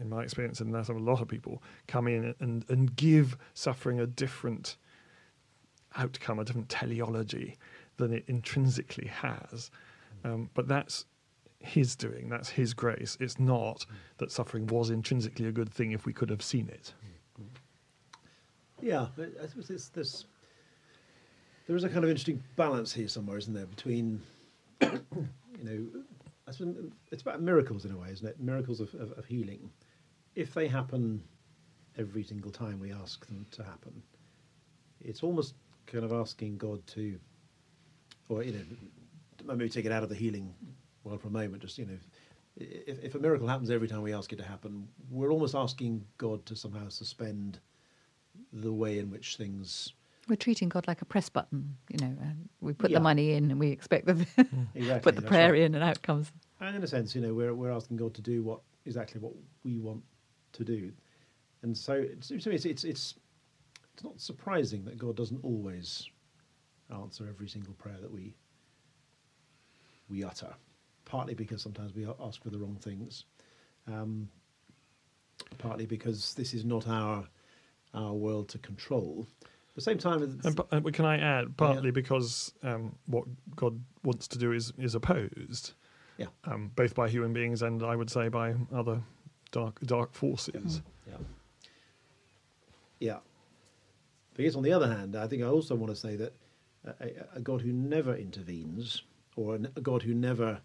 in 0.00 0.08
my 0.08 0.22
experience, 0.22 0.60
and 0.60 0.74
that 0.74 0.88
of 0.88 0.96
a 0.96 1.00
lot 1.00 1.20
of 1.20 1.28
people, 1.28 1.62
come 1.88 2.08
in 2.08 2.34
and, 2.40 2.64
and 2.68 2.96
give 2.96 3.36
suffering 3.54 4.00
a 4.00 4.06
different 4.06 4.76
outcome, 5.96 6.38
a 6.38 6.44
different 6.44 6.68
teleology 6.68 7.58
than 7.96 8.12
it 8.12 8.24
intrinsically 8.26 9.06
has. 9.08 9.70
Um, 10.24 10.50
but 10.54 10.68
that's 10.68 11.06
his 11.60 11.96
doing, 11.96 12.28
that's 12.28 12.48
his 12.48 12.74
grace. 12.74 13.16
It's 13.20 13.38
not 13.38 13.86
that 14.18 14.30
suffering 14.30 14.66
was 14.66 14.90
intrinsically 14.90 15.46
a 15.46 15.52
good 15.52 15.72
thing 15.72 15.92
if 15.92 16.06
we 16.06 16.12
could 16.12 16.30
have 16.30 16.42
seen 16.42 16.68
it. 16.68 16.92
Yeah, 18.80 19.06
I 19.40 19.46
suppose 19.46 19.70
it's 19.70 19.88
this. 19.88 20.24
There 21.66 21.76
is 21.76 21.84
a 21.84 21.88
kind 21.88 22.04
of 22.04 22.10
interesting 22.10 22.42
balance 22.56 22.92
here 22.92 23.06
somewhere, 23.06 23.38
isn't 23.38 23.54
there, 23.54 23.66
between, 23.66 24.20
you 24.82 24.98
know, 25.62 25.86
I 26.48 26.50
suppose 26.50 26.76
it's 27.12 27.22
about 27.22 27.40
miracles 27.40 27.84
in 27.84 27.92
a 27.92 27.96
way, 27.96 28.08
isn't 28.10 28.26
it? 28.26 28.40
Miracles 28.40 28.80
of, 28.80 28.92
of, 28.94 29.12
of 29.12 29.24
healing. 29.24 29.70
If 30.34 30.52
they 30.52 30.66
happen 30.66 31.22
every 31.96 32.24
single 32.24 32.50
time 32.50 32.80
we 32.80 32.92
ask 32.92 33.24
them 33.26 33.46
to 33.52 33.62
happen, 33.62 34.02
it's 35.00 35.22
almost 35.22 35.54
kind 35.92 36.04
of 36.04 36.12
asking 36.12 36.56
God 36.56 36.84
to, 36.88 37.18
or 38.28 38.42
you 38.42 38.52
know, 38.52 39.54
maybe 39.54 39.68
take 39.68 39.84
it 39.84 39.92
out 39.92 40.02
of 40.02 40.08
the 40.08 40.14
healing 40.14 40.54
world 41.04 41.20
for 41.20 41.28
a 41.28 41.30
moment. 41.30 41.62
Just 41.62 41.78
you 41.78 41.84
know, 41.86 41.98
if, 42.56 43.02
if 43.04 43.14
a 43.14 43.18
miracle 43.18 43.46
happens 43.46 43.70
every 43.70 43.88
time 43.88 44.02
we 44.02 44.14
ask 44.14 44.32
it 44.32 44.36
to 44.36 44.44
happen, 44.44 44.88
we're 45.10 45.30
almost 45.30 45.54
asking 45.54 46.04
God 46.18 46.44
to 46.46 46.56
somehow 46.56 46.88
suspend 46.88 47.58
the 48.52 48.72
way 48.72 48.98
in 48.98 49.10
which 49.10 49.36
things. 49.36 49.92
We're 50.28 50.36
treating 50.36 50.68
God 50.68 50.86
like 50.86 51.02
a 51.02 51.04
press 51.04 51.28
button, 51.28 51.76
you 51.90 51.98
know. 51.98 52.16
And 52.22 52.48
we 52.60 52.72
put 52.72 52.90
Yeah. 52.90 52.98
the 52.98 53.02
money 53.02 53.32
in 53.32 53.50
and 53.50 53.58
we 53.60 53.68
expect 53.70 54.06
the 54.06 54.14
hmm. 54.36 54.62
Exactly, 54.74 55.12
put 55.12 55.16
the 55.20 55.28
prayer 55.28 55.52
right. 55.52 55.60
in 55.62 55.74
and 55.74 55.84
out 55.84 56.00
comes. 56.02 56.32
And 56.60 56.76
in 56.76 56.82
a 56.82 56.86
sense, 56.86 57.14
you 57.14 57.20
know, 57.20 57.34
we're 57.34 57.54
we're 57.54 57.72
asking 57.72 57.96
God 57.98 58.14
to 58.14 58.22
do 58.22 58.42
what 58.42 58.60
exactly 58.86 59.20
what 59.20 59.32
we 59.64 59.78
want 59.78 60.02
to 60.52 60.64
do, 60.64 60.92
and 61.62 61.76
so 61.76 61.94
it 61.94 62.24
seems 62.24 62.44
to 62.44 62.50
me 62.50 62.54
it's 62.54 62.64
it's 62.64 62.84
it's, 62.84 63.14
it's 63.94 64.04
not 64.04 64.20
surprising 64.20 64.84
that 64.84 64.98
God 64.98 65.16
doesn't 65.16 65.42
always 65.42 66.08
answer 66.94 67.26
every 67.28 67.48
single 67.48 67.74
prayer 67.74 67.98
that 68.00 68.10
we 68.10 68.34
we 70.08 70.24
utter. 70.24 70.52
Partly 71.04 71.34
because 71.34 71.62
sometimes 71.62 71.94
we 71.94 72.06
ask 72.20 72.42
for 72.42 72.50
the 72.50 72.58
wrong 72.58 72.76
things, 72.80 73.24
um, 73.86 74.28
partly 75.58 75.84
because 75.84 76.34
this 76.34 76.54
is 76.54 76.64
not 76.64 76.88
our 76.88 77.26
our 77.94 78.14
world 78.14 78.48
to 78.50 78.58
control. 78.58 79.26
At 79.42 79.76
the 79.76 79.80
same 79.80 79.98
time, 79.98 80.22
And, 80.70 80.92
can 80.92 81.06
I 81.06 81.18
add, 81.18 81.56
partly 81.56 81.90
because 81.90 82.52
um, 82.62 82.94
what 83.06 83.24
God 83.56 83.82
wants 84.04 84.28
to 84.28 84.38
do 84.38 84.52
is, 84.52 84.70
is 84.78 84.94
opposed, 84.94 85.72
yeah, 86.18 86.26
um, 86.44 86.70
both 86.76 86.94
by 86.94 87.08
human 87.08 87.32
beings 87.32 87.62
and 87.62 87.82
I 87.82 87.96
would 87.96 88.10
say 88.10 88.28
by 88.28 88.54
other 88.74 89.02
dark 89.50 89.80
dark 89.80 90.12
forces. 90.12 90.82
Yeah. 91.06 91.16
Yeah. 93.00 93.18
Because 94.34 94.56
on 94.56 94.62
the 94.62 94.72
other 94.72 94.88
hand, 94.88 95.16
I 95.16 95.26
think 95.26 95.42
I 95.42 95.46
also 95.46 95.74
want 95.74 95.92
to 95.92 96.00
say 96.00 96.16
that 96.16 96.32
a, 96.84 97.36
a- 97.36 97.40
God 97.40 97.60
who 97.60 97.72
never 97.72 98.14
intervenes, 98.14 99.02
or 99.36 99.54
a 99.54 99.80
God 99.80 100.02
who 100.02 100.14
never, 100.14 100.60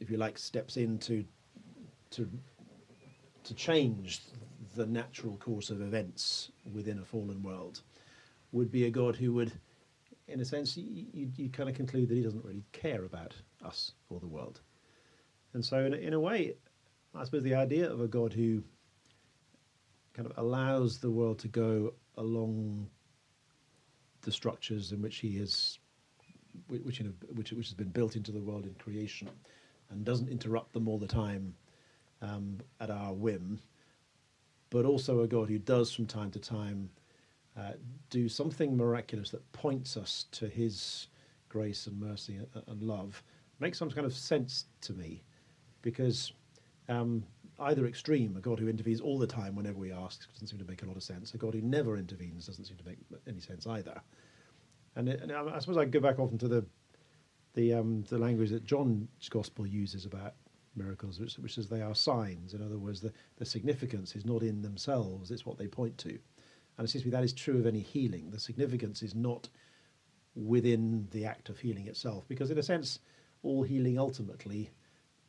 if 0.00 0.10
you 0.10 0.16
like, 0.16 0.38
steps 0.38 0.76
in 0.76 0.98
to, 1.00 1.24
to, 2.10 2.28
to 3.44 3.54
change 3.54 4.20
the 4.76 4.86
natural 4.86 5.36
course 5.36 5.70
of 5.70 5.80
events 5.80 6.50
within 6.74 6.98
a 6.98 7.04
fallen 7.04 7.42
world, 7.42 7.82
would 8.52 8.70
be 8.70 8.86
a 8.86 8.90
God 8.90 9.16
who 9.16 9.32
would, 9.32 9.52
in 10.28 10.40
a 10.40 10.44
sense, 10.44 10.76
you, 10.76 11.06
you, 11.12 11.30
you 11.36 11.48
kind 11.48 11.68
of 11.68 11.74
conclude 11.74 12.08
that 12.08 12.14
he 12.14 12.22
doesn't 12.22 12.44
really 12.44 12.64
care 12.72 13.04
about 13.04 13.34
us 13.64 13.92
or 14.10 14.20
the 14.20 14.26
world. 14.26 14.60
And 15.54 15.64
so, 15.64 15.78
in 15.78 15.94
a, 15.94 15.96
in 15.96 16.12
a 16.14 16.20
way, 16.20 16.54
I 17.14 17.24
suppose 17.24 17.42
the 17.42 17.54
idea 17.54 17.90
of 17.90 18.00
a 18.00 18.08
God 18.08 18.32
who 18.32 18.62
kind 20.14 20.30
of 20.30 20.36
allows 20.38 20.98
the 20.98 21.10
world 21.10 21.38
to 21.40 21.48
go 21.48 21.94
along 22.16 22.88
the 24.22 24.32
structures 24.32 24.92
in 24.92 25.02
which 25.02 25.18
he 25.18 25.38
has, 25.38 25.78
which 26.68 26.98
you 26.98 27.06
know, 27.06 27.12
which 27.34 27.52
which 27.52 27.66
has 27.66 27.74
been 27.74 27.88
built 27.88 28.16
into 28.16 28.32
the 28.32 28.40
world 28.40 28.66
in 28.66 28.74
creation, 28.74 29.28
and 29.90 30.04
doesn't 30.04 30.28
interrupt 30.28 30.72
them 30.72 30.88
all 30.88 30.98
the 30.98 31.06
time 31.06 31.54
um, 32.20 32.58
at 32.80 32.90
our 32.90 33.12
whim, 33.12 33.60
but 34.70 34.84
also 34.84 35.20
a 35.20 35.26
God 35.26 35.48
who 35.48 35.58
does 35.58 35.92
from 35.92 36.06
time 36.06 36.30
to 36.30 36.38
time 36.38 36.90
uh, 37.58 37.72
do 38.10 38.28
something 38.28 38.76
miraculous 38.76 39.30
that 39.30 39.52
points 39.52 39.96
us 39.96 40.26
to 40.32 40.48
His 40.48 41.08
grace 41.48 41.86
and 41.86 42.00
mercy 42.00 42.36
and, 42.36 42.62
and 42.66 42.82
love 42.82 43.22
makes 43.60 43.78
some 43.78 43.90
kind 43.90 44.06
of 44.06 44.14
sense 44.14 44.66
to 44.80 44.92
me, 44.92 45.22
because 45.82 46.32
um, 46.88 47.22
either 47.62 47.86
extreme, 47.86 48.36
a 48.36 48.40
God 48.40 48.58
who 48.58 48.68
intervenes 48.68 49.00
all 49.00 49.18
the 49.18 49.26
time 49.26 49.54
whenever 49.54 49.78
we 49.78 49.92
ask, 49.92 50.30
doesn't 50.32 50.48
seem 50.48 50.58
to 50.58 50.64
make 50.64 50.82
a 50.82 50.86
lot 50.86 50.96
of 50.96 51.02
sense. 51.02 51.34
A 51.34 51.38
God 51.38 51.54
who 51.54 51.62
never 51.62 51.96
intervenes 51.96 52.46
doesn't 52.46 52.64
seem 52.64 52.76
to 52.76 52.84
make 52.84 52.98
any 53.26 53.40
sense 53.40 53.66
either. 53.66 54.00
And, 54.96 55.08
it, 55.08 55.20
and 55.20 55.32
I 55.32 55.58
suppose 55.58 55.76
I 55.76 55.84
go 55.84 56.00
back 56.00 56.18
often 56.18 56.38
to 56.38 56.48
the 56.48 56.66
the 57.54 57.74
um, 57.74 58.04
the 58.08 58.18
language 58.18 58.50
that 58.50 58.64
John's 58.64 59.28
Gospel 59.28 59.66
uses 59.66 60.06
about 60.06 60.34
miracles, 60.74 61.20
which, 61.20 61.34
which 61.34 61.58
is 61.58 61.68
they 61.68 61.82
are 61.82 61.94
signs. 61.94 62.54
In 62.54 62.62
other 62.62 62.78
words, 62.78 63.00
the, 63.00 63.12
the 63.36 63.44
significance 63.44 64.16
is 64.16 64.24
not 64.24 64.42
in 64.42 64.62
themselves; 64.62 65.30
it's 65.30 65.46
what 65.46 65.58
they 65.58 65.66
point 65.66 65.98
to. 65.98 66.18
And 66.78 66.86
it 66.86 66.90
seems 66.90 67.02
to 67.02 67.08
me 67.08 67.12
that 67.12 67.24
is 67.24 67.32
true 67.32 67.58
of 67.58 67.66
any 67.66 67.80
healing. 67.80 68.30
The 68.30 68.40
significance 68.40 69.02
is 69.02 69.14
not 69.14 69.48
within 70.34 71.08
the 71.10 71.26
act 71.26 71.48
of 71.50 71.58
healing 71.58 71.86
itself, 71.86 72.24
because 72.28 72.50
in 72.50 72.58
a 72.58 72.62
sense, 72.62 72.98
all 73.42 73.62
healing 73.62 73.98
ultimately 73.98 74.70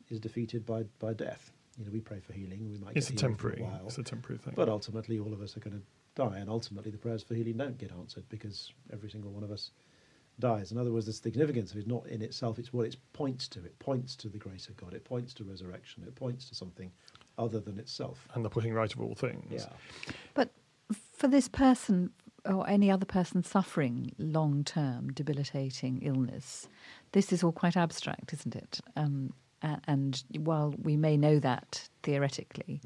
is 0.09 0.19
defeated 0.19 0.65
by, 0.65 0.83
by 0.99 1.13
death. 1.13 1.51
You 1.77 1.85
know, 1.85 1.91
we 1.91 2.01
pray 2.01 2.19
for 2.19 2.33
healing, 2.33 2.69
we 2.69 2.77
might 2.77 2.95
It's 2.95 3.09
a 3.09 3.13
get 3.13 3.19
for 3.21 3.27
temporary, 3.27 3.61
a 3.61 3.63
while, 3.63 3.81
it's 3.87 3.97
a 3.97 4.03
temporary 4.03 4.37
thing. 4.37 4.53
but 4.55 4.69
ultimately 4.69 5.17
all 5.19 5.33
of 5.33 5.41
us 5.41 5.57
are 5.57 5.59
going 5.59 5.75
to 5.77 5.83
die, 6.15 6.37
and 6.37 6.49
ultimately 6.49 6.91
the 6.91 6.97
prayers 6.97 7.23
for 7.23 7.33
healing 7.33 7.57
don't 7.57 7.77
get 7.77 7.91
answered 7.91 8.23
because 8.29 8.71
every 8.91 9.09
single 9.09 9.31
one 9.31 9.43
of 9.43 9.51
us 9.51 9.71
dies. 10.39 10.71
In 10.71 10.77
other 10.77 10.91
words, 10.91 11.05
the 11.07 11.13
significance 11.13 11.71
of 11.71 11.77
it 11.77 11.81
is 11.81 11.87
not 11.87 12.05
in 12.07 12.21
itself; 12.21 12.59
it's 12.59 12.71
what 12.73 12.85
it 12.85 12.95
points 13.13 13.47
to. 13.49 13.59
It 13.65 13.77
points 13.79 14.15
to 14.17 14.29
the 14.29 14.37
grace 14.37 14.67
of 14.67 14.77
God. 14.77 14.93
It 14.93 15.03
points 15.03 15.33
to 15.35 15.43
resurrection. 15.43 16.03
It 16.05 16.15
points 16.15 16.47
to 16.49 16.55
something 16.55 16.91
other 17.37 17.59
than 17.59 17.79
itself. 17.79 18.27
and 18.35 18.45
the 18.45 18.49
putting 18.49 18.73
right 18.73 18.93
of 18.93 19.01
all 19.01 19.15
things. 19.15 19.51
Yeah. 19.51 19.65
But 20.35 20.51
for 21.11 21.27
this 21.27 21.47
person 21.47 22.11
or 22.45 22.69
any 22.69 22.91
other 22.91 23.05
person 23.05 23.41
suffering 23.43 24.11
long 24.19 24.63
term 24.63 25.11
debilitating 25.11 26.01
illness, 26.03 26.67
this 27.13 27.31
is 27.33 27.43
all 27.43 27.51
quite 27.51 27.75
abstract, 27.77 28.33
isn't 28.33 28.55
it? 28.55 28.79
Um, 28.95 29.33
and 29.87 30.23
while 30.37 30.73
we 30.81 30.97
may 30.97 31.17
know 31.17 31.39
that 31.39 31.89
theoretically, 32.03 32.81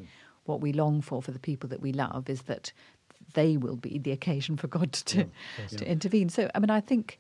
what 0.46 0.62
we 0.62 0.72
long 0.74 1.02
for 1.02 1.22
for 1.22 1.32
the 1.32 1.40
people 1.40 1.70
that 1.70 1.82
we 1.82 1.92
love 1.92 2.30
is 2.30 2.44
that 2.44 2.72
they 3.34 3.58
will 3.58 3.76
be 3.76 3.98
the 4.00 4.12
occasion 4.12 4.56
for 4.58 4.68
God 4.68 4.94
to, 4.94 5.24
to 5.78 5.86
Yeah. 5.86 5.92
intervene. 5.92 6.30
So, 6.30 6.50
I 6.56 6.60
mean, 6.60 6.70
I 6.70 6.80
think, 6.82 7.18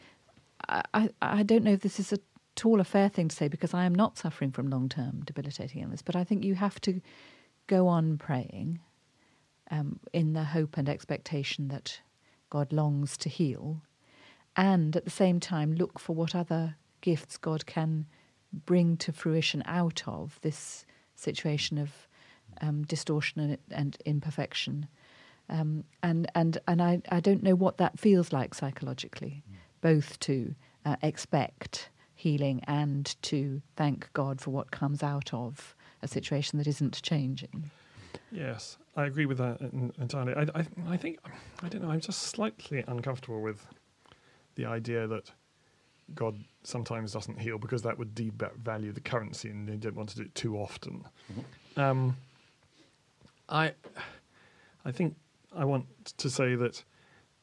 I, 0.70 0.84
I, 0.94 1.10
I 1.22 1.44
don't 1.44 1.64
know 1.64 1.74
if 1.74 1.82
this 1.82 2.00
is 2.00 2.14
at 2.14 2.22
all 2.64 2.80
a 2.80 2.84
fair 2.86 3.10
thing 3.10 3.28
to 3.28 3.36
say 3.36 3.48
because 3.48 3.74
I 3.74 3.86
am 3.86 3.94
not 3.94 4.18
suffering 4.18 4.52
from 4.52 4.70
long 4.70 4.90
term 4.90 5.22
debilitating 5.26 5.82
illness, 5.84 6.02
but 6.02 6.16
I 6.16 6.24
think 6.24 6.44
you 6.44 6.56
have 6.56 6.80
to 6.82 7.02
go 7.68 7.88
on 7.88 8.18
praying 8.18 8.80
um, 9.70 10.00
in 10.14 10.34
the 10.34 10.44
hope 10.46 10.78
and 10.78 10.88
expectation 10.88 11.68
that 11.68 12.00
God 12.50 12.72
longs 12.72 13.18
to 13.18 13.30
heal, 13.30 13.82
and 14.56 14.96
at 14.96 15.04
the 15.04 15.12
same 15.12 15.40
time 15.40 15.76
look 15.76 16.00
for 16.00 16.16
what 16.16 16.34
other 16.34 16.76
gifts 17.02 17.38
God 17.38 17.66
can 17.66 18.06
bring 18.52 18.98
to 18.98 19.12
fruition 19.12 19.64
out 19.66 20.04
of 20.08 20.40
this 20.42 20.86
situation 21.16 21.78
of 21.78 22.08
um, 22.62 22.84
distortion 22.84 23.42
and, 23.42 23.58
and 23.72 23.98
imperfection. 24.06 24.88
Um, 25.50 25.86
and 26.04 26.30
and 26.36 26.58
and 26.68 26.82
I, 26.82 27.02
I 27.10 27.20
don't 27.20 27.44
know 27.44 27.56
what 27.56 27.78
that 27.78 28.00
feels 28.00 28.34
like 28.34 28.54
psychologically, 28.54 29.44
both 29.82 30.20
to 30.22 30.56
uh, 30.86 30.98
expect 31.02 31.90
healing 32.16 32.62
and 32.68 33.16
to 33.22 33.62
thank 33.76 34.10
God 34.14 34.42
for 34.42 34.52
what 34.52 34.72
comes 34.72 35.04
out 35.04 35.34
of 35.34 35.76
a 36.02 36.08
situation 36.08 36.58
that 36.58 36.68
isn't 36.68 37.02
changing. 37.02 37.70
Yes, 38.32 38.78
I 38.96 39.06
agree 39.06 39.26
with 39.26 39.38
that 39.38 39.62
entirely. 40.00 40.34
I, 40.34 40.60
I, 40.60 40.66
I 40.90 40.98
think, 40.98 41.20
I 41.62 41.70
don't 41.70 41.84
know, 41.84 41.92
I'm 41.92 42.02
just 42.02 42.24
slightly 42.24 42.84
uncomfortable 42.88 43.42
with 43.42 43.66
the 44.56 44.66
idea 44.66 45.08
that 45.08 45.32
God 46.16 46.38
sometimes 46.64 47.12
doesn't 47.14 47.40
heal 47.40 47.58
because 47.58 47.82
that 47.84 47.98
would 47.98 48.16
devalue 48.16 48.94
the 48.94 49.02
currency 49.02 49.50
and 49.50 49.68
they 49.68 49.76
don't 49.76 49.96
want 49.96 50.10
to 50.10 50.16
do 50.18 50.22
it 50.24 50.36
too 50.36 50.58
often. 50.58 51.04
Um, 51.76 52.18
I, 53.50 53.74
I 54.86 54.92
think 54.92 55.16
I 55.56 55.66
want 55.66 55.86
to 56.18 56.30
say 56.30 56.56
that 56.56 56.84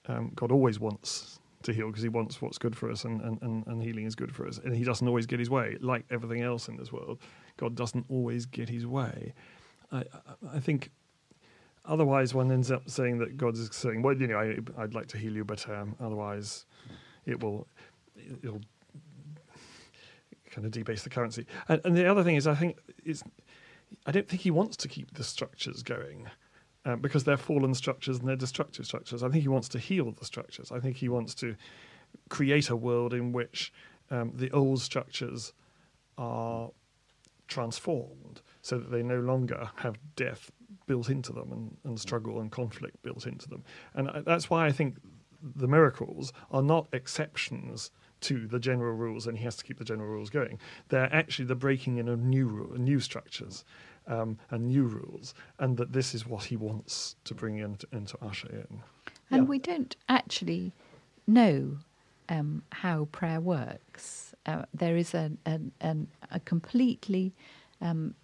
um, 0.07 0.33
God 0.35 0.51
always 0.53 0.79
wants 0.81 1.39
to 1.63 1.73
heal 1.73 1.87
because 1.89 2.03
he 2.03 2.09
wants 2.11 2.43
what's 2.43 2.59
good 2.59 2.77
for 2.77 2.91
us 2.91 3.05
and, 3.05 3.21
and, 3.23 3.41
and, 3.41 3.67
and 3.67 3.83
healing 3.83 4.05
is 4.05 4.15
good 4.15 4.35
for 4.35 4.47
us. 4.47 4.59
And 4.59 4.75
he 4.77 4.85
doesn't 4.85 5.07
always 5.09 5.25
get 5.27 5.39
his 5.39 5.49
way. 5.49 5.77
Like 5.81 6.05
everything 6.11 6.43
else 6.43 6.69
in 6.69 6.77
this 6.77 6.93
world, 6.93 7.19
God 7.57 7.75
doesn't 7.75 8.05
always 8.11 8.45
get 8.47 8.69
his 8.69 8.87
way. 8.87 9.33
I, 9.91 9.99
I- 9.99 10.05
I 10.57 10.61
think 10.61 10.91
otherwise, 11.87 12.35
one 12.35 12.51
ends 12.53 12.71
up 12.71 12.89
saying 12.89 13.19
that 13.19 13.37
God 13.37 13.55
is 13.55 13.69
saying, 13.73 14.03
"Well, 14.03 14.15
you 14.17 14.27
know, 14.27 14.39
I, 14.39 14.57
I'd 14.83 14.95
like 14.95 15.07
to 15.09 15.19
heal 15.19 15.33
you, 15.35 15.45
but 15.45 15.67
um, 15.71 15.95
otherwise, 16.01 16.67
it 17.27 17.43
will, 17.43 17.67
it'll 18.43 18.61
kind 20.51 20.67
of 20.67 20.73
debase 20.73 21.03
the 21.03 21.11
currency." 21.11 21.47
And, 21.69 21.81
and 21.85 21.97
the 21.97 22.07
other 22.07 22.25
thing 22.25 22.37
is, 22.37 22.47
I 22.47 22.55
think 22.55 22.79
it's, 23.05 23.23
I 24.07 24.13
don't 24.13 24.29
think 24.29 24.43
he 24.43 24.51
wants 24.51 24.77
to 24.79 24.89
keep 24.89 25.15
the 25.15 25.25
structures 25.25 25.83
going. 25.83 26.29
Uh, 26.87 26.97
because 26.97 27.25
they're 27.25 27.39
fallen 27.39 27.73
structures 27.73 28.19
and 28.19 28.29
they're 28.29 28.37
destructive 28.37 28.85
structures. 28.85 29.23
I 29.23 29.31
think 29.31 29.41
he 29.41 29.49
wants 29.49 29.71
to 29.71 29.79
heal 29.79 30.13
the 30.13 30.27
structures. 30.27 30.71
I 30.71 30.81
think 30.81 30.99
he 30.99 31.09
wants 31.09 31.35
to 31.37 31.57
create 32.29 32.69
a 32.69 32.77
world 32.77 33.15
in 33.15 33.33
which 33.33 33.73
um, 34.11 34.33
the 34.35 34.51
old 34.51 34.83
structures 34.83 35.55
are 36.19 36.71
transformed 37.49 38.43
so 38.61 38.79
that 38.79 38.91
they 38.91 39.03
no 39.03 39.21
longer 39.21 39.71
have 39.77 39.97
death 40.17 40.51
built 40.87 41.09
into 41.09 41.33
them 41.33 41.53
and, 41.53 41.77
and 41.85 41.99
struggle 41.99 42.41
and 42.41 42.51
conflict 42.51 43.03
built 43.03 43.27
into 43.27 43.49
them. 43.49 43.65
And 43.95 44.11
I, 44.11 44.21
that's 44.21 44.51
why 44.51 44.67
I 44.67 44.73
think 44.73 44.97
the 45.43 45.69
miracles 45.69 46.33
are 46.51 46.63
not 46.63 46.89
exceptions 46.93 47.91
to 48.25 48.47
the 48.47 48.59
general 48.59 48.95
rules, 48.95 49.27
and 49.27 49.39
he 49.39 49.45
has 49.45 49.57
to 49.57 49.65
keep 49.65 49.79
the 49.79 49.85
general 49.85 50.09
rules 50.09 50.31
going. 50.31 50.59
They're 50.89 51.13
actually 51.15 51.47
the 51.47 51.55
breaking 51.55 51.99
in 51.99 52.09
of 52.09 52.21
new 52.21 52.47
rule, 52.47 52.77
new 52.79 53.01
structures 53.01 53.65
um, 54.07 54.39
and 54.51 54.69
new 54.69 54.85
rules, 54.85 55.35
and 55.59 55.77
that 55.77 55.93
this 55.93 56.15
is 56.15 56.27
what 56.27 56.45
he 56.45 56.57
wants 56.57 57.17
to 57.25 57.35
bring 57.35 57.59
in 57.59 57.77
to, 57.77 57.87
and 57.93 58.09
to 58.09 58.19
usher 58.23 58.49
in. 58.49 58.81
And 59.31 59.43
Yeah. 59.43 59.49
we 59.49 59.59
don't 59.59 59.97
actually 60.09 60.73
know 61.27 61.79
um, 62.29 62.63
how 62.73 63.07
prayer 63.13 63.41
works. 63.41 64.35
Uh, 64.47 64.65
there 64.73 64.97
is 64.97 65.15
a, 65.15 65.31
a, 65.47 65.61
an 65.81 66.09
a 66.31 66.41
completely 66.41 67.33
um, 67.81 68.15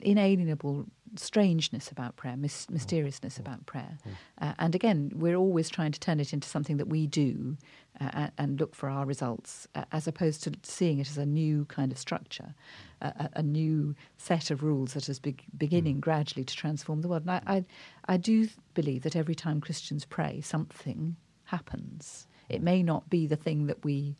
inalienable 0.00 0.86
strangeness 1.16 1.90
about 1.90 2.16
prayer, 2.16 2.36
mys- 2.36 2.68
mysteriousness 2.70 3.38
about 3.38 3.66
prayer. 3.66 3.98
Uh, 4.40 4.54
and 4.58 4.74
again, 4.74 5.10
we're 5.14 5.36
always 5.36 5.68
trying 5.68 5.92
to 5.92 6.00
turn 6.00 6.20
it 6.20 6.32
into 6.32 6.48
something 6.48 6.76
that 6.76 6.88
we 6.88 7.06
do 7.06 7.56
uh, 8.00 8.28
and 8.38 8.58
look 8.60 8.74
for 8.74 8.88
our 8.88 9.04
results, 9.04 9.66
uh, 9.74 9.84
as 9.92 10.06
opposed 10.06 10.42
to 10.44 10.52
seeing 10.62 10.98
it 11.00 11.10
as 11.10 11.18
a 11.18 11.26
new 11.26 11.64
kind 11.66 11.92
of 11.92 11.98
structure, 11.98 12.54
a, 13.02 13.42
new 13.42 13.94
set 14.18 14.50
of 14.50 14.62
rules 14.62 14.94
that 14.94 15.08
is 15.08 15.18
beg 15.18 15.42
beginning 15.56 16.00
gradually 16.00 16.44
to 16.44 16.54
transform 16.54 17.00
the 17.00 17.08
world. 17.08 17.22
And 17.22 17.30
I, 17.32 17.42
I, 17.46 17.64
I 18.06 18.16
do 18.16 18.48
believe 18.74 19.02
that 19.02 19.16
every 19.16 19.34
time 19.34 19.60
Christians 19.60 20.04
pray, 20.04 20.40
something 20.40 21.16
happens. 21.44 22.26
It 22.48 22.62
may 22.62 22.82
not 22.82 23.08
be 23.10 23.26
the 23.26 23.36
thing 23.36 23.66
that 23.66 23.84
we 23.84 24.16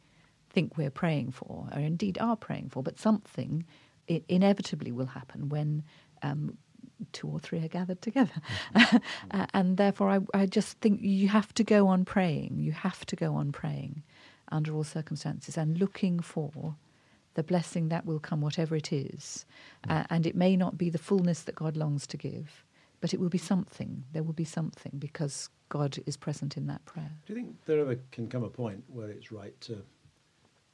think 0.51 0.76
we're 0.76 0.91
praying 0.91 1.30
for, 1.32 1.68
or 1.72 1.78
indeed 1.78 2.18
are 2.20 2.36
praying 2.36 2.70
for, 2.70 2.82
but 2.82 2.99
something 2.99 3.64
i- 4.09 4.22
inevitably 4.28 4.93
will 4.93 5.07
happen 5.07 5.49
when 5.49 5.84
um, 6.22 6.57
two 7.12 7.28
or 7.28 7.40
three 7.40 7.64
are 7.64 7.68
gathered 7.68 8.03
together. 8.03 8.40
Uh, 9.32 9.46
and 9.55 9.76
therefore, 9.76 10.11
I, 10.11 10.20
I 10.34 10.46
just 10.46 10.78
think 10.80 11.03
you 11.03 11.28
have 11.28 11.55
to 11.55 11.62
go 11.62 11.86
on 11.86 12.05
praying. 12.05 12.59
You 12.59 12.72
have 12.72 13.07
to 13.07 13.14
go 13.14 13.34
on 13.34 13.53
praying 13.53 14.03
under 14.51 14.74
all 14.74 14.82
circumstances 14.82 15.57
and 15.57 15.78
looking 15.78 16.18
for 16.18 16.74
the 17.34 17.42
blessing 17.42 17.88
that 17.88 18.05
will 18.05 18.18
come, 18.18 18.40
whatever 18.40 18.74
it 18.74 18.92
is. 18.92 19.44
Uh, 19.88 20.05
and 20.11 20.26
it 20.26 20.34
may 20.34 20.57
not 20.57 20.76
be 20.76 20.90
the 20.90 20.98
fullness 20.98 21.42
that 21.42 21.55
God 21.55 21.76
longs 21.76 22.07
to 22.09 22.16
give, 22.16 22.64
but 23.01 23.14
it 23.14 23.20
will 23.20 23.28
be 23.28 23.38
something. 23.38 24.05
There 24.12 24.22
will 24.22 24.32
be 24.32 24.44
something 24.44 24.92
because 24.98 25.48
God 25.68 25.98
is 26.07 26.16
present 26.16 26.57
in 26.57 26.66
that 26.66 26.84
prayer. 26.84 27.12
Do 27.26 27.32
you 27.32 27.38
think 27.40 27.64
there 27.66 27.80
ever 27.80 27.96
can 28.11 28.28
come 28.28 28.42
a 28.42 28.51
point 28.51 28.82
where 28.88 29.09
it's 29.09 29.30
right 29.30 29.59
to 29.62 29.82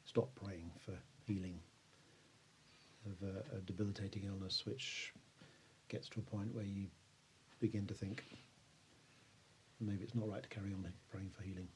stop 0.06 0.30
praying 0.34 0.70
for 0.78 0.92
healing 1.26 1.60
of 3.06 3.28
a, 3.28 3.56
a 3.56 3.60
debilitating 3.60 4.24
illness, 4.24 4.64
which 4.64 5.12
gets 5.88 6.08
to 6.10 6.20
a 6.20 6.22
point 6.22 6.54
where 6.54 6.64
you 6.64 6.86
begin 7.60 7.86
to 7.86 7.94
think 7.94 8.24
maybe 9.80 10.02
it's 10.04 10.14
not 10.14 10.28
right 10.28 10.42
to 10.42 10.48
carry 10.48 10.72
on 10.72 10.86
praying 11.10 11.30
for 11.36 11.42
healing? 11.42 11.68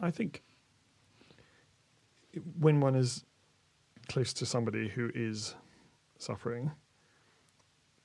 I 0.00 0.10
think 0.10 0.42
when 2.58 2.80
one 2.80 2.94
is 2.94 3.24
close 4.08 4.32
to 4.34 4.46
somebody 4.46 4.88
who 4.88 5.10
is 5.14 5.54
suffering, 6.18 6.72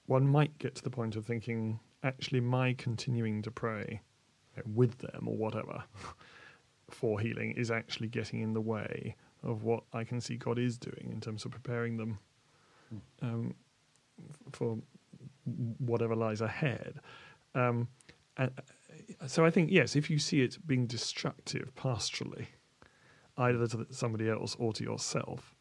one 0.05 0.27
might 0.27 0.57
get 0.59 0.75
to 0.75 0.83
the 0.83 0.89
point 0.89 1.15
of 1.15 1.25
thinking, 1.25 1.79
actually, 2.03 2.39
my 2.39 2.73
continuing 2.73 3.41
to 3.43 3.51
pray 3.51 4.01
with 4.65 4.97
them 4.99 5.27
or 5.27 5.35
whatever 5.35 5.83
for 6.89 7.19
healing 7.19 7.51
is 7.51 7.71
actually 7.71 8.07
getting 8.07 8.41
in 8.41 8.53
the 8.53 8.61
way 8.61 9.15
of 9.43 9.63
what 9.63 9.83
I 9.93 10.03
can 10.03 10.19
see 10.19 10.35
God 10.35 10.59
is 10.59 10.77
doing 10.77 11.09
in 11.11 11.21
terms 11.21 11.45
of 11.45 11.51
preparing 11.51 11.97
them 11.97 12.19
um, 13.21 13.53
for 14.51 14.77
whatever 15.77 16.15
lies 16.15 16.41
ahead. 16.41 16.99
Um, 17.55 17.87
and 18.37 18.51
uh, 19.21 19.27
so 19.27 19.45
I 19.45 19.49
think 19.49 19.71
yes, 19.71 19.95
if 19.95 20.09
you 20.09 20.19
see 20.19 20.41
it 20.41 20.57
being 20.65 20.85
destructive 20.85 21.73
pastorally, 21.75 22.47
either 23.37 23.67
to 23.67 23.87
somebody 23.91 24.29
else 24.29 24.55
or 24.59 24.73
to 24.73 24.83
yourself, 24.83 25.55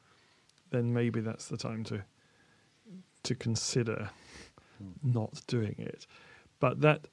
then 0.71 0.93
maybe 0.93 1.21
that's 1.21 1.49
the 1.49 1.57
time 1.57 1.85
to 1.85 2.03
to 3.25 3.35
consider 3.35 4.11
not 5.03 5.43
doing 5.47 5.75
it. 5.79 6.07
But 6.61 6.81
that, 6.81 7.09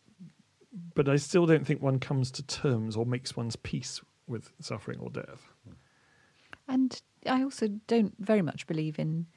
but 0.93 1.09
I 1.09 1.15
still 1.15 1.45
don't 1.45 1.65
think 1.65 1.81
one 1.81 1.99
comes 1.99 2.31
to 2.31 2.43
terms 2.43 2.95
or 2.95 3.05
makes 3.05 3.35
one's 3.35 3.55
peace 3.55 4.01
with 4.27 4.51
suffering 4.59 4.99
or 4.99 5.09
death. 5.09 5.51
And 6.67 7.01
I 7.27 7.43
also 7.43 7.67
don't 7.87 8.13
very 8.19 8.41
much 8.41 8.67
believe 8.67 8.99
in 8.99 9.27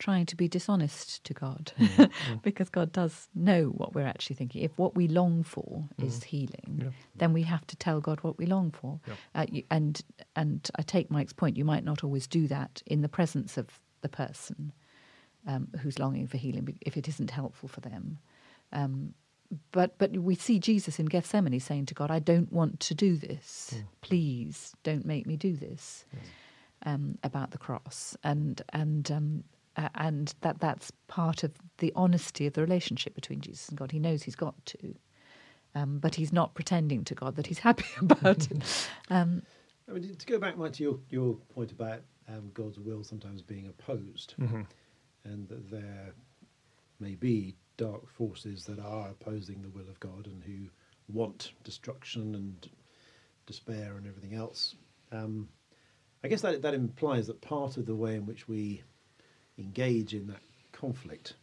trying 0.00 0.26
to 0.26 0.34
be 0.36 0.48
dishonest 0.48 1.22
to 1.24 1.32
God 1.32 1.72
because 2.42 2.68
God 2.70 2.90
does 2.90 3.28
know 3.34 3.66
what 3.66 3.94
we're 3.94 4.06
actually 4.06 4.34
thinking. 4.36 4.62
If 4.62 4.72
what 4.76 4.96
we 4.96 5.06
long 5.06 5.44
for 5.44 5.84
is 5.98 6.24
healing, 6.24 6.80
Yeah. 6.82 6.90
then 7.16 7.32
we 7.32 7.42
have 7.44 7.64
to 7.68 7.76
tell 7.76 8.00
God 8.00 8.18
what 8.22 8.36
we 8.38 8.46
long 8.46 8.72
for. 8.72 8.98
Yeah. 9.06 9.14
Uh, 9.34 9.46
you, 9.52 9.62
and 9.70 10.00
and 10.34 10.68
I 10.76 10.82
take 10.82 11.10
Mike's 11.10 11.32
point. 11.32 11.56
You 11.56 11.64
might 11.64 11.84
not 11.84 12.02
always 12.02 12.26
do 12.26 12.48
that 12.48 12.82
in 12.86 13.02
the 13.02 13.08
presence 13.08 13.56
of 13.56 13.66
the 14.00 14.08
person 14.08 14.72
um, 15.46 15.68
who's 15.80 15.98
longing 15.98 16.26
for 16.26 16.38
healing 16.38 16.76
if 16.80 16.96
it 16.96 17.06
isn't 17.08 17.30
helpful 17.30 17.68
for 17.68 17.80
them. 17.80 18.18
Um, 18.72 19.14
but 19.72 19.98
but 19.98 20.12
we 20.16 20.34
see 20.36 20.58
Jesus 20.60 20.98
in 20.98 21.06
Gethsemane 21.06 21.60
saying 21.60 21.86
to 21.86 21.94
God, 21.94 22.10
"I 22.10 22.20
don't 22.20 22.52
want 22.52 22.80
to 22.80 22.94
do 22.94 23.16
this. 23.16 23.74
Please 24.00 24.72
don't 24.82 25.04
make 25.04 25.26
me 25.26 25.36
do 25.36 25.54
this." 25.56 26.04
Um, 26.86 27.18
about 27.22 27.50
the 27.50 27.58
cross, 27.58 28.16
and 28.24 28.62
and 28.72 29.10
um, 29.10 29.44
uh, 29.76 29.88
and 29.94 30.34
that 30.40 30.60
that's 30.60 30.90
part 31.08 31.42
of 31.44 31.52
the 31.78 31.92
honesty 31.96 32.46
of 32.46 32.54
the 32.54 32.60
relationship 32.60 33.14
between 33.14 33.40
Jesus 33.40 33.68
and 33.68 33.78
God. 33.78 33.92
He 33.92 33.98
knows 33.98 34.22
he's 34.22 34.34
got 34.36 34.54
to, 34.66 34.94
um, 35.74 35.98
but 35.98 36.14
he's 36.16 36.32
not 36.32 36.54
pretending 36.54 37.04
to 37.04 37.14
God 37.14 37.36
that 37.36 37.46
he's 37.46 37.58
happy 37.70 37.86
about 38.00 38.50
it. 38.50 38.88
Um, 39.10 39.42
I 39.88 39.92
mean, 39.92 40.14
to 40.14 40.26
go 40.26 40.38
back, 40.38 40.56
Mike, 40.56 40.74
to 40.74 40.82
your, 40.84 40.98
your 41.10 41.34
point 41.52 41.72
about 41.72 42.02
um, 42.28 42.50
God's 42.54 42.78
will 42.78 43.02
sometimes 43.02 43.42
being 43.42 43.66
opposed, 43.66 44.34
Mhm. 44.38 44.64
and 45.24 45.48
that 45.48 45.68
there 45.68 46.12
may 47.00 47.16
be 47.16 47.56
dark 47.76 48.08
forces 48.08 48.64
that 48.66 48.78
are 48.78 49.08
opposing 49.08 49.62
the 49.62 49.68
will 49.70 49.88
of 49.88 49.98
God 49.98 50.26
and 50.26 50.44
who 50.44 50.68
want 51.12 51.52
destruction 51.64 52.34
and 52.36 52.70
despair 53.46 53.96
and 53.96 54.06
everything 54.06 54.34
else. 54.34 54.76
Um, 55.10 55.48
I 56.22 56.28
guess 56.28 56.42
that 56.42 56.62
that 56.62 56.74
implies 56.74 57.26
that 57.26 57.40
part 57.40 57.76
of 57.76 57.86
the 57.86 57.96
way 57.96 58.14
in 58.14 58.26
which 58.26 58.46
we 58.46 58.82
engage 59.60 60.14
in 60.14 60.26
that 60.28 60.40
conflict 60.72 61.34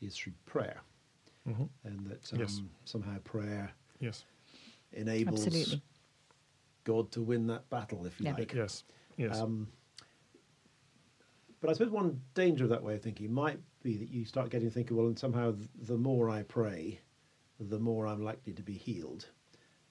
is 0.00 0.16
through 0.16 0.32
prayer, 0.46 0.80
Mhm. 1.46 1.68
and 1.84 2.06
that 2.06 2.32
um, 2.32 2.38
Yes. 2.40 2.60
somehow 2.84 3.18
prayer 3.20 3.72
Yes. 4.00 4.24
enables 4.92 5.46
Absolutely. 5.46 5.82
God 6.84 7.10
to 7.12 7.22
win 7.22 7.46
that 7.48 7.68
battle, 7.70 8.06
if 8.06 8.20
you 8.20 8.26
Yeah. 8.26 8.36
like. 8.36 8.52
Yes. 8.54 8.84
Yes. 9.16 9.36
Um, 9.36 9.68
but 11.60 11.70
I 11.70 11.72
suppose 11.72 11.90
one 11.90 12.20
danger 12.34 12.64
of 12.64 12.70
that 12.70 12.82
way 12.82 12.94
of 12.94 13.02
thinking 13.02 13.32
might 13.32 13.58
be 13.82 13.96
that 13.96 14.08
you 14.10 14.24
start 14.24 14.50
getting 14.50 14.70
thinking, 14.70 14.96
well, 14.96 15.06
and 15.06 15.18
somehow 15.18 15.56
the 15.82 15.96
more 15.98 16.28
I 16.30 16.42
pray, 16.42 17.00
the 17.58 17.78
more 17.80 18.06
I'm 18.06 18.22
likely 18.22 18.52
to 18.52 18.62
be 18.62 18.74
healed. 18.74 19.28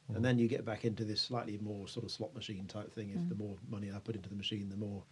And 0.10 0.24
then 0.24 0.38
you 0.38 0.48
get 0.48 0.64
back 0.64 0.86
into 0.86 1.04
this 1.04 1.20
slightly 1.20 1.58
more 1.58 1.88
sort 1.88 2.06
of 2.06 2.12
slot 2.12 2.36
machine 2.36 2.68
type 2.68 2.94
thing. 2.94 3.10
If 3.10 3.28
the 3.28 3.34
more 3.34 3.58
money 3.68 3.92
I 3.92 3.98
put 3.98 4.16
into 4.16 4.30
the 4.30 4.36
machine, 4.36 4.70
the 4.70 4.78
more 4.78 5.04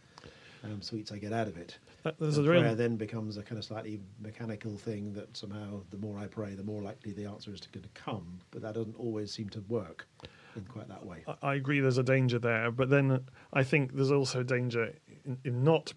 um, 0.64 0.82
sweets 0.82 1.12
I 1.12 1.18
get 1.18 1.34
out 1.34 1.48
of 1.48 1.58
it. 1.58 1.78
That- 2.04 2.18
there's 2.20 2.38
And 2.38 2.48
a 2.48 2.52
real- 2.52 2.62
prayer 2.62 2.76
then 2.76 2.96
becomes 2.96 3.38
a 3.38 3.44
kind 3.44 3.58
of 3.60 3.66
slightly 3.66 4.00
mechanical 4.22 4.78
thing 4.78 5.14
that 5.14 5.36
somehow 5.36 5.82
the 5.92 5.98
more 5.98 6.18
I 6.18 6.28
pray, 6.28 6.56
the 6.56 6.64
more 6.64 6.82
likely 6.82 7.12
the 7.14 7.26
answer 7.26 7.54
is 7.54 7.60
to 7.62 7.70
come. 7.94 8.40
But 8.52 8.62
that 8.62 8.74
doesn't 8.76 8.96
always 8.98 9.32
seem 9.32 9.50
to 9.50 9.62
work 9.68 10.08
in 10.56 10.64
quite 10.66 10.88
that 10.88 11.06
way. 11.06 11.24
I- 11.28 11.38
I 11.42 11.56
agree 11.56 11.80
there's 11.80 11.98
a 11.98 12.04
danger 12.04 12.40
there, 12.40 12.72
but 12.72 12.90
then 12.90 13.26
I 13.52 13.64
think 13.64 13.94
there's 13.94 14.12
also 14.12 14.44
danger 14.44 14.94
in, 15.26 15.38
in 15.44 15.64
not 15.64 15.94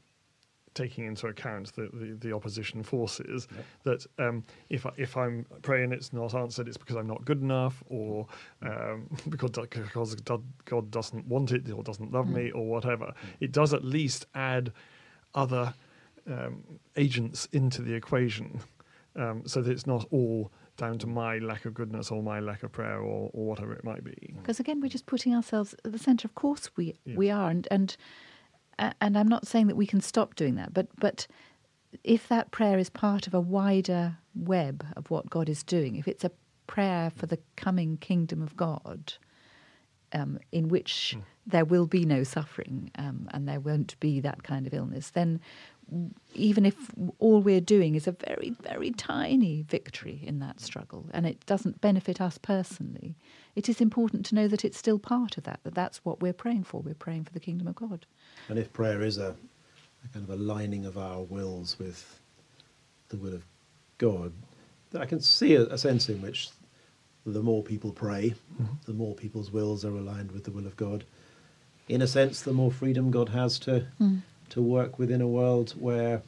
taking 0.76 1.06
into 1.06 1.26
account 1.26 1.74
the, 1.74 1.88
the, 1.92 2.16
the 2.20 2.32
opposition 2.32 2.82
forces 2.84 3.48
that 3.82 4.06
um, 4.18 4.44
if, 4.68 4.86
I, 4.86 4.90
if 4.96 5.16
I'm 5.16 5.44
praying 5.62 5.90
it's 5.92 6.12
not 6.12 6.34
answered, 6.34 6.68
it's 6.68 6.76
because 6.76 6.94
I'm 6.94 7.08
not 7.08 7.24
good 7.24 7.42
enough 7.42 7.82
or 7.88 8.26
um, 8.62 9.08
because, 9.28 9.50
because 9.50 10.14
God 10.16 10.42
God 10.64 10.90
doesn't 10.92 11.26
want 11.26 11.50
it 11.50 11.68
or 11.70 11.82
doesn't 11.82 12.12
love 12.12 12.28
me 12.28 12.52
or 12.52 12.66
whatever. 12.66 13.12
It 13.40 13.50
does 13.50 13.74
at 13.74 13.84
least 13.84 14.26
add 14.34 14.72
other 15.34 15.74
um, 16.30 16.62
agents 16.96 17.48
into 17.52 17.82
the 17.82 17.94
equation 17.94 18.60
um, 19.16 19.42
so 19.46 19.62
that 19.62 19.70
it's 19.70 19.86
not 19.86 20.06
all 20.10 20.52
down 20.76 20.98
to 20.98 21.06
my 21.06 21.38
lack 21.38 21.64
of 21.64 21.72
goodness 21.72 22.10
or 22.10 22.22
my 22.22 22.38
lack 22.38 22.62
of 22.62 22.70
prayer 22.70 22.98
or, 22.98 23.30
or 23.32 23.46
whatever 23.46 23.72
it 23.72 23.82
might 23.82 24.04
be. 24.04 24.34
Because 24.36 24.60
again, 24.60 24.80
we're 24.80 24.88
just 24.88 25.06
putting 25.06 25.34
ourselves 25.34 25.74
at 25.84 25.92
the 25.92 25.98
centre. 25.98 26.26
Of 26.26 26.34
course, 26.34 26.70
we 26.76 26.94
Yes. 27.04 27.16
we 27.16 27.30
are, 27.30 27.50
and 27.50 27.66
and 27.70 27.96
and 28.78 29.16
I'm 29.16 29.28
not 29.28 29.46
saying 29.46 29.68
that 29.68 29.76
we 29.76 29.86
can 29.86 30.00
stop 30.00 30.34
doing 30.34 30.56
that, 30.56 30.74
but 30.74 30.88
but 30.98 31.26
if 32.04 32.28
that 32.28 32.50
prayer 32.50 32.78
is 32.78 32.90
part 32.90 33.26
of 33.26 33.34
a 33.34 33.40
wider 33.40 34.18
web 34.34 34.84
of 34.96 35.10
what 35.10 35.30
God 35.30 35.48
is 35.48 35.62
doing, 35.62 35.96
if 35.96 36.06
it's 36.06 36.24
a 36.24 36.30
prayer 36.66 37.10
for 37.14 37.26
the 37.26 37.38
coming 37.56 37.96
kingdom 37.96 38.42
of 38.42 38.56
God, 38.56 39.14
um, 40.12 40.38
in 40.52 40.68
which 40.68 41.16
there 41.46 41.64
will 41.64 41.86
be 41.86 42.04
no 42.04 42.22
suffering 42.22 42.90
um, 42.96 43.28
and 43.32 43.48
there 43.48 43.60
won't 43.60 43.98
be 44.00 44.20
that 44.20 44.42
kind 44.42 44.66
of 44.66 44.74
illness, 44.74 45.10
then 45.10 45.40
even 46.34 46.66
if 46.66 46.74
all 47.18 47.40
we're 47.40 47.60
doing 47.60 47.94
is 47.94 48.08
a 48.08 48.12
very, 48.12 48.52
very 48.62 48.90
tiny 48.90 49.62
victory 49.62 50.20
in 50.24 50.40
that 50.40 50.60
struggle 50.60 51.08
and 51.12 51.26
it 51.26 51.46
doesn't 51.46 51.80
benefit 51.80 52.20
us 52.20 52.38
personally, 52.38 53.14
it 53.54 53.68
is 53.68 53.80
important 53.80 54.26
to 54.26 54.34
know 54.34 54.48
that 54.48 54.64
it's 54.64 54.78
still 54.78 54.98
part 54.98 55.38
of 55.38 55.44
that, 55.44 55.60
that 55.62 55.74
that's 55.74 56.04
what 56.04 56.20
we're 56.20 56.32
praying 56.32 56.64
for. 56.64 56.80
We're 56.80 56.94
praying 56.94 57.24
for 57.24 57.32
the 57.32 57.40
kingdom 57.40 57.68
of 57.68 57.76
God. 57.76 58.04
And 58.48 58.58
if 58.58 58.72
prayer 58.72 59.02
is 59.02 59.18
a, 59.18 59.34
a 60.04 60.08
kind 60.12 60.24
of 60.24 60.30
aligning 60.30 60.84
of 60.86 60.96
our 60.98 61.22
wills 61.22 61.76
with 61.78 62.20
the 63.08 63.16
will 63.16 63.34
of 63.34 63.44
God, 63.98 64.32
then 64.90 65.02
I 65.02 65.06
can 65.06 65.20
see 65.20 65.54
a, 65.54 65.62
a 65.62 65.78
sense 65.78 66.08
in 66.08 66.20
which 66.22 66.50
the 67.24 67.42
more 67.42 67.62
people 67.62 67.90
pray, 67.90 68.34
the 68.84 68.92
more 68.92 69.14
people's 69.14 69.50
wills 69.50 69.84
are 69.84 69.90
aligned 69.96 70.30
with 70.30 70.44
the 70.44 70.52
will 70.52 70.66
of 70.66 70.76
God. 70.76 71.04
In 71.88 72.02
a 72.02 72.06
sense, 72.06 72.40
the 72.42 72.52
more 72.52 72.70
freedom 72.70 73.10
God 73.10 73.28
has 73.30 73.58
to 73.60 73.86
to 74.50 74.62
work 74.62 74.96
within 74.98 75.20
a 75.20 75.26
world 75.26 75.74
where 75.78 76.22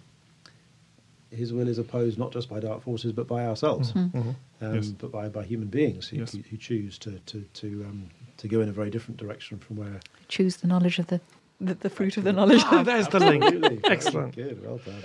His 1.31 1.53
will 1.53 1.69
is 1.69 1.79
opposed 1.79 2.19
not 2.19 2.33
just 2.33 2.49
by 2.49 2.59
dark 2.59 2.83
forces 2.83 3.12
but 3.12 3.29
by 3.29 3.45
ourselves, 3.47 3.93
Mhm. 3.93 4.35
um, 4.61 4.75
Yes. 4.75 4.89
but 4.89 5.12
by, 5.12 5.29
by 5.29 5.45
human 5.45 5.69
beings 5.69 6.09
who, 6.09 6.16
Yes. 6.16 6.33
who, 6.33 6.39
who 6.51 6.57
choose 6.57 6.99
to 6.99 7.19
to 7.27 7.43
to, 7.55 7.85
um, 7.89 8.11
to 8.39 8.49
go 8.49 8.61
in 8.61 8.69
a 8.69 8.73
very 8.73 8.91
different 8.91 9.19
direction 9.21 9.59
from 9.59 9.77
where 9.77 10.01
Choose 10.27 10.57
the 10.57 10.66
knowledge 10.66 10.99
of 10.99 11.07
the, 11.09 11.21
the, 11.61 11.74
the 11.74 11.90
fruit 11.90 12.16
of 12.16 12.24
the 12.24 12.32
knowledge. 12.32 12.62
Ah, 12.64 12.82
there's 12.82 13.09
the 13.09 13.20
link. 13.20 13.80
Excellent. 13.84 14.34
Good. 14.34 14.64
Well 14.64 14.78
done. 14.78 15.02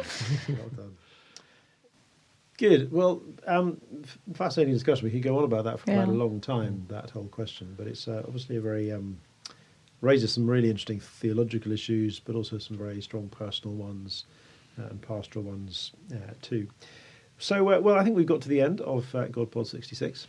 well 0.49 0.69
done. 0.69 0.97
Good. 2.57 2.91
Well, 2.91 3.21
um, 3.47 3.81
fascinating 4.33 4.73
discussion. 4.73 5.05
We 5.05 5.11
could 5.11 5.23
go 5.23 5.37
on 5.37 5.43
about 5.43 5.65
that 5.65 5.79
for 5.79 5.85
quite 5.85 6.07
a 6.07 6.11
long 6.11 6.39
time. 6.39 6.85
That 6.89 7.09
whole 7.09 7.27
question, 7.27 7.73
but 7.77 7.87
it's 7.87 8.07
uh, 8.07 8.23
obviously 8.25 8.57
a 8.57 8.61
very 8.61 8.91
um, 8.91 9.19
raises 10.01 10.33
some 10.33 10.47
really 10.47 10.69
interesting 10.69 10.99
theological 10.99 11.71
issues, 11.71 12.19
but 12.19 12.35
also 12.35 12.59
some 12.59 12.77
very 12.77 13.01
strong 13.01 13.29
personal 13.29 13.75
ones 13.75 14.25
uh, 14.79 14.83
and 14.83 15.01
pastoral 15.01 15.45
ones 15.45 15.93
uh, 16.13 16.33
too. 16.41 16.67
So, 17.39 17.71
uh, 17.71 17.79
well, 17.79 17.95
I 17.95 18.03
think 18.03 18.15
we've 18.15 18.27
got 18.27 18.41
to 18.41 18.49
the 18.49 18.61
end 18.61 18.81
of 18.81 19.13
uh, 19.15 19.25
GodPod 19.27 19.65
sixty 19.65 19.95
six, 19.95 20.27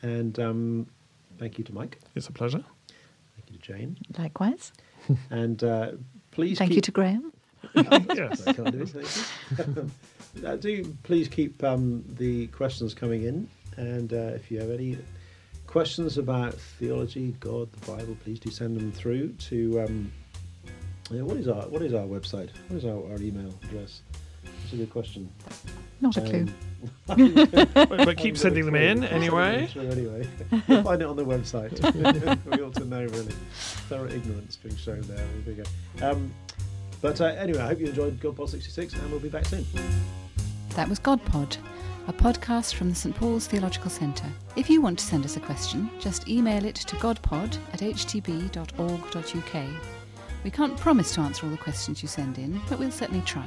and 0.00 0.38
um, 0.40 0.86
thank 1.38 1.58
you 1.58 1.64
to 1.64 1.74
Mike. 1.74 2.00
It's 2.14 2.28
a 2.28 2.32
pleasure. 2.32 2.64
Thank 3.36 3.50
you 3.50 3.58
to 3.58 3.62
Jane, 3.62 3.98
Likewise. 4.18 4.72
and 5.30 5.62
uh, 5.64 5.92
please 6.30 6.58
Thank 6.58 6.70
keep 6.70 6.76
you 6.76 6.82
to 6.82 6.90
Graham. 6.90 7.32
yes. 7.74 8.40
Very 8.40 8.54
kind 8.54 8.68
of 8.68 8.74
you, 8.74 8.86
thank 8.86 9.76
you. 9.76 9.90
uh, 10.46 10.56
do 10.56 10.96
please 11.02 11.28
keep 11.28 11.62
um, 11.64 12.04
the 12.08 12.46
questions 12.48 12.94
coming 12.94 13.24
in, 13.24 13.48
and 13.76 14.12
uh, 14.12 14.32
if 14.34 14.50
you 14.50 14.58
have 14.60 14.70
any 14.70 14.98
questions 15.66 16.18
about 16.18 16.54
theology, 16.54 17.34
God, 17.40 17.72
the 17.72 17.92
Bible, 17.92 18.16
please 18.22 18.38
do 18.38 18.50
send 18.50 18.76
them 18.76 18.92
through 18.92 19.32
to. 19.32 19.80
Um, 19.80 20.12
yeah, 21.10 21.22
what 21.22 21.36
is 21.36 21.48
our 21.48 21.68
what 21.68 21.82
is 21.82 21.92
our 21.92 22.06
website? 22.06 22.50
What 22.68 22.78
is 22.78 22.84
our, 22.84 22.96
our 23.10 23.20
email 23.20 23.52
address? 23.64 24.02
That's 24.64 24.72
a 24.72 24.76
good 24.76 24.90
question. 24.90 25.30
Not 26.00 26.16
a 26.16 26.20
clue. 26.22 26.46
Um, 27.08 27.34
But, 27.74 27.88
but 28.04 28.16
keep 28.16 28.36
sending 28.44 28.64
them 28.66 28.74
in 28.74 29.04
anyway. 29.04 29.68
Anyway, 29.76 30.26
You'll 30.68 30.82
find 30.82 31.00
it 31.02 31.06
on 31.06 31.16
the 31.16 31.24
website. 31.24 31.72
we 32.46 32.62
ought 32.62 32.74
to 32.74 32.84
know 32.84 33.02
really. 33.04 33.34
Thorough 33.88 34.08
ignorance 34.10 34.56
being 34.56 34.76
shown 34.76 35.00
there. 35.02 35.16
There 35.44 35.54
we 35.54 35.62
go. 35.62 36.10
Um, 36.10 36.32
but 37.02 37.20
uh, 37.20 37.26
anyway, 37.26 37.60
I 37.60 37.66
hope 37.68 37.80
you 37.80 37.86
enjoyed 37.86 38.18
GodPod 38.20 38.48
66, 38.48 38.94
and 38.94 39.10
we'll 39.10 39.20
be 39.20 39.28
back 39.28 39.44
soon. 39.44 39.66
That 40.70 40.88
was 40.88 40.98
GodPod, 40.98 41.58
a 42.08 42.12
podcast 42.12 42.74
from 42.74 42.88
the 42.88 42.94
St 42.94 43.14
Paul's 43.14 43.46
Theological 43.46 43.90
Centre. 43.90 44.30
If 44.56 44.68
you 44.70 44.80
want 44.80 44.98
to 44.98 45.04
send 45.04 45.24
us 45.24 45.36
a 45.36 45.40
question, 45.40 45.90
just 46.00 46.28
email 46.28 46.64
it 46.64 46.74
to 46.76 46.96
godpod 46.96 47.58
at 47.74 47.80
htb.org.uk. 47.80 49.64
We 50.42 50.50
can't 50.50 50.76
promise 50.76 51.14
to 51.14 51.20
answer 51.22 51.46
all 51.46 51.52
the 51.52 51.56
questions 51.58 52.02
you 52.02 52.08
send 52.08 52.38
in, 52.38 52.60
but 52.68 52.78
we'll 52.78 52.90
certainly 52.90 53.22
try. 53.24 53.46